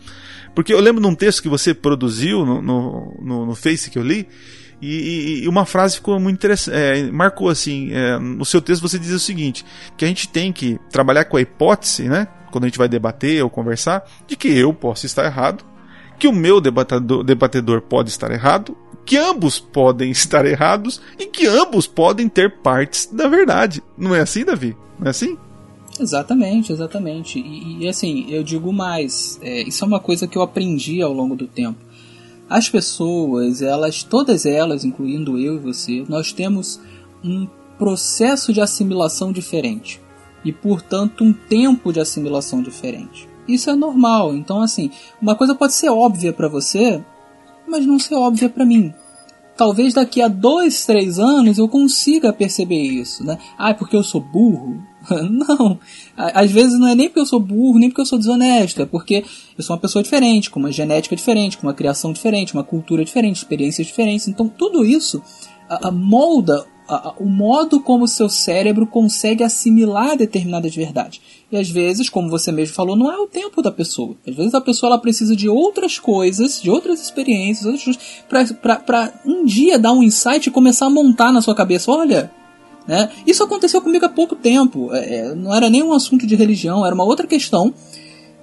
Porque 0.55 0.73
eu 0.73 0.81
lembro 0.81 1.03
de 1.03 1.09
um 1.09 1.15
texto 1.15 1.43
que 1.43 1.49
você 1.49 1.75
produziu 1.75 2.45
no, 2.45 2.63
no, 2.63 3.19
no, 3.21 3.47
no 3.47 3.55
Face 3.55 3.91
que 3.91 3.99
eu 3.99 4.03
li, 4.03 4.27
e, 4.83 5.43
e, 5.43 5.49
uma 5.49 5.67
frase 5.67 5.97
ficou 5.97 6.19
muito 6.19 6.37
interessante, 6.37 6.75
é, 6.75 7.03
marcou 7.11 7.51
assim, 7.51 7.93
é, 7.93 8.19
no 8.19 8.47
seu 8.47 8.63
texto 8.63 8.81
você 8.81 8.99
diz 8.99 9.11
o 9.11 9.19
seguinte, 9.19 9.65
que 9.95 10.07
a 10.07 10.09
gente 10.09 10.27
tem 10.29 10.53
que 10.53 10.79
trabalhar 10.91 11.27
com 11.27 11.37
a 11.37 11.41
hipótese, 11.41 12.09
né, 12.09 12.27
quando 12.51 12.65
a 12.65 12.67
gente 12.67 12.79
vai 12.79 12.89
debater 12.89 13.43
ou 13.43 13.51
conversar, 13.51 14.05
de 14.27 14.37
que 14.37 14.49
eu 14.49 14.73
posso 14.73 15.07
estar 15.07 15.25
errado, 15.25 15.65
que 16.19 16.29
o 16.29 16.33
meu 16.33 16.61
debatedor, 16.61 17.25
debatedor 17.25 17.81
pode 17.81 18.11
estar 18.11 18.31
errado, 18.31 18.77
que 19.07 19.17
ambos 19.17 19.59
podem 19.59 20.11
estar 20.13 20.45
errados 20.45 21.01
e 21.19 21.27
que 21.27 21.47
ambos 21.47 21.87
podem 21.87 22.29
ter 22.29 22.59
partes 22.61 23.07
da 23.07 23.27
verdade. 23.27 23.83
Não 23.97 24.15
é 24.15 24.21
assim, 24.21 24.45
Davi? 24.45 24.77
Não 24.99 25.07
é 25.07 25.11
assim? 25.11 25.37
Exatamente, 25.99 26.73
exatamente. 26.73 27.39
E, 27.39 27.85
e 27.85 27.89
assim, 27.89 28.27
eu 28.29 28.43
digo 28.43 28.73
mais, 28.73 29.39
é, 29.43 29.63
isso 29.63 29.85
é 29.85 29.89
uma 29.89 30.01
coisa 30.01 30.27
que 30.27 30.37
eu 30.37 30.43
aprendi 30.43 31.03
ao 31.03 31.13
longo 31.13 31.35
do 31.35 31.47
tempo. 31.47 31.79
As 32.49 32.69
pessoas, 32.69 33.63
elas, 33.63 34.03
todas 34.03 34.45
elas, 34.45 34.85
incluindo 34.85 35.39
eu 35.39 35.57
e 35.57 35.59
você, 35.59 36.05
nós 36.09 36.33
temos 36.33 36.81
um 37.23 37.47
processo 37.79 38.53
de 38.53 38.61
assimilação 38.61 39.33
diferente 39.33 40.01
e, 40.45 40.53
portanto, 40.53 41.25
um 41.25 41.33
tempo 41.33 41.93
de 41.93 42.01
assimilação 42.01 42.63
diferente. 42.63 43.29
Isso 43.47 43.71
é 43.71 43.75
normal. 43.75 44.35
Então, 44.35 44.61
assim, 44.61 44.91
uma 45.21 45.35
coisa 45.35 45.55
pode 45.55 45.75
ser 45.75 45.91
óbvia 45.91 46.33
para 46.33 46.49
você, 46.49 47.03
mas 47.67 47.87
não 47.87 47.99
ser 47.99 48.15
óbvia 48.15 48.49
para 48.49 48.65
mim. 48.65 48.93
Talvez 49.57 49.93
daqui 49.93 50.23
a 50.23 50.29
dois, 50.29 50.87
três 50.87 51.19
anos 51.19 51.59
eu 51.59 51.69
consiga 51.69 52.33
perceber 52.33 52.81
isso, 52.81 53.23
né? 53.25 53.37
Ah, 53.59 53.71
é 53.71 53.75
porque 53.75 53.95
eu 53.95 54.03
sou 54.03 54.21
burro? 54.21 54.83
não. 55.31 55.79
Às 56.17 56.51
vezes 56.51 56.79
não 56.79 56.89
é 56.89 56.95
nem 56.95 57.09
porque 57.09 57.21
eu 57.21 57.27
sou 57.27 57.41
burro, 57.41 57.79
nem 57.79 57.91
porque 57.91 58.01
eu 58.01 58.07
sou 58.07 58.19
desonesto. 58.19 58.81
É 58.81 58.87
porque 58.87 59.23
eu 59.59 59.63
sou 59.63 59.75
uma 59.77 59.83
pessoa 59.83 60.03
diferente, 60.03 60.49
com 60.49 60.59
uma 60.59 60.73
genética 60.73 61.15
diferente, 61.15 61.59
com 61.59 61.67
uma 61.67 61.75
criação 61.75 62.11
diferente, 62.13 62.55
uma 62.55 62.65
cultura 62.65 63.05
diferente, 63.05 63.37
experiências 63.37 63.87
diferentes. 63.87 64.29
Então 64.29 64.49
tudo 64.49 64.83
isso 64.83 65.23
a, 65.69 65.91
a 66.95 67.15
o 67.19 67.27
modo 67.27 67.81
como 67.81 68.05
o 68.05 68.09
seu 68.09 68.29
cérebro 68.29 68.87
consegue 68.87 69.45
assimilar 69.45 70.17
determinadas 70.17 70.75
verdades. 70.75 71.21
E 71.51 71.57
às 71.57 71.69
vezes, 71.69 72.09
como 72.09 72.31
você 72.31 72.53
mesmo 72.53 72.75
falou, 72.75 72.97
não 72.97 73.11
é 73.11 73.17
o 73.17 73.27
tempo 73.27 73.61
da 73.61 73.73
pessoa. 73.73 74.17
Às 74.27 74.35
vezes 74.35 74.55
a 74.55 74.61
pessoa 74.61 74.91
ela 74.91 75.01
precisa 75.01 75.35
de 75.35 75.49
outras 75.49 75.99
coisas, 75.99 76.61
de 76.63 76.71
outras 76.71 77.01
experiências, 77.01 77.99
para 78.29 79.13
um 79.25 79.45
dia 79.45 79.79
dar 79.79 79.93
um 79.93 80.03
insight 80.03 80.49
e 80.49 80.53
começar 80.53 80.87
a 80.87 80.91
montar 80.91 81.33
na 81.33 81.43
sua 81.43 81.55
cabeça: 81.55 81.91
olha, 81.91 82.31
né? 82.87 83.11
Isso 83.27 83.43
aconteceu 83.43 83.81
comigo 83.81 84.07
há 84.07 84.09
pouco 84.09 84.37
tempo. 84.37 84.93
É, 84.93 85.17
é, 85.17 85.35
não 85.35 85.55
era 85.55 85.69
nem 85.69 85.83
um 85.83 85.93
assunto 85.93 86.27
de 86.27 86.35
religião, 86.35 86.85
era 86.85 86.95
uma 86.95 87.05
outra 87.05 87.27
questão. 87.27 87.75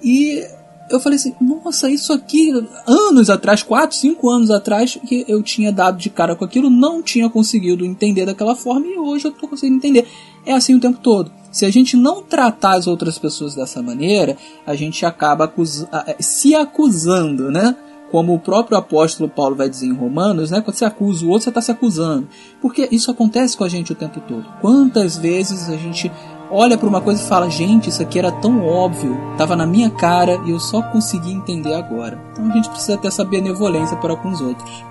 E 0.03 0.45
eu 0.89 0.99
falei 0.99 1.17
assim, 1.17 1.33
nossa, 1.39 1.89
isso 1.89 2.13
aqui, 2.13 2.51
anos 2.87 3.29
atrás, 3.29 3.61
4, 3.61 3.95
5 3.95 4.29
anos 4.29 4.51
atrás, 4.51 4.97
que 5.05 5.25
eu 5.27 5.43
tinha 5.43 5.71
dado 5.71 5.97
de 5.97 6.09
cara 6.09 6.35
com 6.35 6.45
aquilo, 6.45 6.69
não 6.69 7.01
tinha 7.01 7.29
conseguido 7.29 7.85
entender 7.85 8.25
daquela 8.25 8.55
forma 8.55 8.87
e 8.87 8.97
hoje 8.97 9.25
eu 9.25 9.31
estou 9.31 9.49
conseguindo 9.49 9.77
entender. 9.77 10.07
É 10.45 10.53
assim 10.53 10.75
o 10.75 10.79
tempo 10.79 10.99
todo. 10.99 11.31
Se 11.51 11.65
a 11.65 11.69
gente 11.69 11.97
não 11.97 12.21
tratar 12.21 12.75
as 12.75 12.87
outras 12.87 13.17
pessoas 13.17 13.55
dessa 13.55 13.81
maneira, 13.81 14.37
a 14.65 14.75
gente 14.75 15.05
acaba 15.05 15.45
acusa 15.45 15.89
se 16.19 16.55
acusando, 16.55 17.51
né? 17.51 17.75
Como 18.11 18.33
o 18.33 18.39
próprio 18.39 18.77
apóstolo 18.77 19.29
Paulo 19.29 19.55
vai 19.55 19.69
dizer 19.69 19.87
em 19.87 19.93
Romanos, 19.93 20.51
né? 20.51 20.61
Quando 20.61 20.77
você 20.77 20.85
acusa 20.85 21.25
o 21.25 21.29
outro, 21.29 21.43
você 21.43 21.49
está 21.49 21.61
se 21.61 21.71
acusando. 21.71 22.29
Porque 22.61 22.87
isso 22.89 23.11
acontece 23.11 23.57
com 23.57 23.65
a 23.65 23.69
gente 23.69 23.91
o 23.91 23.95
tempo 23.95 24.21
todo. 24.21 24.45
Quantas 24.61 25.17
vezes 25.17 25.67
a 25.67 25.75
gente 25.75 26.09
olha 26.51 26.77
para 26.77 26.87
uma 26.87 27.01
coisa 27.01 27.23
e 27.23 27.27
fala: 27.27 27.49
gente, 27.49 27.89
isso 27.89 28.01
aqui 28.01 28.19
era 28.19 28.31
tão 28.31 28.65
óbvio, 28.65 29.17
estava 29.31 29.55
na 29.55 29.65
minha 29.65 29.89
cara 29.89 30.39
e 30.45 30.51
eu 30.51 30.59
só 30.59 30.81
consegui 30.81 31.31
entender 31.31 31.73
agora. 31.73 32.21
Então 32.31 32.49
a 32.49 32.53
gente 32.53 32.69
precisa 32.69 32.97
ter 32.97 33.07
essa 33.07 33.23
benevolência 33.23 33.97
para 33.97 34.15
com 34.15 34.29
os 34.29 34.41
outros. 34.41 34.85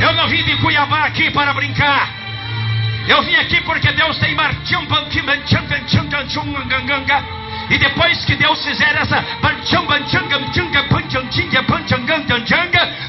Eu 0.00 0.12
não 0.14 0.28
vim 0.28 0.42
de 0.44 0.60
Cuiabá 0.60 1.06
aqui 1.06 1.30
para 1.30 1.54
brincar. 1.54 2.10
Eu 3.08 3.22
vim 3.22 3.34
aqui 3.36 3.60
porque 3.62 3.92
Deus 3.92 4.18
tem 4.18 4.34
e 7.70 7.78
depois 7.78 8.24
que 8.24 8.36
Deus 8.36 8.62
fizer 8.64 8.94
essa 8.96 9.24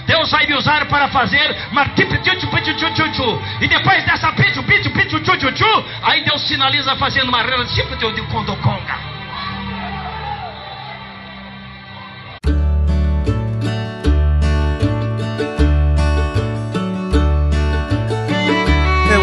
Deus 0.06 0.32
vai 0.32 0.46
me 0.46 0.54
usar 0.56 0.86
para 0.86 1.08
fazer 1.10 1.56
e 3.62 3.68
depois 3.68 4.04
dessa 4.06 4.32
aí 6.04 6.24
Deus 6.24 6.48
sinaliza 6.48 6.96
fazendo 6.96 7.30
uma 7.30 7.44
tipo 7.66 7.96
de 8.14 8.22
condoconga. 8.24 9.16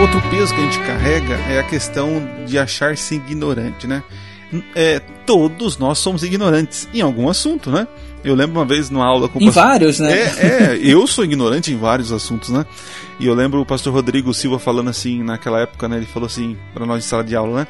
outro 0.03 0.21
peso 0.31 0.53
que 0.53 0.61
a 0.61 0.65
gente 0.65 0.81
carrega 0.81 1.35
é 1.49 1.61
a 1.61 1.63
questão 1.63 2.45
de 2.45 2.59
achar-se 2.59 3.15
ignorante, 3.15 3.87
né? 3.87 4.03
É, 4.75 5.01
todos 5.27 5.79
nós 5.79 5.99
somos 5.99 6.23
ignorantes 6.23 6.89
em 6.93 7.01
algum 7.01 7.29
assunto, 7.29 7.71
né? 7.71 7.87
Eu 8.25 8.35
lembro 8.35 8.61
uma 8.61 8.65
vez 8.65 8.91
numa 8.91 9.05
aula 9.05 9.29
com 9.29 9.39
o 9.39 9.43
Em 9.43 9.47
pastor... 9.47 9.65
vários, 9.65 9.99
né? 9.99 10.13
É, 10.13 10.75
é, 10.75 10.79
eu 10.83 11.07
sou 11.07 11.25
ignorante 11.25 11.73
em 11.73 11.77
vários 11.77 12.13
assuntos, 12.13 12.51
né? 12.51 12.65
E 13.19 13.27
eu 13.27 13.35
lembro 13.35 13.61
o 13.61 13.67
pastor 13.67 13.93
Rodrigo 13.93 14.33
Silva 14.33 14.59
falando 14.59 14.91
assim, 14.91 15.23
naquela 15.23 15.61
época, 15.61 15.89
né? 15.89 15.97
Ele 15.97 16.07
falou 16.07 16.27
assim, 16.27 16.57
para 16.73 16.87
nós 16.87 17.05
em 17.05 17.09
sala 17.09 17.25
de 17.25 17.35
aula, 17.35 17.61
né? 17.61 17.67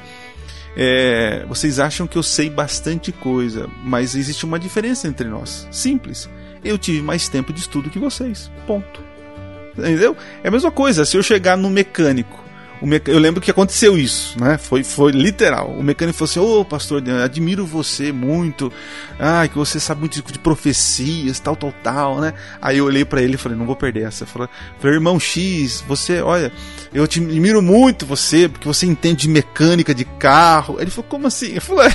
É, 0.77 1.45
vocês 1.49 1.79
acham 1.79 2.07
que 2.07 2.17
eu 2.17 2.23
sei 2.23 2.49
bastante 2.51 3.13
coisa, 3.13 3.69
mas 3.85 4.15
existe 4.15 4.45
uma 4.45 4.59
diferença 4.59 5.07
entre 5.07 5.29
nós. 5.29 5.67
Simples. 5.71 6.29
Eu 6.65 6.79
tive 6.79 7.03
mais 7.03 7.29
tempo 7.29 7.53
de 7.53 7.61
estudo 7.61 7.91
que 7.91 7.99
vocês. 7.99 8.51
Ponto. 8.67 9.01
Entendeu? 9.77 10.17
É 10.43 10.49
a 10.49 10.51
mesma 10.51 10.71
coisa, 10.71 11.05
se 11.05 11.17
eu 11.17 11.23
chegar 11.23 11.57
no 11.57 11.71
mecânico 11.71 12.42
meca... 12.87 13.11
eu 13.11 13.19
lembro 13.19 13.41
que 13.41 13.51
aconteceu 13.51 13.99
isso, 13.99 14.39
né? 14.39 14.59
Foi, 14.59 14.83
foi 14.83 15.13
literal. 15.13 15.71
O 15.71 15.83
mecânico 15.83 16.19
falou 16.19 16.31
assim: 16.31 16.41
Ô 16.41 16.61
oh, 16.61 16.65
pastor, 16.65 17.03
admiro 17.23 17.65
você 17.65 18.13
muito. 18.13 18.73
Ah, 19.19 19.47
que 19.47 19.57
você 19.57 19.79
sabe 19.79 20.01
muito 20.01 20.21
de 20.21 20.39
profecias, 20.39 21.39
tal, 21.39 21.55
tal, 21.55 21.73
tal, 21.83 22.21
né? 22.21 22.35
Aí 22.61 22.79
eu 22.79 22.85
olhei 22.85 23.05
para 23.05 23.23
ele 23.23 23.35
e 23.35 23.39
falei: 23.39 23.57
Não 23.57 23.67
vou 23.67 23.77
perder 23.77 24.07
essa. 24.07 24.27
Falei, 24.27 24.49
irmão 24.85 25.19
X, 25.21 25.85
você, 25.87 26.21
olha, 26.21 26.53
eu 26.93 27.07
te 27.07 27.21
admiro 27.21 27.63
muito 27.63 28.05
você, 28.05 28.49
porque 28.49 28.67
você 28.67 28.87
entende 28.87 29.23
de 29.23 29.29
mecânica 29.29 29.95
de 29.95 30.05
carro. 30.05 30.77
Ele 30.81 30.91
falou: 30.91 31.09
Como 31.09 31.27
assim? 31.27 31.55
Eu 31.55 31.63
falei: 31.63 31.93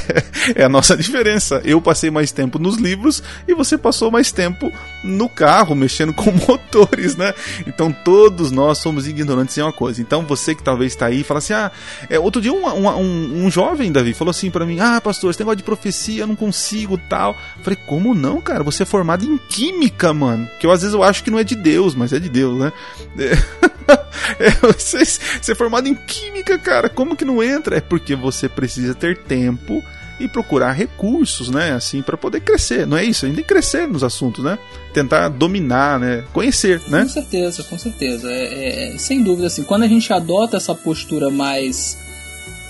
É, 0.55 0.61
é 0.61 0.63
a 0.63 0.69
nossa 0.69 0.95
diferença. 0.95 1.61
Eu 1.65 1.81
passei 1.81 2.09
mais 2.09 2.31
tempo 2.31 2.57
nos 2.57 2.77
livros 2.77 3.21
e 3.47 3.53
você 3.53 3.77
passou 3.77 4.09
mais 4.09 4.31
tempo 4.31 4.71
no 5.03 5.27
carro, 5.27 5.75
mexendo 5.75 6.13
com 6.13 6.31
motores, 6.47 7.15
né? 7.15 7.33
Então 7.65 7.91
todos 7.91 8.51
nós 8.51 8.77
somos 8.77 9.07
ignorantes 9.07 9.57
em 9.57 9.61
uma 9.61 9.73
coisa. 9.73 10.01
Então 10.01 10.23
você 10.23 10.55
que 10.55 10.63
tá 10.63 10.76
talvez 10.78 10.93
está 10.93 11.07
aí 11.07 11.23
fala 11.23 11.39
assim: 11.39 11.53
ah, 11.53 11.71
é, 12.09 12.19
outro 12.19 12.41
dia 12.41 12.53
um, 12.53 12.65
um, 12.67 13.45
um, 13.45 13.51
jovem, 13.51 13.91
Davi, 13.91 14.13
falou 14.13 14.30
assim 14.30 14.51
para 14.51 14.65
mim: 14.65 14.80
ah, 14.80 15.01
pastor, 15.01 15.32
esse 15.32 15.39
negócio 15.39 15.57
de 15.57 15.63
profecia 15.63 16.21
eu 16.21 16.28
não 16.28 16.36
consigo 16.36 16.97
tal. 17.09 17.36
Falei: 17.63 17.78
como 17.88 18.13
não, 18.13 18.39
cara? 18.39 18.63
Você 18.63 18.84
é 18.84 18.86
formado 18.86 19.25
em 19.25 19.38
química, 19.38 20.13
mano. 20.13 20.47
Que 20.59 20.67
eu 20.67 20.71
às 20.71 20.82
vezes 20.82 20.93
eu 20.93 21.03
acho 21.03 21.23
que 21.23 21.32
não 21.32 21.39
é 21.39 21.43
de 21.43 21.55
Deus, 21.55 21.95
mas 21.95 22.13
é 22.13 22.19
de 22.19 22.30
Deus, 22.30 22.57
né? 22.59 22.71
É, 24.39 24.49
você, 24.73 25.05
você 25.05 25.53
é 25.53 25.55
formado 25.55 25.88
em 25.88 25.95
química, 25.95 26.57
cara. 26.59 26.89
Como 26.89 27.15
que 27.15 27.23
não 27.23 27.41
entra? 27.41 27.78
É 27.78 27.82
porque 27.82 28.13
você 28.13 28.49
precisa 28.49 28.93
ter 28.93 29.17
tempo 29.19 29.82
e 30.20 30.28
procurar 30.28 30.72
recursos, 30.72 31.49
né, 31.49 31.74
assim, 31.74 32.01
para 32.01 32.18
poder 32.18 32.41
crescer. 32.41 32.88
Não 32.88 32.97
é 32.97 33.03
isso? 33.03 33.26
A 33.26 33.28
gente 33.28 33.36
tem 33.38 33.43
que 33.43 33.53
crescer 33.53 33.88
nos 33.88 34.03
assuntos, 34.03 34.43
né? 34.43 34.57
Tentar 34.93 35.30
dominar, 35.30 35.99
né? 35.99 36.24
Conhecer, 36.34 36.82
né? 36.88 37.03
Com 37.03 37.09
certeza, 37.09 37.63
com 37.63 37.78
certeza. 37.78 38.32
É, 38.32 38.93
é, 38.93 38.97
sem 38.97 39.24
dúvida, 39.24 39.47
assim, 39.47 39.63
quando 39.63 39.84
a 39.84 39.88
gente 39.88 40.11
adota 40.11 40.57
essa 40.57 40.74
postura 40.74 41.30
mais 41.30 41.97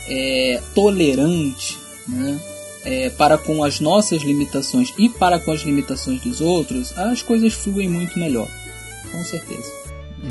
é, 0.09 0.61
tolerante, 0.75 1.77
né? 2.07 2.39
É, 2.85 3.09
para 3.09 3.37
com 3.37 3.65
as 3.65 3.81
nossas 3.81 4.21
limitações 4.21 4.93
e 4.97 5.09
para 5.09 5.39
com 5.39 5.51
as 5.51 5.61
limitações 5.61 6.21
dos 6.21 6.39
outros, 6.39 6.97
as 6.97 7.21
coisas 7.21 7.53
fluem 7.53 7.89
muito 7.89 8.17
melhor. 8.17 8.47
Com 9.11 9.23
certeza. 9.25 9.76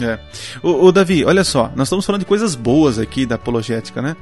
É. 0.00 0.18
O 0.62 0.90
Davi, 0.90 1.24
olha 1.24 1.44
só, 1.44 1.70
nós 1.76 1.86
estamos 1.86 2.04
falando 2.04 2.20
de 2.20 2.26
coisas 2.26 2.54
boas 2.54 2.98
aqui 2.98 3.24
da 3.24 3.36
apologética, 3.36 4.02
né? 4.02 4.16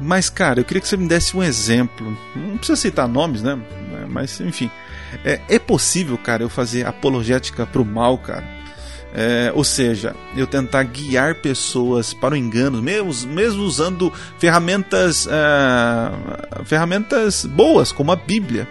Mas, 0.00 0.28
cara, 0.28 0.60
eu 0.60 0.64
queria 0.64 0.80
que 0.80 0.88
você 0.88 0.96
me 0.96 1.08
desse 1.08 1.36
um 1.36 1.42
exemplo. 1.42 2.16
Não 2.34 2.58
precisa 2.58 2.76
citar 2.76 3.08
nomes, 3.08 3.42
né? 3.42 3.58
Mas, 4.08 4.40
enfim. 4.40 4.70
É, 5.24 5.40
é 5.48 5.58
possível, 5.58 6.18
cara, 6.18 6.42
eu 6.42 6.48
fazer 6.48 6.86
apologética 6.86 7.64
pro 7.64 7.84
mal, 7.84 8.18
cara? 8.18 8.44
É, 9.14 9.50
ou 9.54 9.64
seja, 9.64 10.14
eu 10.36 10.46
tentar 10.46 10.82
guiar 10.82 11.36
pessoas 11.36 12.12
para 12.12 12.34
o 12.34 12.36
engano, 12.36 12.82
mesmo, 12.82 13.32
mesmo 13.32 13.62
usando 13.62 14.12
ferramentas, 14.38 15.26
é, 15.26 16.64
ferramentas 16.64 17.46
boas, 17.46 17.92
como 17.92 18.12
a 18.12 18.16
Bíblia. 18.16 18.68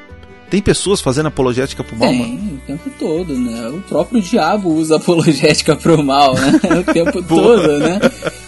Tem 0.56 0.62
pessoas 0.62 1.02
fazendo 1.02 1.26
apologética 1.26 1.84
pro 1.84 1.98
mal, 1.98 2.08
Tem, 2.08 2.18
mano? 2.18 2.54
o 2.54 2.58
tempo 2.66 2.90
todo, 2.98 3.38
né? 3.38 3.68
O 3.68 3.82
próprio 3.82 4.22
diabo 4.22 4.70
usa 4.70 4.96
apologética 4.96 5.76
pro 5.76 6.02
mal, 6.02 6.34
né? 6.34 6.54
O 6.80 6.94
tempo 6.94 7.20
todo, 7.28 7.78
né? 7.78 8.00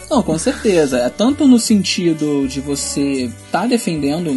Não, 0.10 0.24
com 0.24 0.38
certeza. 0.38 1.00
É 1.00 1.10
tanto 1.10 1.46
no 1.46 1.60
sentido 1.60 2.48
de 2.48 2.62
você 2.62 3.24
estar 3.24 3.64
tá 3.64 3.68
defendendo 3.68 4.34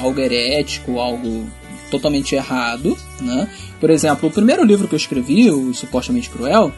algo 0.00 0.18
herético, 0.18 0.98
algo 0.98 1.46
totalmente 1.90 2.34
errado, 2.34 2.96
né? 3.20 3.50
Por 3.78 3.90
exemplo, 3.90 4.30
o 4.30 4.32
primeiro 4.32 4.64
livro 4.64 4.88
que 4.88 4.94
eu 4.94 4.96
escrevi, 4.96 5.50
o 5.50 5.74
Supostamente 5.74 6.30
Cruel, 6.30 6.72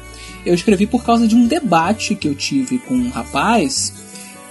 eu 0.44 0.54
escrevi 0.54 0.88
por 0.88 1.04
causa 1.04 1.28
de 1.28 1.36
um 1.36 1.46
debate 1.46 2.16
que 2.16 2.26
eu 2.26 2.34
tive 2.34 2.78
com 2.78 2.94
um 2.96 3.10
rapaz. 3.10 3.92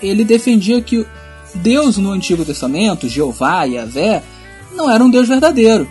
Ele 0.02 0.24
defendia 0.24 0.80
que 0.80 1.06
Deus 1.54 1.98
no 1.98 2.12
Antigo 2.12 2.46
Testamento, 2.46 3.10
Jeová 3.10 3.68
e 3.68 3.74
Yahvé, 3.74 4.24
não 4.76 4.90
era 4.90 5.04
um 5.04 5.10
Deus 5.10 5.28
verdadeiro 5.28 5.88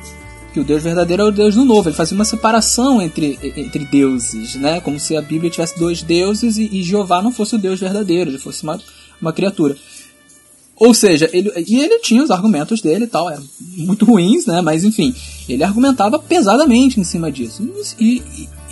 que 0.55 0.61
o 0.61 0.65
Deus 0.65 0.85
verdadeiro 0.85 1.25
é 1.25 1.27
o 1.27 1.33
Deus 1.33 1.57
do 1.57 1.65
novo. 1.65 1.89
Ele 1.89 1.97
fazia 1.97 2.15
uma 2.15 2.25
separação 2.25 3.03
entre, 3.03 3.37
entre 3.57 3.85
deuses, 3.85 4.55
né? 4.55 4.81
Como 4.81 5.01
se 5.01 5.17
a 5.17 5.21
Bíblia 5.21 5.51
tivesse 5.51 5.77
dois 5.77 6.01
deuses 6.01 6.57
e, 6.57 6.69
e 6.73 6.83
Jeová 6.85 7.21
não 7.21 7.33
fosse 7.33 7.57
o 7.57 7.59
Deus 7.59 7.81
verdadeiro, 7.81 8.31
ele 8.31 8.39
fosse 8.39 8.63
uma, 8.63 8.81
uma 9.21 9.33
criatura. 9.33 9.77
Ou 10.77 10.95
seja, 10.95 11.29
ele, 11.33 11.53
e 11.69 11.81
ele 11.81 11.99
tinha 11.99 12.23
os 12.23 12.31
argumentos 12.31 12.81
dele 12.81 13.05
e 13.05 13.09
tal, 13.09 13.29
eram 13.29 13.43
muito 13.77 14.05
ruins, 14.05 14.47
né? 14.47 14.61
Mas 14.61 14.85
enfim, 14.85 15.13
ele 15.49 15.65
argumentava 15.65 16.21
pesadamente 16.21 17.01
em 17.01 17.05
cima 17.05 17.33
disso. 17.33 17.69
E, 17.99 18.23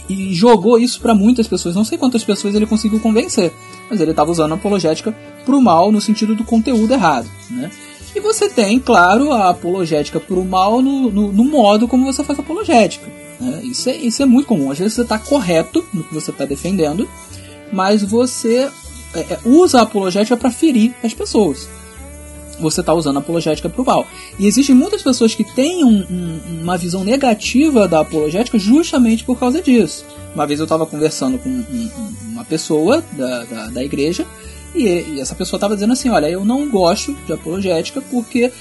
e, 0.08 0.12
e 0.12 0.34
jogou 0.34 0.78
isso 0.78 1.00
para 1.00 1.16
muitas 1.16 1.48
pessoas. 1.48 1.74
Não 1.74 1.84
sei 1.84 1.98
quantas 1.98 2.22
pessoas 2.22 2.54
ele 2.54 2.66
conseguiu 2.66 3.00
convencer, 3.00 3.52
mas 3.90 4.00
ele 4.00 4.12
estava 4.12 4.30
usando 4.30 4.52
a 4.52 4.54
apologética 4.54 5.12
pro 5.44 5.60
mal 5.60 5.90
no 5.90 6.00
sentido 6.00 6.36
do 6.36 6.44
conteúdo 6.44 6.92
errado, 6.92 7.28
né? 7.50 7.70
Você 8.22 8.48
tem, 8.48 8.78
claro, 8.78 9.32
a 9.32 9.50
apologética 9.50 10.20
pro 10.20 10.44
mal 10.44 10.80
no, 10.80 11.10
no, 11.10 11.32
no 11.32 11.44
modo 11.44 11.88
como 11.88 12.10
você 12.10 12.22
faz 12.22 12.38
apologética. 12.38 13.06
Né? 13.40 13.60
Isso, 13.64 13.90
é, 13.90 13.96
isso 13.96 14.22
é 14.22 14.26
muito 14.26 14.46
comum. 14.46 14.70
Às 14.70 14.78
vezes 14.78 14.94
você 14.94 15.02
está 15.02 15.18
correto 15.18 15.84
no 15.92 16.04
que 16.04 16.14
você 16.14 16.30
está 16.30 16.44
defendendo, 16.44 17.08
mas 17.72 18.02
você 18.02 18.70
é, 19.14 19.20
é 19.20 19.38
usa 19.44 19.80
a 19.80 19.82
apologética 19.82 20.36
para 20.36 20.50
ferir 20.50 20.94
as 21.02 21.12
pessoas 21.12 21.68
você 22.62 22.80
está 22.80 22.94
usando 22.94 23.16
a 23.16 23.20
apologética 23.20 23.68
para 23.68 23.82
o 23.82 23.84
mal. 23.84 24.06
E 24.38 24.46
existem 24.46 24.74
muitas 24.74 25.02
pessoas 25.02 25.34
que 25.34 25.44
têm 25.44 25.84
um, 25.84 26.06
um, 26.08 26.40
uma 26.62 26.78
visão 26.78 27.04
negativa 27.04 27.88
da 27.88 28.00
apologética 28.00 28.58
justamente 28.58 29.24
por 29.24 29.38
causa 29.38 29.60
disso. 29.60 30.04
Uma 30.34 30.46
vez 30.46 30.60
eu 30.60 30.64
estava 30.64 30.86
conversando 30.86 31.38
com 31.38 31.48
um, 31.48 31.90
uma 32.30 32.44
pessoa 32.44 33.02
da, 33.12 33.44
da, 33.44 33.66
da 33.68 33.84
igreja 33.84 34.24
e, 34.74 35.14
e, 35.14 35.20
essa 35.20 35.34
pessoa 35.34 35.58
estava 35.58 35.74
dizendo 35.74 35.92
assim: 35.92 36.08
Olha, 36.08 36.28
eu 36.28 36.44
não 36.44 36.68
gosto 36.68 37.14
de 37.26 37.32
apologética 37.32 38.00
porque 38.10 38.52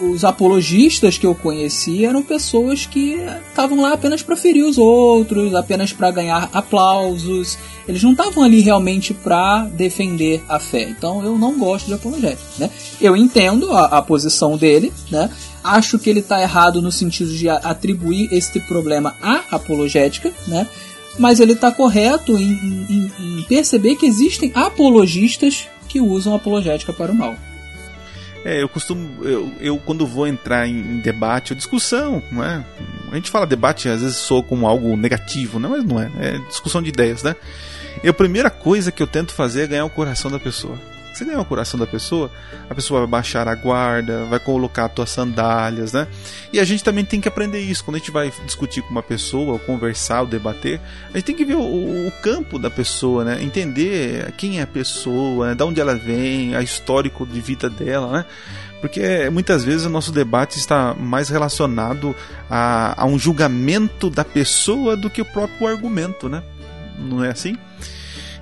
os 0.00 0.24
apologistas 0.24 1.16
que 1.16 1.26
eu 1.26 1.34
conheci 1.34 2.04
eram 2.04 2.22
pessoas 2.22 2.84
que 2.84 3.16
estavam 3.48 3.80
lá 3.80 3.92
apenas 3.92 4.22
para 4.22 4.36
ferir 4.36 4.64
os 4.64 4.76
outros, 4.76 5.54
apenas 5.54 5.92
para 5.92 6.10
ganhar 6.10 6.50
aplausos. 6.52 7.56
Eles 7.86 8.02
não 8.02 8.12
estavam 8.12 8.42
ali 8.42 8.60
realmente 8.60 9.14
para 9.14 9.64
defender 9.66 10.42
a 10.48 10.58
fé. 10.58 10.82
Então 10.82 11.24
eu 11.24 11.38
não 11.38 11.58
gosto 11.58 11.86
de 11.86 11.94
apologética. 11.94 12.42
Né? 12.58 12.70
Eu 13.00 13.16
entendo 13.16 13.72
a, 13.72 13.84
a 13.98 14.02
posição 14.02 14.56
dele, 14.56 14.92
né? 15.10 15.30
acho 15.62 15.98
que 15.98 16.10
ele 16.10 16.20
está 16.20 16.42
errado 16.42 16.82
no 16.82 16.90
sentido 16.90 17.32
de 17.32 17.48
atribuir 17.48 18.28
este 18.32 18.58
problema 18.60 19.14
à 19.22 19.42
apologética, 19.50 20.32
né? 20.46 20.66
Mas 21.18 21.40
ele 21.40 21.52
está 21.52 21.70
correto 21.70 22.36
em, 22.38 22.52
em, 22.88 23.12
em 23.38 23.42
perceber 23.44 23.96
que 23.96 24.06
existem 24.06 24.50
apologistas 24.54 25.68
que 25.88 26.00
usam 26.00 26.34
apologética 26.34 26.92
para 26.92 27.12
o 27.12 27.14
mal. 27.14 27.36
É, 28.44 28.62
eu 28.62 28.68
costumo. 28.68 29.24
Eu, 29.24 29.52
eu 29.58 29.78
quando 29.78 30.06
vou 30.06 30.26
entrar 30.26 30.68
em, 30.68 30.76
em, 30.76 31.00
debate 31.00 31.52
ou 31.52 31.56
discussão, 31.56 32.22
não 32.30 32.44
é? 32.44 32.62
A 33.10 33.14
gente 33.14 33.30
fala 33.30 33.46
debate, 33.46 33.88
às 33.88 34.02
vezes 34.02 34.18
soa 34.18 34.42
como 34.42 34.66
algo 34.66 34.94
negativo, 34.96 35.58
não, 35.58 35.70
mas 35.70 35.84
não 35.84 35.98
é. 35.98 36.10
É 36.20 36.38
discussão 36.40 36.82
de 36.82 36.90
ideias, 36.90 37.22
né? 37.22 37.34
E 38.02 38.08
a 38.08 38.12
primeira 38.12 38.50
coisa 38.50 38.92
que 38.92 39.02
eu 39.02 39.06
tento 39.06 39.32
fazer 39.32 39.62
é 39.62 39.66
ganhar 39.68 39.84
o 39.86 39.90
coração 39.90 40.30
da 40.30 40.38
pessoa. 40.38 40.78
Você 41.14 41.24
ganhar 41.24 41.40
o 41.40 41.44
coração 41.44 41.78
da 41.78 41.86
pessoa, 41.86 42.28
a 42.68 42.74
pessoa 42.74 43.00
vai 43.00 43.08
baixar 43.08 43.46
a 43.46 43.54
guarda, 43.54 44.24
vai 44.24 44.40
colocar 44.40 44.86
as 44.86 44.92
tuas 44.92 45.10
sandálias, 45.10 45.92
né? 45.92 46.08
E 46.52 46.58
a 46.58 46.64
gente 46.64 46.82
também 46.82 47.04
tem 47.04 47.20
que 47.20 47.28
aprender 47.28 47.60
isso. 47.60 47.84
Quando 47.84 47.94
a 47.94 47.98
gente 47.98 48.10
vai 48.10 48.32
discutir 48.44 48.82
com 48.82 48.90
uma 48.90 49.02
pessoa, 49.02 49.52
ou 49.52 49.58
conversar, 49.60 50.22
ou 50.22 50.26
debater, 50.26 50.80
a 51.12 51.16
gente 51.16 51.26
tem 51.26 51.36
que 51.36 51.44
ver 51.44 51.54
o, 51.54 51.60
o 52.08 52.12
campo 52.20 52.58
da 52.58 52.68
pessoa, 52.68 53.24
né? 53.24 53.40
Entender 53.40 54.32
quem 54.36 54.58
é 54.58 54.62
a 54.62 54.66
pessoa, 54.66 55.48
né? 55.48 55.54
de 55.54 55.62
onde 55.62 55.80
ela 55.80 55.94
vem, 55.94 56.56
a 56.56 56.62
histórico 56.62 57.24
de 57.24 57.40
vida 57.40 57.70
dela, 57.70 58.10
né? 58.10 58.24
porque 58.80 59.30
muitas 59.30 59.64
vezes 59.64 59.86
o 59.86 59.88
nosso 59.88 60.12
debate 60.12 60.58
está 60.58 60.92
mais 60.92 61.30
relacionado 61.30 62.14
a, 62.50 63.02
a, 63.02 63.06
um 63.06 63.18
julgamento 63.18 64.10
da 64.10 64.22
pessoa 64.26 64.94
do 64.94 65.08
que 65.08 65.22
o 65.22 65.24
próprio 65.24 65.66
argumento, 65.66 66.28
né? 66.28 66.42
Não 66.98 67.24
é 67.24 67.30
assim? 67.30 67.56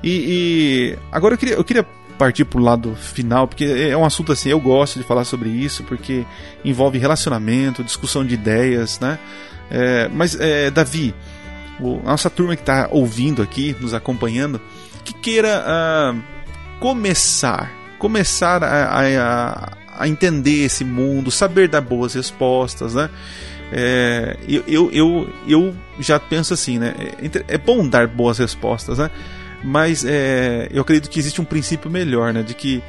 E, 0.02 0.10
e 0.10 0.98
agora 1.12 1.34
eu 1.34 1.38
queria, 1.38 1.54
eu 1.54 1.62
queria 1.62 1.86
partir 2.18 2.44
pro 2.44 2.60
lado 2.60 2.94
final, 2.94 3.48
porque 3.48 3.64
é 3.64 3.96
um 3.96 4.04
assunto 4.04 4.32
assim, 4.32 4.48
eu 4.50 4.60
gosto 4.60 4.98
de 4.98 5.04
falar 5.04 5.24
sobre 5.24 5.48
isso, 5.48 5.82
porque 5.84 6.24
envolve 6.64 6.98
relacionamento, 6.98 7.82
discussão 7.82 8.24
de 8.24 8.34
ideias, 8.34 9.00
né? 9.00 9.18
É, 9.70 10.08
mas, 10.08 10.38
é, 10.38 10.70
Davi, 10.70 11.14
a 12.04 12.10
nossa 12.10 12.30
turma 12.30 12.54
que 12.54 12.62
está 12.62 12.88
ouvindo 12.90 13.42
aqui, 13.42 13.74
nos 13.80 13.94
acompanhando, 13.94 14.60
que 15.04 15.12
queira 15.14 15.64
uh, 15.64 16.22
começar, 16.78 17.72
começar 17.98 18.62
a, 18.62 19.00
a, 19.00 19.72
a, 19.98 20.08
entender 20.08 20.64
esse 20.64 20.84
mundo, 20.84 21.30
saber 21.30 21.68
dar 21.68 21.80
boas 21.80 22.14
respostas, 22.14 22.94
né? 22.94 23.08
É, 23.74 24.36
eu, 24.46 24.62
eu, 24.68 24.90
eu, 24.92 25.30
eu 25.48 25.76
já 25.98 26.20
penso 26.20 26.52
assim, 26.52 26.78
né? 26.78 26.94
É, 27.48 27.54
é 27.54 27.58
bom 27.58 27.88
dar 27.88 28.06
boas 28.06 28.38
respostas, 28.38 28.98
né? 28.98 29.10
Mas 29.62 30.04
é, 30.04 30.68
eu 30.72 30.82
acredito 30.82 31.08
que 31.08 31.18
existe 31.18 31.40
um 31.40 31.44
princípio 31.44 31.90
melhor, 31.90 32.32
né? 32.32 32.42
De 32.42 32.54
que 32.54 32.82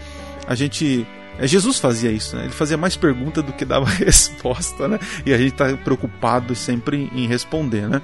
a 0.48 0.56
gente. 0.56 1.06
É, 1.38 1.48
Jesus 1.48 1.80
fazia 1.80 2.12
isso, 2.12 2.36
né? 2.36 2.44
Ele 2.44 2.54
fazia 2.54 2.78
mais 2.78 2.96
pergunta 2.96 3.42
do 3.42 3.54
que 3.54 3.66
dava 3.66 3.86
resposta, 3.90 4.88
né? 4.88 5.00
E 5.26 5.34
a 5.34 5.38
gente 5.38 5.54
está 5.54 5.74
preocupado 5.78 6.56
sempre 6.56 7.10
em 7.14 7.28
responder, 7.28 7.88
né? 7.88 8.02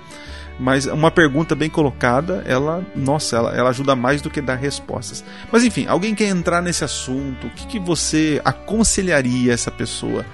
Mas 0.59 0.85
uma 0.85 1.09
pergunta 1.09 1.55
bem 1.55 1.69
colocada, 1.69 2.43
ela, 2.45 2.85
nossa, 2.93 3.37
ela, 3.37 3.55
ela 3.55 3.69
ajuda 3.69 3.95
mais 3.95 4.21
do 4.21 4.29
que 4.29 4.41
dar 4.41 4.55
respostas. 4.55 5.23
Mas 5.49 5.63
enfim, 5.63 5.87
alguém 5.87 6.13
quer 6.13 6.27
entrar 6.27 6.61
nesse 6.61 6.83
assunto? 6.83 7.47
O 7.47 7.49
que, 7.51 7.65
que 7.65 7.79
você 7.79 8.41
aconselharia 8.43 9.53
essa 9.53 9.71
pessoa? 9.71 10.25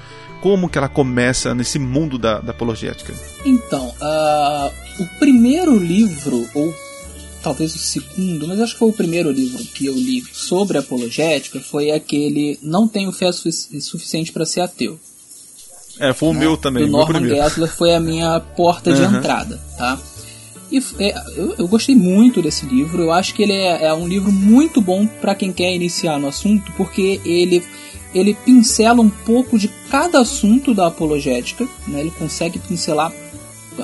Como 0.42 0.68
que 0.68 0.80
ela 0.80 0.90
começa 0.90 1.54
nesse 1.54 1.78
mundo 1.78 2.18
da, 2.18 2.40
da 2.40 2.52
apologética? 2.52 3.14
Então, 3.46 3.88
uh, 4.02 4.72
o 5.00 5.20
primeiro 5.20 5.78
livro, 5.78 6.48
ou 6.56 6.74
talvez 7.46 7.76
o 7.76 7.78
segundo, 7.78 8.48
mas 8.48 8.60
acho 8.60 8.74
que 8.74 8.80
foi 8.80 8.90
o 8.90 8.94
primeiro 8.94 9.30
livro 9.30 9.64
que 9.66 9.86
eu 9.86 9.94
li 9.94 10.24
sobre 10.34 10.80
apologética, 10.80 11.60
foi 11.60 11.92
aquele 11.92 12.58
Não 12.60 12.88
Tenho 12.88 13.12
Fé 13.12 13.32
Suficiente 13.32 14.32
para 14.32 14.48
Ser 14.48 14.62
Ateu. 14.62 15.00
É, 16.00 16.12
foi 16.12 16.30
o 16.30 16.34
né? 16.34 16.40
meu 16.40 16.58
também. 16.58 16.86
O 16.86 16.88
Norman 16.88 17.22
Geisler 17.22 17.70
foi 17.70 17.94
a 17.94 18.00
minha 18.00 18.40
porta 18.40 18.92
de 18.92 19.00
uhum. 19.00 19.18
entrada, 19.18 19.62
tá? 19.78 20.00
E 20.72 20.80
é, 20.98 21.16
eu, 21.38 21.54
eu, 21.60 21.68
gostei 21.68 21.94
muito 21.94 22.42
desse 22.42 22.66
livro. 22.66 23.04
Eu 23.04 23.12
acho 23.12 23.36
que 23.36 23.44
ele 23.44 23.54
é, 23.54 23.86
é 23.86 23.94
um 23.94 24.08
livro 24.08 24.32
muito 24.32 24.82
bom 24.82 25.06
para 25.06 25.36
quem 25.36 25.54
quer 25.54 25.72
iniciar 25.76 26.20
no 26.20 26.28
assunto, 26.28 26.72
porque 26.76 27.22
ele 27.24 27.64
ele 28.12 28.34
pincela 28.34 29.02
um 29.02 29.10
pouco 29.10 29.60
de 29.60 29.68
cada 29.92 30.22
assunto 30.22 30.74
da 30.74 30.88
apologética, 30.88 31.68
né? 31.88 32.00
Ele 32.00 32.12
consegue 32.12 32.58
pincelar 32.58 33.14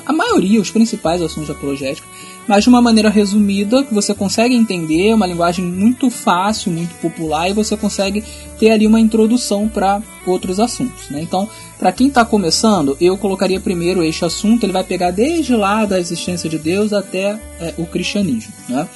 a 0.05 0.13
maioria, 0.13 0.59
os 0.59 0.71
principais 0.71 1.21
assuntos 1.21 1.49
da 1.49 1.53
apologética 1.53 2.07
mas 2.47 2.63
de 2.63 2.69
uma 2.69 2.81
maneira 2.81 3.09
resumida, 3.09 3.83
que 3.83 3.93
você 3.93 4.13
consegue 4.13 4.55
entender, 4.55 5.13
uma 5.13 5.25
linguagem 5.25 5.63
muito 5.63 6.09
fácil, 6.09 6.71
muito 6.71 6.93
popular, 6.95 7.49
e 7.49 7.53
você 7.53 7.77
consegue 7.77 8.23
ter 8.59 8.71
ali 8.71 8.87
uma 8.87 8.99
introdução 8.99 9.67
para 9.67 10.01
outros 10.25 10.59
assuntos. 10.59 11.09
Né? 11.09 11.21
Então, 11.21 11.49
para 11.79 11.91
quem 11.91 12.07
está 12.07 12.23
começando, 12.23 12.95
eu 12.99 13.17
colocaria 13.17 13.59
primeiro 13.59 14.03
este 14.03 14.25
assunto, 14.25 14.65
ele 14.65 14.73
vai 14.73 14.83
pegar 14.83 15.11
desde 15.11 15.55
lá 15.55 15.85
da 15.85 15.99
existência 15.99 16.49
de 16.49 16.57
Deus 16.57 16.93
até 16.93 17.39
é, 17.59 17.73
o 17.77 17.85
cristianismo. 17.85 18.53
Né? 18.69 18.87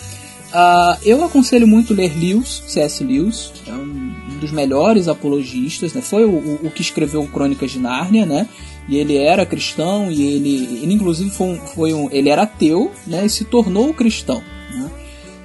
Uh, 0.53 0.97
eu 1.03 1.23
aconselho 1.23 1.67
muito 1.67 1.93
ler 1.93 2.17
Lewis, 2.17 2.63
C.S. 2.67 3.03
Lewis, 3.03 3.51
é 3.67 3.73
um, 3.73 4.15
dos 4.45 4.53
melhores 4.53 5.07
apologistas, 5.07 5.93
né? 5.93 6.01
foi 6.01 6.23
o, 6.23 6.29
o, 6.29 6.59
o 6.67 6.71
que 6.71 6.81
escreveu 6.81 7.25
Crônicas 7.27 7.71
de 7.71 7.79
Nárnia, 7.79 8.25
né? 8.25 8.47
e 8.87 8.97
ele 8.97 9.17
era 9.17 9.45
cristão 9.45 10.11
e 10.11 10.21
ele, 10.21 10.79
ele 10.83 10.93
inclusive 10.93 11.29
foi 11.31 11.47
um, 11.47 11.57
foi 11.57 11.93
um, 11.93 12.09
ele 12.11 12.29
era 12.29 12.43
ateu, 12.43 12.91
né, 13.07 13.25
e 13.25 13.29
se 13.29 13.43
tornou 13.43 13.93
cristão. 13.93 14.43
Né? 14.71 14.91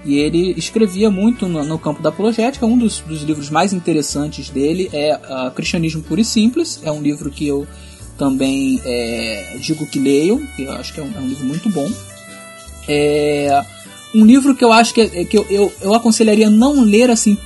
E 0.04 0.18
ele 0.18 0.52
escrevia 0.58 1.10
muito 1.10 1.48
no, 1.48 1.64
no 1.64 1.78
campo 1.78 2.02
da 2.02 2.10
apologética. 2.10 2.66
Um 2.66 2.76
dos, 2.76 3.00
dos, 3.00 3.22
livros 3.22 3.50
mais 3.50 3.72
interessantes 3.72 4.50
dele 4.50 4.90
é 4.92 5.16
uh, 5.16 5.50
Cristianismo 5.52 6.02
Puro 6.02 6.20
e 6.20 6.24
Simples. 6.24 6.80
É 6.82 6.90
um 6.90 7.00
livro 7.02 7.30
que 7.30 7.46
eu 7.46 7.66
também 8.18 8.80
é, 8.84 9.56
digo 9.60 9.86
que 9.86 9.98
leiam, 9.98 10.38
que 10.54 10.64
eu 10.64 10.72
acho 10.72 10.92
que 10.92 11.00
é 11.00 11.02
um, 11.02 11.12
é 11.14 11.20
um 11.20 11.28
livro 11.28 11.44
muito 11.46 11.68
bom. 11.70 11.90
É, 12.88 13.64
um 14.14 14.24
livro 14.24 14.54
que 14.54 14.64
eu 14.64 14.72
acho 14.72 14.92
que, 14.92 15.00
é, 15.00 15.24
que 15.24 15.38
eu, 15.38 15.46
eu, 15.50 15.72
eu 15.80 15.94
aconselharia 15.94 16.50
não 16.50 16.82
ler 16.82 17.10
assim 17.10 17.36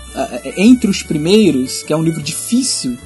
entre 0.56 0.90
os 0.90 1.02
primeiros, 1.02 1.82
que 1.82 1.92
é 1.92 1.96
um 1.96 2.02
livro 2.02 2.22
difícil, 2.22 2.96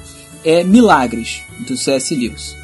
é 0.43 0.63
Milagres, 0.63 1.41
do 1.67 1.75
C.S. 1.75 2.15
Lewis 2.15 2.59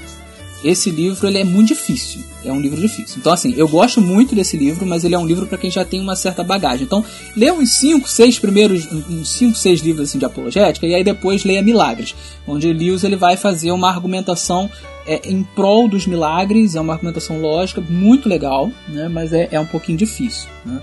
esse 0.66 0.90
livro 0.90 1.28
ele 1.28 1.38
é 1.38 1.44
muito 1.44 1.68
difícil. 1.70 2.24
É 2.44 2.52
um 2.52 2.60
livro 2.60 2.82
difícil. 2.82 3.18
Então, 3.20 3.32
assim, 3.32 3.54
eu 3.56 3.68
gosto 3.68 4.02
muito 4.02 4.34
desse 4.34 4.58
livro, 4.58 4.86
mas 4.86 5.04
ele 5.04 5.14
é 5.14 5.20
um 5.20 5.26
livro 5.26 5.46
para 5.46 5.60
quem 5.60 5.70
já 5.70 5.86
tem 5.86 6.02
uma 6.02 6.16
certa 6.16 6.44
bagagem. 6.44 6.86
Então, 6.86 7.06
lê 7.36 7.52
uns 7.52 7.74
5, 7.74 8.10
6 8.10 8.40
primeiros, 8.40 8.92
uns 8.92 9.30
5, 9.30 9.56
6 9.56 9.82
livros 9.82 10.10
assim, 10.10 10.18
de 10.18 10.26
apologética, 10.26 10.88
e 10.88 10.96
aí 10.96 11.04
depois 11.04 11.44
leia 11.44 11.62
Milagres, 11.62 12.16
onde 12.48 12.72
Lewis 12.74 13.04
ele 13.04 13.16
vai 13.16 13.38
fazer 13.38 13.72
uma 13.72 13.90
argumentação 13.90 14.70
é, 15.06 15.30
em 15.30 15.44
prol 15.44 15.88
dos 15.88 16.08
milagres, 16.08 16.76
é 16.76 16.82
uma 16.82 16.94
argumentação 16.94 17.40
lógica 17.40 17.82
muito 17.82 18.28
legal, 18.28 18.72
né, 18.88 19.08
mas 19.08 19.34
é, 19.34 19.50
é 19.52 19.60
um 19.60 19.66
pouquinho 19.66 19.98
difícil. 19.98 20.50
Né. 20.66 20.82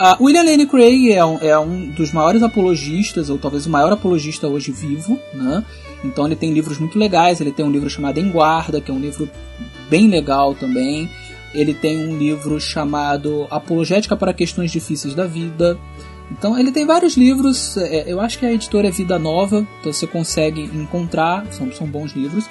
Uh, 0.00 0.24
William 0.24 0.42
Lane 0.42 0.66
Craig 0.66 1.12
é 1.12 1.22
um, 1.22 1.38
é 1.42 1.58
um 1.58 1.90
dos 1.90 2.10
maiores 2.10 2.42
apologistas, 2.42 3.28
ou 3.28 3.36
talvez 3.36 3.66
o 3.66 3.70
maior 3.70 3.92
apologista 3.92 4.48
hoje 4.48 4.72
vivo, 4.72 5.18
né? 5.34 5.62
Então 6.02 6.24
ele 6.24 6.36
tem 6.36 6.54
livros 6.54 6.78
muito 6.78 6.98
legais, 6.98 7.38
ele 7.38 7.52
tem 7.52 7.66
um 7.66 7.70
livro 7.70 7.90
chamado 7.90 8.18
Em 8.18 8.30
Guarda, 8.30 8.80
que 8.80 8.90
é 8.90 8.94
um 8.94 8.98
livro 8.98 9.28
bem 9.90 10.08
legal 10.08 10.54
também. 10.54 11.10
Ele 11.52 11.74
tem 11.74 11.98
um 11.98 12.16
livro 12.16 12.58
chamado 12.58 13.46
Apologética 13.50 14.16
para 14.16 14.32
Questões 14.32 14.70
Difíceis 14.70 15.14
da 15.14 15.26
Vida. 15.26 15.78
Então 16.30 16.58
ele 16.58 16.72
tem 16.72 16.86
vários 16.86 17.14
livros, 17.14 17.76
é, 17.76 18.10
eu 18.10 18.22
acho 18.22 18.38
que 18.38 18.46
a 18.46 18.52
editora 18.52 18.88
é 18.88 18.90
Vida 18.90 19.18
Nova, 19.18 19.66
então 19.80 19.92
você 19.92 20.06
consegue 20.06 20.62
encontrar, 20.62 21.44
são, 21.52 21.70
são 21.72 21.86
bons 21.86 22.12
livros. 22.12 22.48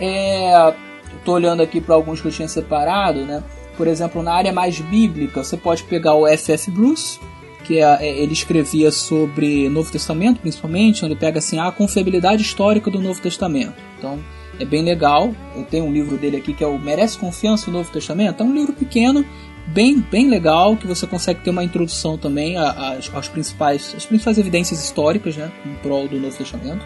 É, 0.00 0.74
Estou 1.18 1.34
olhando 1.34 1.62
aqui 1.62 1.80
para 1.80 1.94
alguns 1.94 2.20
que 2.20 2.28
eu 2.28 2.32
tinha 2.32 2.48
separado, 2.48 3.20
né? 3.20 3.42
Por 3.76 3.86
exemplo, 3.86 4.22
na 4.22 4.32
área 4.32 4.52
mais 4.52 4.78
bíblica, 4.78 5.42
você 5.42 5.56
pode 5.56 5.82
pegar 5.84 6.14
o 6.14 6.26
F.F. 6.26 6.70
Bruce, 6.70 7.18
que 7.64 7.78
é, 7.78 7.82
é, 7.82 8.18
ele 8.18 8.32
escrevia 8.32 8.90
sobre 8.90 9.68
Novo 9.68 9.90
Testamento, 9.90 10.40
principalmente, 10.40 11.04
onde 11.04 11.14
ele 11.14 11.20
pega 11.20 11.38
assim 11.38 11.58
a 11.58 11.72
confiabilidade 11.72 12.42
histórica 12.42 12.90
do 12.90 13.00
Novo 13.00 13.20
Testamento. 13.20 13.74
Então, 13.98 14.18
é 14.60 14.64
bem 14.64 14.82
legal. 14.82 15.32
Eu 15.56 15.64
tenho 15.64 15.86
um 15.86 15.92
livro 15.92 16.16
dele 16.16 16.36
aqui 16.36 16.52
que 16.52 16.62
é 16.62 16.66
o 16.66 16.78
Merece 16.78 17.18
Confiança 17.18 17.70
no 17.70 17.78
Novo 17.78 17.90
Testamento. 17.90 18.42
É 18.42 18.46
um 18.46 18.54
livro 18.54 18.74
pequeno, 18.74 19.24
bem, 19.66 19.98
bem 19.98 20.28
legal, 20.28 20.76
que 20.76 20.86
você 20.86 21.06
consegue 21.06 21.40
ter 21.40 21.50
uma 21.50 21.64
introdução 21.64 22.18
também 22.18 22.56
às, 22.58 23.08
principais, 23.28 23.94
principais 24.06 24.38
evidências 24.38 24.84
históricas 24.84 25.36
né, 25.36 25.50
em 25.64 25.74
prol 25.76 26.06
do 26.06 26.20
Novo 26.20 26.36
Testamento. 26.36 26.84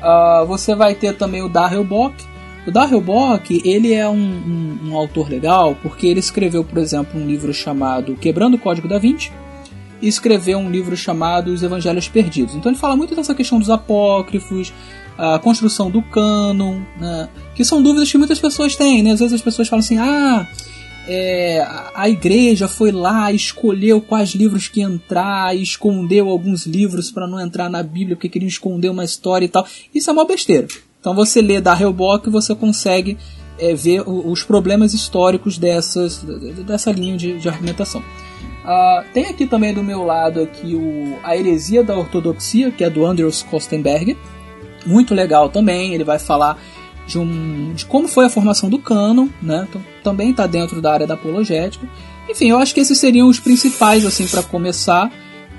Uh, 0.00 0.46
você 0.46 0.74
vai 0.74 0.94
ter 0.94 1.14
também 1.14 1.42
o 1.42 1.48
Darrell 1.48 1.84
Bock. 1.84 2.14
O 2.66 2.70
Darrell 2.70 3.00
Bock, 3.00 3.60
ele 3.64 3.92
é 3.92 4.08
um, 4.08 4.14
um, 4.14 4.78
um, 4.90 4.96
autor 4.96 5.28
legal 5.28 5.76
porque 5.82 6.06
ele 6.06 6.20
escreveu, 6.20 6.62
por 6.62 6.78
exemplo, 6.78 7.20
um 7.20 7.26
livro 7.26 7.52
chamado 7.54 8.14
Quebrando 8.16 8.54
o 8.54 8.58
Código 8.58 8.86
da 8.86 8.98
Vinci 8.98 9.32
e 10.00 10.08
escreveu 10.08 10.58
um 10.58 10.70
livro 10.70 10.96
chamado 10.96 11.48
Os 11.48 11.62
Evangelhos 11.62 12.08
Perdidos. 12.08 12.54
Então 12.54 12.70
ele 12.70 12.78
fala 12.78 12.96
muito 12.96 13.14
dessa 13.14 13.34
questão 13.34 13.58
dos 13.58 13.70
apócrifos, 13.70 14.72
a 15.16 15.38
construção 15.38 15.90
do 15.90 16.02
cânon, 16.02 16.80
né? 16.98 17.28
que 17.54 17.64
são 17.64 17.82
dúvidas 17.82 18.10
que 18.10 18.18
muitas 18.18 18.38
pessoas 18.38 18.76
têm. 18.76 19.02
Né? 19.02 19.12
Às 19.12 19.20
vezes 19.20 19.34
as 19.34 19.42
pessoas 19.42 19.68
falam 19.68 19.80
assim, 19.80 19.98
ah, 19.98 20.46
é, 21.08 21.66
a 21.94 22.08
igreja 22.08 22.68
foi 22.68 22.92
lá, 22.92 23.32
escolheu 23.32 24.00
quais 24.00 24.30
livros 24.30 24.68
que 24.68 24.80
entrar, 24.80 25.56
escondeu 25.56 26.28
alguns 26.28 26.66
livros 26.66 27.10
para 27.10 27.26
não 27.26 27.40
entrar 27.40 27.68
na 27.68 27.82
Bíblia 27.82 28.16
porque 28.16 28.28
queriam 28.28 28.48
esconder 28.48 28.88
uma 28.88 29.04
história 29.04 29.46
e 29.46 29.48
tal. 29.48 29.66
Isso 29.94 30.10
é 30.10 30.12
uma 30.12 30.24
besteira. 30.24 30.68
Então 31.00 31.14
você 31.14 31.40
lê 31.40 31.60
da 31.60 31.78
Hellbock 31.78 32.28
e 32.28 32.32
você 32.32 32.54
consegue 32.54 33.16
é, 33.58 33.74
ver 33.74 34.02
os 34.06 34.42
problemas 34.42 34.94
históricos 34.94 35.58
dessas, 35.58 36.22
dessa 36.66 36.92
linha 36.92 37.16
de, 37.16 37.38
de 37.38 37.48
argumentação. 37.48 38.02
Uh, 38.60 39.02
tem 39.14 39.26
aqui 39.26 39.46
também 39.46 39.72
do 39.72 39.82
meu 39.82 40.04
lado 40.04 40.42
aqui 40.42 40.74
o 40.74 41.18
A 41.22 41.36
Heresia 41.36 41.82
da 41.82 41.96
Ortodoxia, 41.96 42.70
que 42.70 42.84
é 42.84 42.90
do 42.90 43.06
Andrews 43.06 43.42
Kostenberg. 43.42 44.16
Muito 44.86 45.14
legal 45.14 45.48
também, 45.48 45.94
ele 45.94 46.04
vai 46.04 46.18
falar 46.18 46.58
de, 47.06 47.18
um, 47.18 47.72
de 47.74 47.86
como 47.86 48.06
foi 48.06 48.26
a 48.26 48.30
formação 48.30 48.68
do 48.68 48.78
cânon, 48.78 49.28
né? 49.42 49.66
Então, 49.68 49.82
também 50.02 50.30
está 50.30 50.46
dentro 50.46 50.80
da 50.80 50.92
área 50.92 51.06
da 51.06 51.14
apologética. 51.14 51.86
Enfim, 52.28 52.50
eu 52.50 52.58
acho 52.58 52.74
que 52.74 52.80
esses 52.80 52.98
seriam 52.98 53.28
os 53.28 53.40
principais 53.40 54.04
assim 54.04 54.26
para 54.26 54.42
começar. 54.42 55.10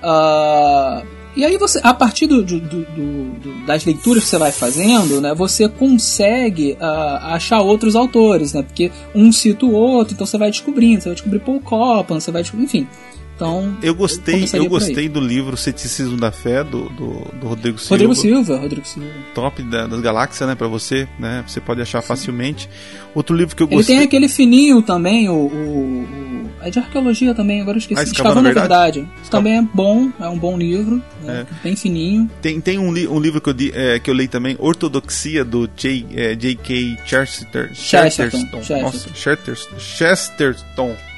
Uh, 0.02 1.06
e 1.36 1.46
aí 1.46 1.58
você, 1.58 1.80
a 1.82 1.94
partir 1.94 2.28
do, 2.28 2.44
do, 2.44 2.60
do, 2.60 3.66
das 3.66 3.86
leituras 3.86 4.24
que 4.24 4.30
você 4.30 4.38
vai 4.38 4.52
fazendo, 4.52 5.22
né, 5.22 5.34
você 5.34 5.70
consegue 5.70 6.74
uh, 6.74 7.26
achar 7.34 7.62
outros 7.62 7.96
autores, 7.96 8.54
né? 8.54 8.64
Porque 8.64 8.92
um 9.16 9.32
cita 9.32 9.66
o 9.66 9.72
outro, 9.72 10.14
então 10.14 10.28
você 10.28 10.38
vai 10.38 10.52
descobrindo, 10.52 11.02
você 11.02 11.10
vai 11.10 11.16
descobrir 11.16 11.39
Paul 11.39 11.62
Copan, 11.62 12.20
você 12.20 12.32
vai 12.32 12.42
descobrir, 12.42 12.66
enfim. 12.66 12.88
Então, 13.36 13.76
eu 13.82 13.96
gostei, 13.96 14.44
eu, 14.54 14.64
eu 14.64 14.70
gostei 14.70 15.10
do 15.10 15.20
livro 15.20 15.58
Ceticismo 15.58 16.16
da 16.16 16.32
Fé 16.32 16.64
do, 16.64 16.90
do, 16.90 17.40
do 17.40 17.48
Rodrigo 17.48 17.78
Silva. 17.80 17.96
Rodrigo 17.96 18.16
Silva, 18.16 18.58
Rodrigo 18.58 18.88
Silva. 18.88 19.10
Top 19.34 19.62
da, 19.64 19.88
das 19.88 20.00
galáxias, 20.00 20.48
né, 20.48 20.56
para 20.56 20.68
você, 20.68 21.08
né? 21.18 21.44
Você 21.48 21.60
pode 21.60 21.82
achar 21.82 22.02
Sim. 22.02 22.08
facilmente. 22.08 22.70
Outro 23.16 23.36
livro 23.36 23.56
que 23.56 23.64
eu 23.64 23.68
gostei. 23.68 23.96
Ele 23.96 24.00
tem 24.00 24.08
aquele 24.08 24.30
fininho 24.30 24.82
também, 24.82 25.28
o, 25.28 25.34
o, 25.34 26.04
o 26.04 26.50
é 26.62 26.70
de 26.70 26.78
arqueologia 26.78 27.34
também, 27.34 27.62
agora 27.62 27.78
eu 27.78 27.80
esqueci. 27.80 28.00
Ah, 28.00 28.04
Escavando 28.04 28.48
a 28.48 28.54
Verdade. 28.54 29.00
verdade. 29.00 29.30
Também 29.30 29.58
é 29.58 29.62
bom, 29.62 30.12
é 30.20 30.28
um 30.28 30.38
bom 30.38 30.58
livro, 30.58 31.02
né, 31.24 31.46
é. 31.50 31.64
bem 31.64 31.76
fininho. 31.76 32.30
Tem, 32.42 32.62
tem 32.62 32.78
um, 32.78 32.94
li, 32.94 33.08
um 33.08 33.20
livro 33.20 33.42
que 33.42 33.50
eu, 33.50 33.56
é, 33.74 34.00
que 34.00 34.10
eu 34.10 34.14
li 34.14 34.28
também, 34.28 34.56
Ortodoxia, 34.60 35.44
do 35.44 35.68
J, 35.76 36.06
é, 36.16 36.36
J.K. 36.36 36.98
Chesterton. 37.06 37.74
Chesterton. 37.74 38.38
Chesterton. 38.38 38.82
Nossa, 38.84 39.10
Chesterton. 39.14 39.80
Chesterton. 39.80 41.11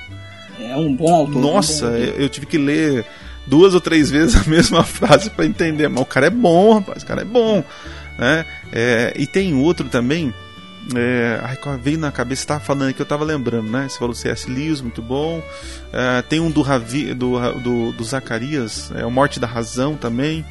É 0.59 0.75
um 0.75 0.93
bom 0.95 1.13
autor. 1.13 1.41
Nossa, 1.41 1.87
um 1.87 1.91
bom 1.91 1.95
eu, 1.97 2.13
eu 2.15 2.29
tive 2.29 2.45
que 2.45 2.57
ler 2.57 3.05
duas 3.45 3.73
ou 3.73 3.81
três 3.81 4.09
vezes 4.09 4.35
a 4.45 4.49
mesma 4.49 4.83
frase 4.83 5.29
para 5.29 5.45
entender. 5.45 5.87
Mas 5.87 6.01
o 6.01 6.05
cara 6.05 6.27
é 6.27 6.31
bom, 6.31 6.75
rapaz, 6.75 7.03
o 7.03 7.05
cara 7.05 7.21
é 7.21 7.25
bom. 7.25 7.63
Né? 8.17 8.45
É, 8.71 9.13
e 9.15 9.25
tem 9.27 9.53
outro 9.53 9.89
também. 9.89 10.33
É, 10.95 11.39
ai, 11.41 11.57
veio 11.81 11.97
na 11.97 12.11
cabeça, 12.11 12.41
você 12.41 12.47
tava 12.47 12.59
falando 12.59 12.93
que 12.93 13.01
eu 13.01 13.05
tava 13.05 13.23
lembrando, 13.23 13.71
né? 13.71 13.87
Você 13.87 13.97
falou 13.97 14.13
C.S. 14.13 14.49
Lewis, 14.49 14.81
muito 14.81 15.01
bom. 15.01 15.41
É, 15.93 16.21
tem 16.23 16.41
um 16.41 16.51
do, 16.51 16.61
Ravi, 16.61 17.13
do, 17.13 17.39
do, 17.59 17.91
do 17.93 18.03
Zacarias, 18.03 18.91
é, 18.93 19.05
O 19.05 19.11
Morte 19.11 19.39
da 19.39 19.47
Razão 19.47 19.95
também. 19.95 20.45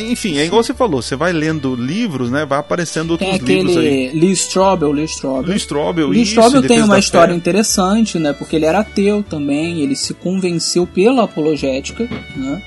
Enfim, 0.00 0.38
é 0.38 0.44
igual 0.44 0.62
você 0.62 0.72
falou, 0.72 1.02
você 1.02 1.14
vai 1.14 1.32
lendo 1.32 1.74
livros, 1.74 2.30
né? 2.30 2.46
Vai 2.46 2.58
aparecendo 2.58 3.12
outros 3.12 3.28
tem 3.28 3.38
aquele 3.38 3.62
livros 3.62 3.76
aí. 3.76 4.10
Lee 4.14 4.32
Strobel, 4.32 4.92
Lee 4.92 5.04
Strobel. 5.04 5.42
Lee 5.42 5.56
Strobel, 5.56 6.08
Lee 6.08 6.22
Strobel 6.22 6.62
tem 6.62 6.82
uma 6.82 6.98
história 6.98 7.32
fé. 7.32 7.38
interessante, 7.38 8.18
né? 8.18 8.32
Porque 8.32 8.56
ele 8.56 8.64
era 8.64 8.80
ateu 8.80 9.22
também, 9.22 9.80
ele 9.82 9.94
se 9.94 10.14
convenceu 10.14 10.86
pela 10.86 11.24
apologética, 11.24 12.08
né? 12.34 12.62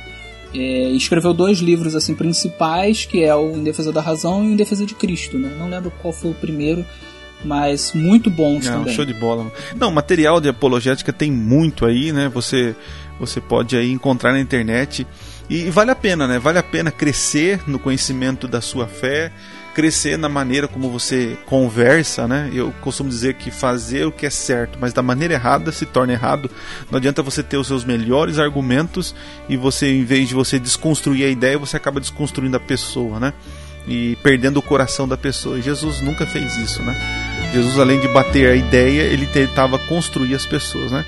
É, 0.53 0.89
escreveu 0.91 1.34
dois 1.34 1.59
livros 1.59 1.95
assim 1.95 2.15
principais, 2.15 3.05
que 3.05 3.24
é 3.24 3.36
o 3.36 3.57
Em 3.57 3.63
Defesa 3.63 3.91
da 3.91 3.99
Razão 3.99 4.45
e 4.45 4.47
o 4.47 4.51
Em 4.51 4.55
Defesa 4.55 4.86
de 4.86 4.93
Cristo, 4.93 5.38
né? 5.38 5.51
Não 5.57 5.70
lembro 5.70 5.91
qual 6.01 6.13
foi 6.13 6.32
o 6.32 6.36
primeiro, 6.36 6.86
mas 7.43 7.91
muito 7.93 8.30
bons 8.30 8.65
Não, 8.65 8.80
também. 8.80 8.93
Show 8.93 9.05
de 9.05 9.13
bola. 9.13 9.51
Não, 9.76 9.91
material 9.91 10.39
de 10.39 10.49
apologética 10.49 11.11
tem 11.11 11.32
muito 11.32 11.86
aí, 11.86 12.11
né? 12.11 12.30
Você 12.30 12.76
você 13.20 13.41
pode 13.41 13.76
aí 13.76 13.91
encontrar 13.91 14.32
na 14.32 14.39
internet. 14.39 15.05
E 15.50 15.70
vale 15.70 15.91
a 15.91 15.95
pena, 15.95 16.28
né? 16.28 16.39
Vale 16.39 16.60
a 16.60 16.64
pena 16.64 16.91
crescer 16.91 17.62
no 17.66 17.80
conhecimento 17.80 18.48
da 18.48 18.60
sua 18.60 18.86
fé, 18.86 19.32
crescer 19.74 20.18
na 20.18 20.28
maneira 20.28 20.68
como 20.68 20.89
você 20.89 21.38
conversa, 21.45 22.28
né? 22.28 22.50
Eu 22.54 22.74
costumo 22.82 23.10
dizer 23.10 23.36
que 23.36 23.50
fazer 23.50 24.06
o 24.06 24.12
que 24.12 24.26
é 24.26 24.30
certo, 24.30 24.78
mas 24.82 24.91
da 24.91 25.02
maneira 25.02 25.36
errada 25.36 25.72
se 25.72 25.86
torna 25.86 26.12
errado. 26.12 26.50
Não 26.91 26.98
adianta 26.98 27.24
você 27.24 27.41
ter 27.41 27.58
os 27.58 27.68
seus 27.68 27.86
melhores 27.86 28.39
argumentos 28.39 29.16
e 29.48 29.56
você, 29.56 29.88
em 29.89 30.04
vez 30.04 30.28
de 30.28 30.34
você 30.34 30.60
desconstruir 30.60 31.24
a 31.26 31.30
ideia, 31.30 31.58
você 31.58 31.78
acaba 31.78 32.02
desconstruindo 32.02 32.58
a 32.58 32.60
pessoa, 32.60 33.20
né? 33.20 33.34
E 33.88 34.18
perdendo 34.22 34.58
o 34.58 34.62
coração 34.62 35.08
da 35.08 35.16
pessoa. 35.16 35.60
E 35.60 35.62
Jesus 35.62 36.02
nunca 36.02 36.26
fez 36.26 36.58
isso, 36.58 36.84
né? 36.84 36.93
Jesus, 37.54 37.80
além 37.80 38.02
de 38.02 38.08
bater 38.10 38.52
a 38.52 38.56
ideia, 38.56 39.04
ele 39.04 39.26
tentava 39.28 39.80
construir 39.80 40.36
as 40.36 40.45
pessoas, 40.45 40.91
né? 40.91 41.06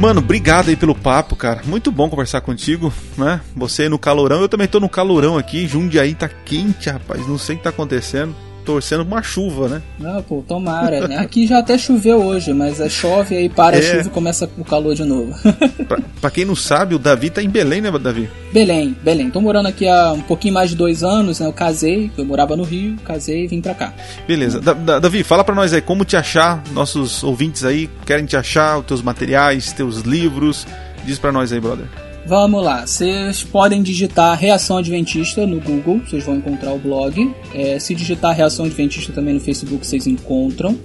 Mano, 0.00 0.20
obrigado 0.20 0.70
aí 0.70 0.76
pelo 0.76 0.94
papo, 0.94 1.36
cara. 1.36 1.60
Muito 1.66 1.92
bom 1.92 2.08
conversar 2.08 2.40
contigo, 2.40 2.90
né? 3.18 3.38
Você 3.54 3.86
no 3.86 3.98
calorão, 3.98 4.40
eu 4.40 4.48
também 4.48 4.66
tô 4.66 4.80
no 4.80 4.88
calorão 4.88 5.36
aqui. 5.36 5.68
Jundiaí 5.68 6.14
tá 6.14 6.26
quente, 6.26 6.88
rapaz. 6.88 7.28
Não 7.28 7.36
sei 7.36 7.54
o 7.54 7.58
que 7.58 7.64
tá 7.64 7.68
acontecendo 7.68 8.34
torcendo 8.70 9.02
uma 9.02 9.20
chuva, 9.20 9.68
né? 9.68 9.82
Não, 9.98 10.22
pô, 10.22 10.44
tomara. 10.46 11.08
Né? 11.08 11.16
Aqui 11.18 11.44
já 11.44 11.58
até 11.58 11.76
choveu 11.76 12.22
hoje, 12.22 12.52
mas 12.52 12.80
é 12.80 12.88
chove 12.88 13.36
aí 13.36 13.48
para 13.48 13.76
é. 13.76 13.80
a 13.80 13.82
chuva 13.82 14.06
e 14.06 14.10
começa 14.10 14.48
o 14.56 14.64
calor 14.64 14.94
de 14.94 15.04
novo. 15.04 15.34
pra, 15.88 15.98
pra, 16.20 16.30
quem 16.30 16.44
não 16.44 16.54
sabe, 16.54 16.94
o 16.94 16.98
Davi 16.98 17.30
tá 17.30 17.42
em 17.42 17.48
Belém, 17.48 17.80
né, 17.80 17.90
Davi? 17.98 18.30
Belém, 18.52 18.96
Belém. 19.02 19.28
Tô 19.28 19.40
morando 19.40 19.66
aqui 19.66 19.88
há 19.88 20.12
um 20.12 20.20
pouquinho 20.20 20.54
mais 20.54 20.70
de 20.70 20.76
dois 20.76 21.02
anos, 21.02 21.40
né? 21.40 21.46
Eu 21.46 21.52
casei, 21.52 22.12
eu 22.16 22.24
morava 22.24 22.56
no 22.56 22.62
Rio, 22.62 22.96
casei 23.04 23.44
e 23.44 23.48
vim 23.48 23.60
pra 23.60 23.74
cá. 23.74 23.92
Beleza. 24.28 24.60
Da, 24.60 24.72
da, 24.72 24.98
Davi, 25.00 25.24
fala 25.24 25.42
pra 25.42 25.54
nós 25.54 25.72
aí 25.72 25.80
como 25.80 26.04
te 26.04 26.16
achar, 26.16 26.62
nossos 26.72 27.24
ouvintes 27.24 27.64
aí 27.64 27.90
querem 28.06 28.24
te 28.24 28.36
achar, 28.36 28.78
os 28.78 28.86
teus 28.86 29.02
materiais, 29.02 29.72
teus 29.72 30.02
livros. 30.02 30.66
Diz 31.04 31.18
pra 31.18 31.32
nós 31.32 31.52
aí, 31.52 31.58
brother. 31.58 31.86
Vamos 32.26 32.62
lá, 32.62 32.86
vocês 32.86 33.42
podem 33.42 33.82
digitar 33.82 34.38
Reação 34.38 34.76
Adventista 34.76 35.46
no 35.46 35.58
Google, 35.58 36.00
vocês 36.00 36.24
vão 36.24 36.36
encontrar 36.36 36.72
o 36.72 36.78
blog. 36.78 37.34
É, 37.54 37.78
se 37.78 37.94
digitar 37.94 38.36
Reação 38.36 38.66
Adventista 38.66 39.12
também 39.12 39.34
no 39.34 39.40
Facebook, 39.40 39.86
vocês 39.86 40.06
encontram. 40.06 40.78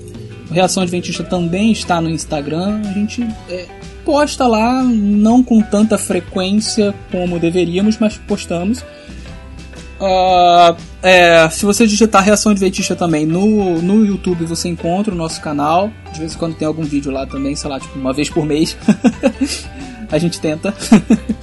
Reação 0.49 0.83
Adventista 0.83 1.23
também 1.23 1.71
está 1.71 1.99
no 1.99 2.09
Instagram. 2.09 2.81
A 2.85 2.93
gente 2.93 3.27
é, 3.49 3.67
posta 4.05 4.47
lá, 4.47 4.81
não 4.83 5.43
com 5.43 5.61
tanta 5.61 5.97
frequência 5.97 6.95
como 7.11 7.37
deveríamos, 7.37 7.97
mas 7.97 8.17
postamos. 8.17 8.83
Uh, 9.99 10.75
é, 11.01 11.49
se 11.49 11.65
você 11.65 11.87
digitar 11.87 12.23
Reação 12.23 12.51
Adventista 12.51 12.95
também 12.95 13.25
no, 13.25 13.81
no 13.81 14.05
YouTube, 14.05 14.45
você 14.45 14.69
encontra 14.69 15.13
o 15.13 15.17
nosso 15.17 15.41
canal. 15.41 15.91
De 16.13 16.19
vez 16.19 16.33
em 16.33 16.37
quando 16.37 16.55
tem 16.55 16.67
algum 16.67 16.83
vídeo 16.83 17.11
lá 17.11 17.25
também, 17.25 17.55
sei 17.55 17.69
lá, 17.69 17.79
tipo 17.79 17.97
uma 17.99 18.13
vez 18.13 18.29
por 18.29 18.45
mês. 18.45 18.77
a 20.11 20.17
gente 20.17 20.39
tenta. 20.39 20.73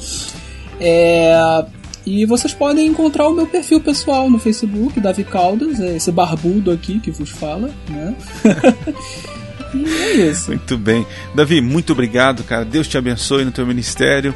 é, 0.80 1.64
e 2.04 2.26
vocês 2.26 2.52
podem 2.52 2.88
encontrar 2.88 3.28
o 3.28 3.34
meu 3.34 3.46
perfil 3.46 3.80
pessoal 3.80 4.28
no 4.28 4.38
Facebook, 4.38 4.98
Davi 5.00 5.22
Caldas, 5.22 5.78
é 5.80 5.96
esse 5.96 6.10
barbudo 6.10 6.70
aqui 6.70 6.98
que 6.98 7.10
vos 7.10 7.30
fala, 7.30 7.70
né? 7.88 8.14
e 9.72 9.84
é 9.84 10.12
isso. 10.30 10.50
Muito 10.50 10.76
bem. 10.76 11.06
Davi, 11.34 11.60
muito 11.60 11.92
obrigado, 11.92 12.42
cara. 12.42 12.64
Deus 12.64 12.88
te 12.88 12.98
abençoe 12.98 13.44
no 13.44 13.52
teu 13.52 13.64
ministério. 13.64 14.34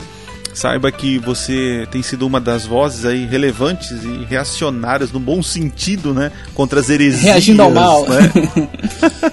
Saiba 0.54 0.90
que 0.90 1.18
você 1.18 1.86
tem 1.90 2.02
sido 2.02 2.26
uma 2.26 2.40
das 2.40 2.64
vozes 2.64 3.04
aí 3.04 3.26
relevantes 3.26 3.90
e 3.90 4.24
reacionárias 4.24 5.12
no 5.12 5.20
bom 5.20 5.42
sentido, 5.42 6.14
né? 6.14 6.32
Contra 6.54 6.80
as 6.80 6.88
heresias. 6.88 7.24
Reagindo 7.24 7.62
ao 7.62 7.70
mal. 7.70 8.06
Né? 8.08 8.32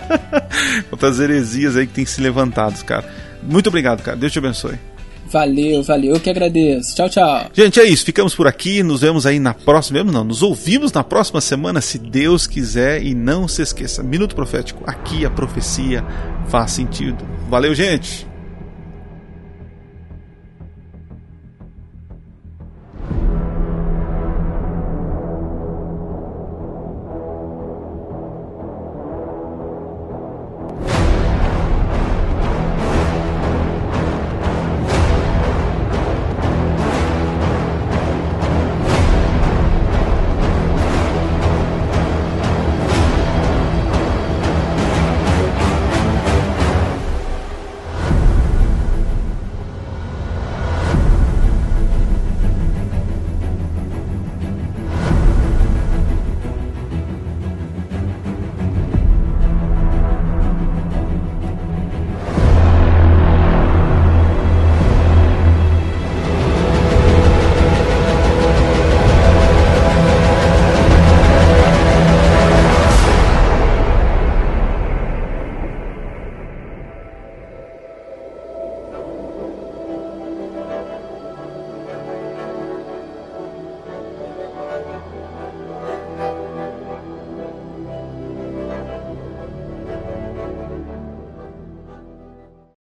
contra 0.92 1.08
as 1.08 1.20
heresias 1.20 1.78
aí 1.78 1.88
que 1.88 1.94
tem 1.94 2.06
se 2.06 2.20
levantado, 2.20 2.84
cara. 2.84 3.06
Muito 3.48 3.68
obrigado, 3.68 4.02
cara. 4.02 4.18
Deus 4.18 4.32
te 4.32 4.40
abençoe. 4.40 4.78
Valeu, 5.26 5.82
valeu, 5.82 6.14
eu 6.14 6.20
que 6.20 6.30
agradeço. 6.30 6.96
Tchau, 6.96 7.10
tchau. 7.10 7.50
Gente, 7.54 7.80
é 7.80 7.84
isso. 7.86 8.06
Ficamos 8.06 8.36
por 8.36 8.46
aqui. 8.46 8.84
Nos 8.84 9.02
vemos 9.02 9.26
aí 9.26 9.40
na 9.40 9.54
próxima. 9.54 9.98
Mesmo 9.98 10.12
não, 10.12 10.24
nos 10.24 10.44
ouvimos 10.44 10.92
na 10.92 11.04
próxima 11.04 11.42
semana, 11.42 11.82
se 11.82 11.98
Deus 11.98 12.46
quiser. 12.46 13.04
E 13.04 13.16
não 13.16 13.48
se 13.48 13.62
esqueça: 13.62 14.04
Minuto 14.04 14.36
Profético. 14.36 14.84
Aqui 14.86 15.26
a 15.26 15.32
profecia 15.32 16.06
faz 16.50 16.72
sentido. 16.72 17.26
Valeu, 17.50 17.74
gente. 17.74 18.33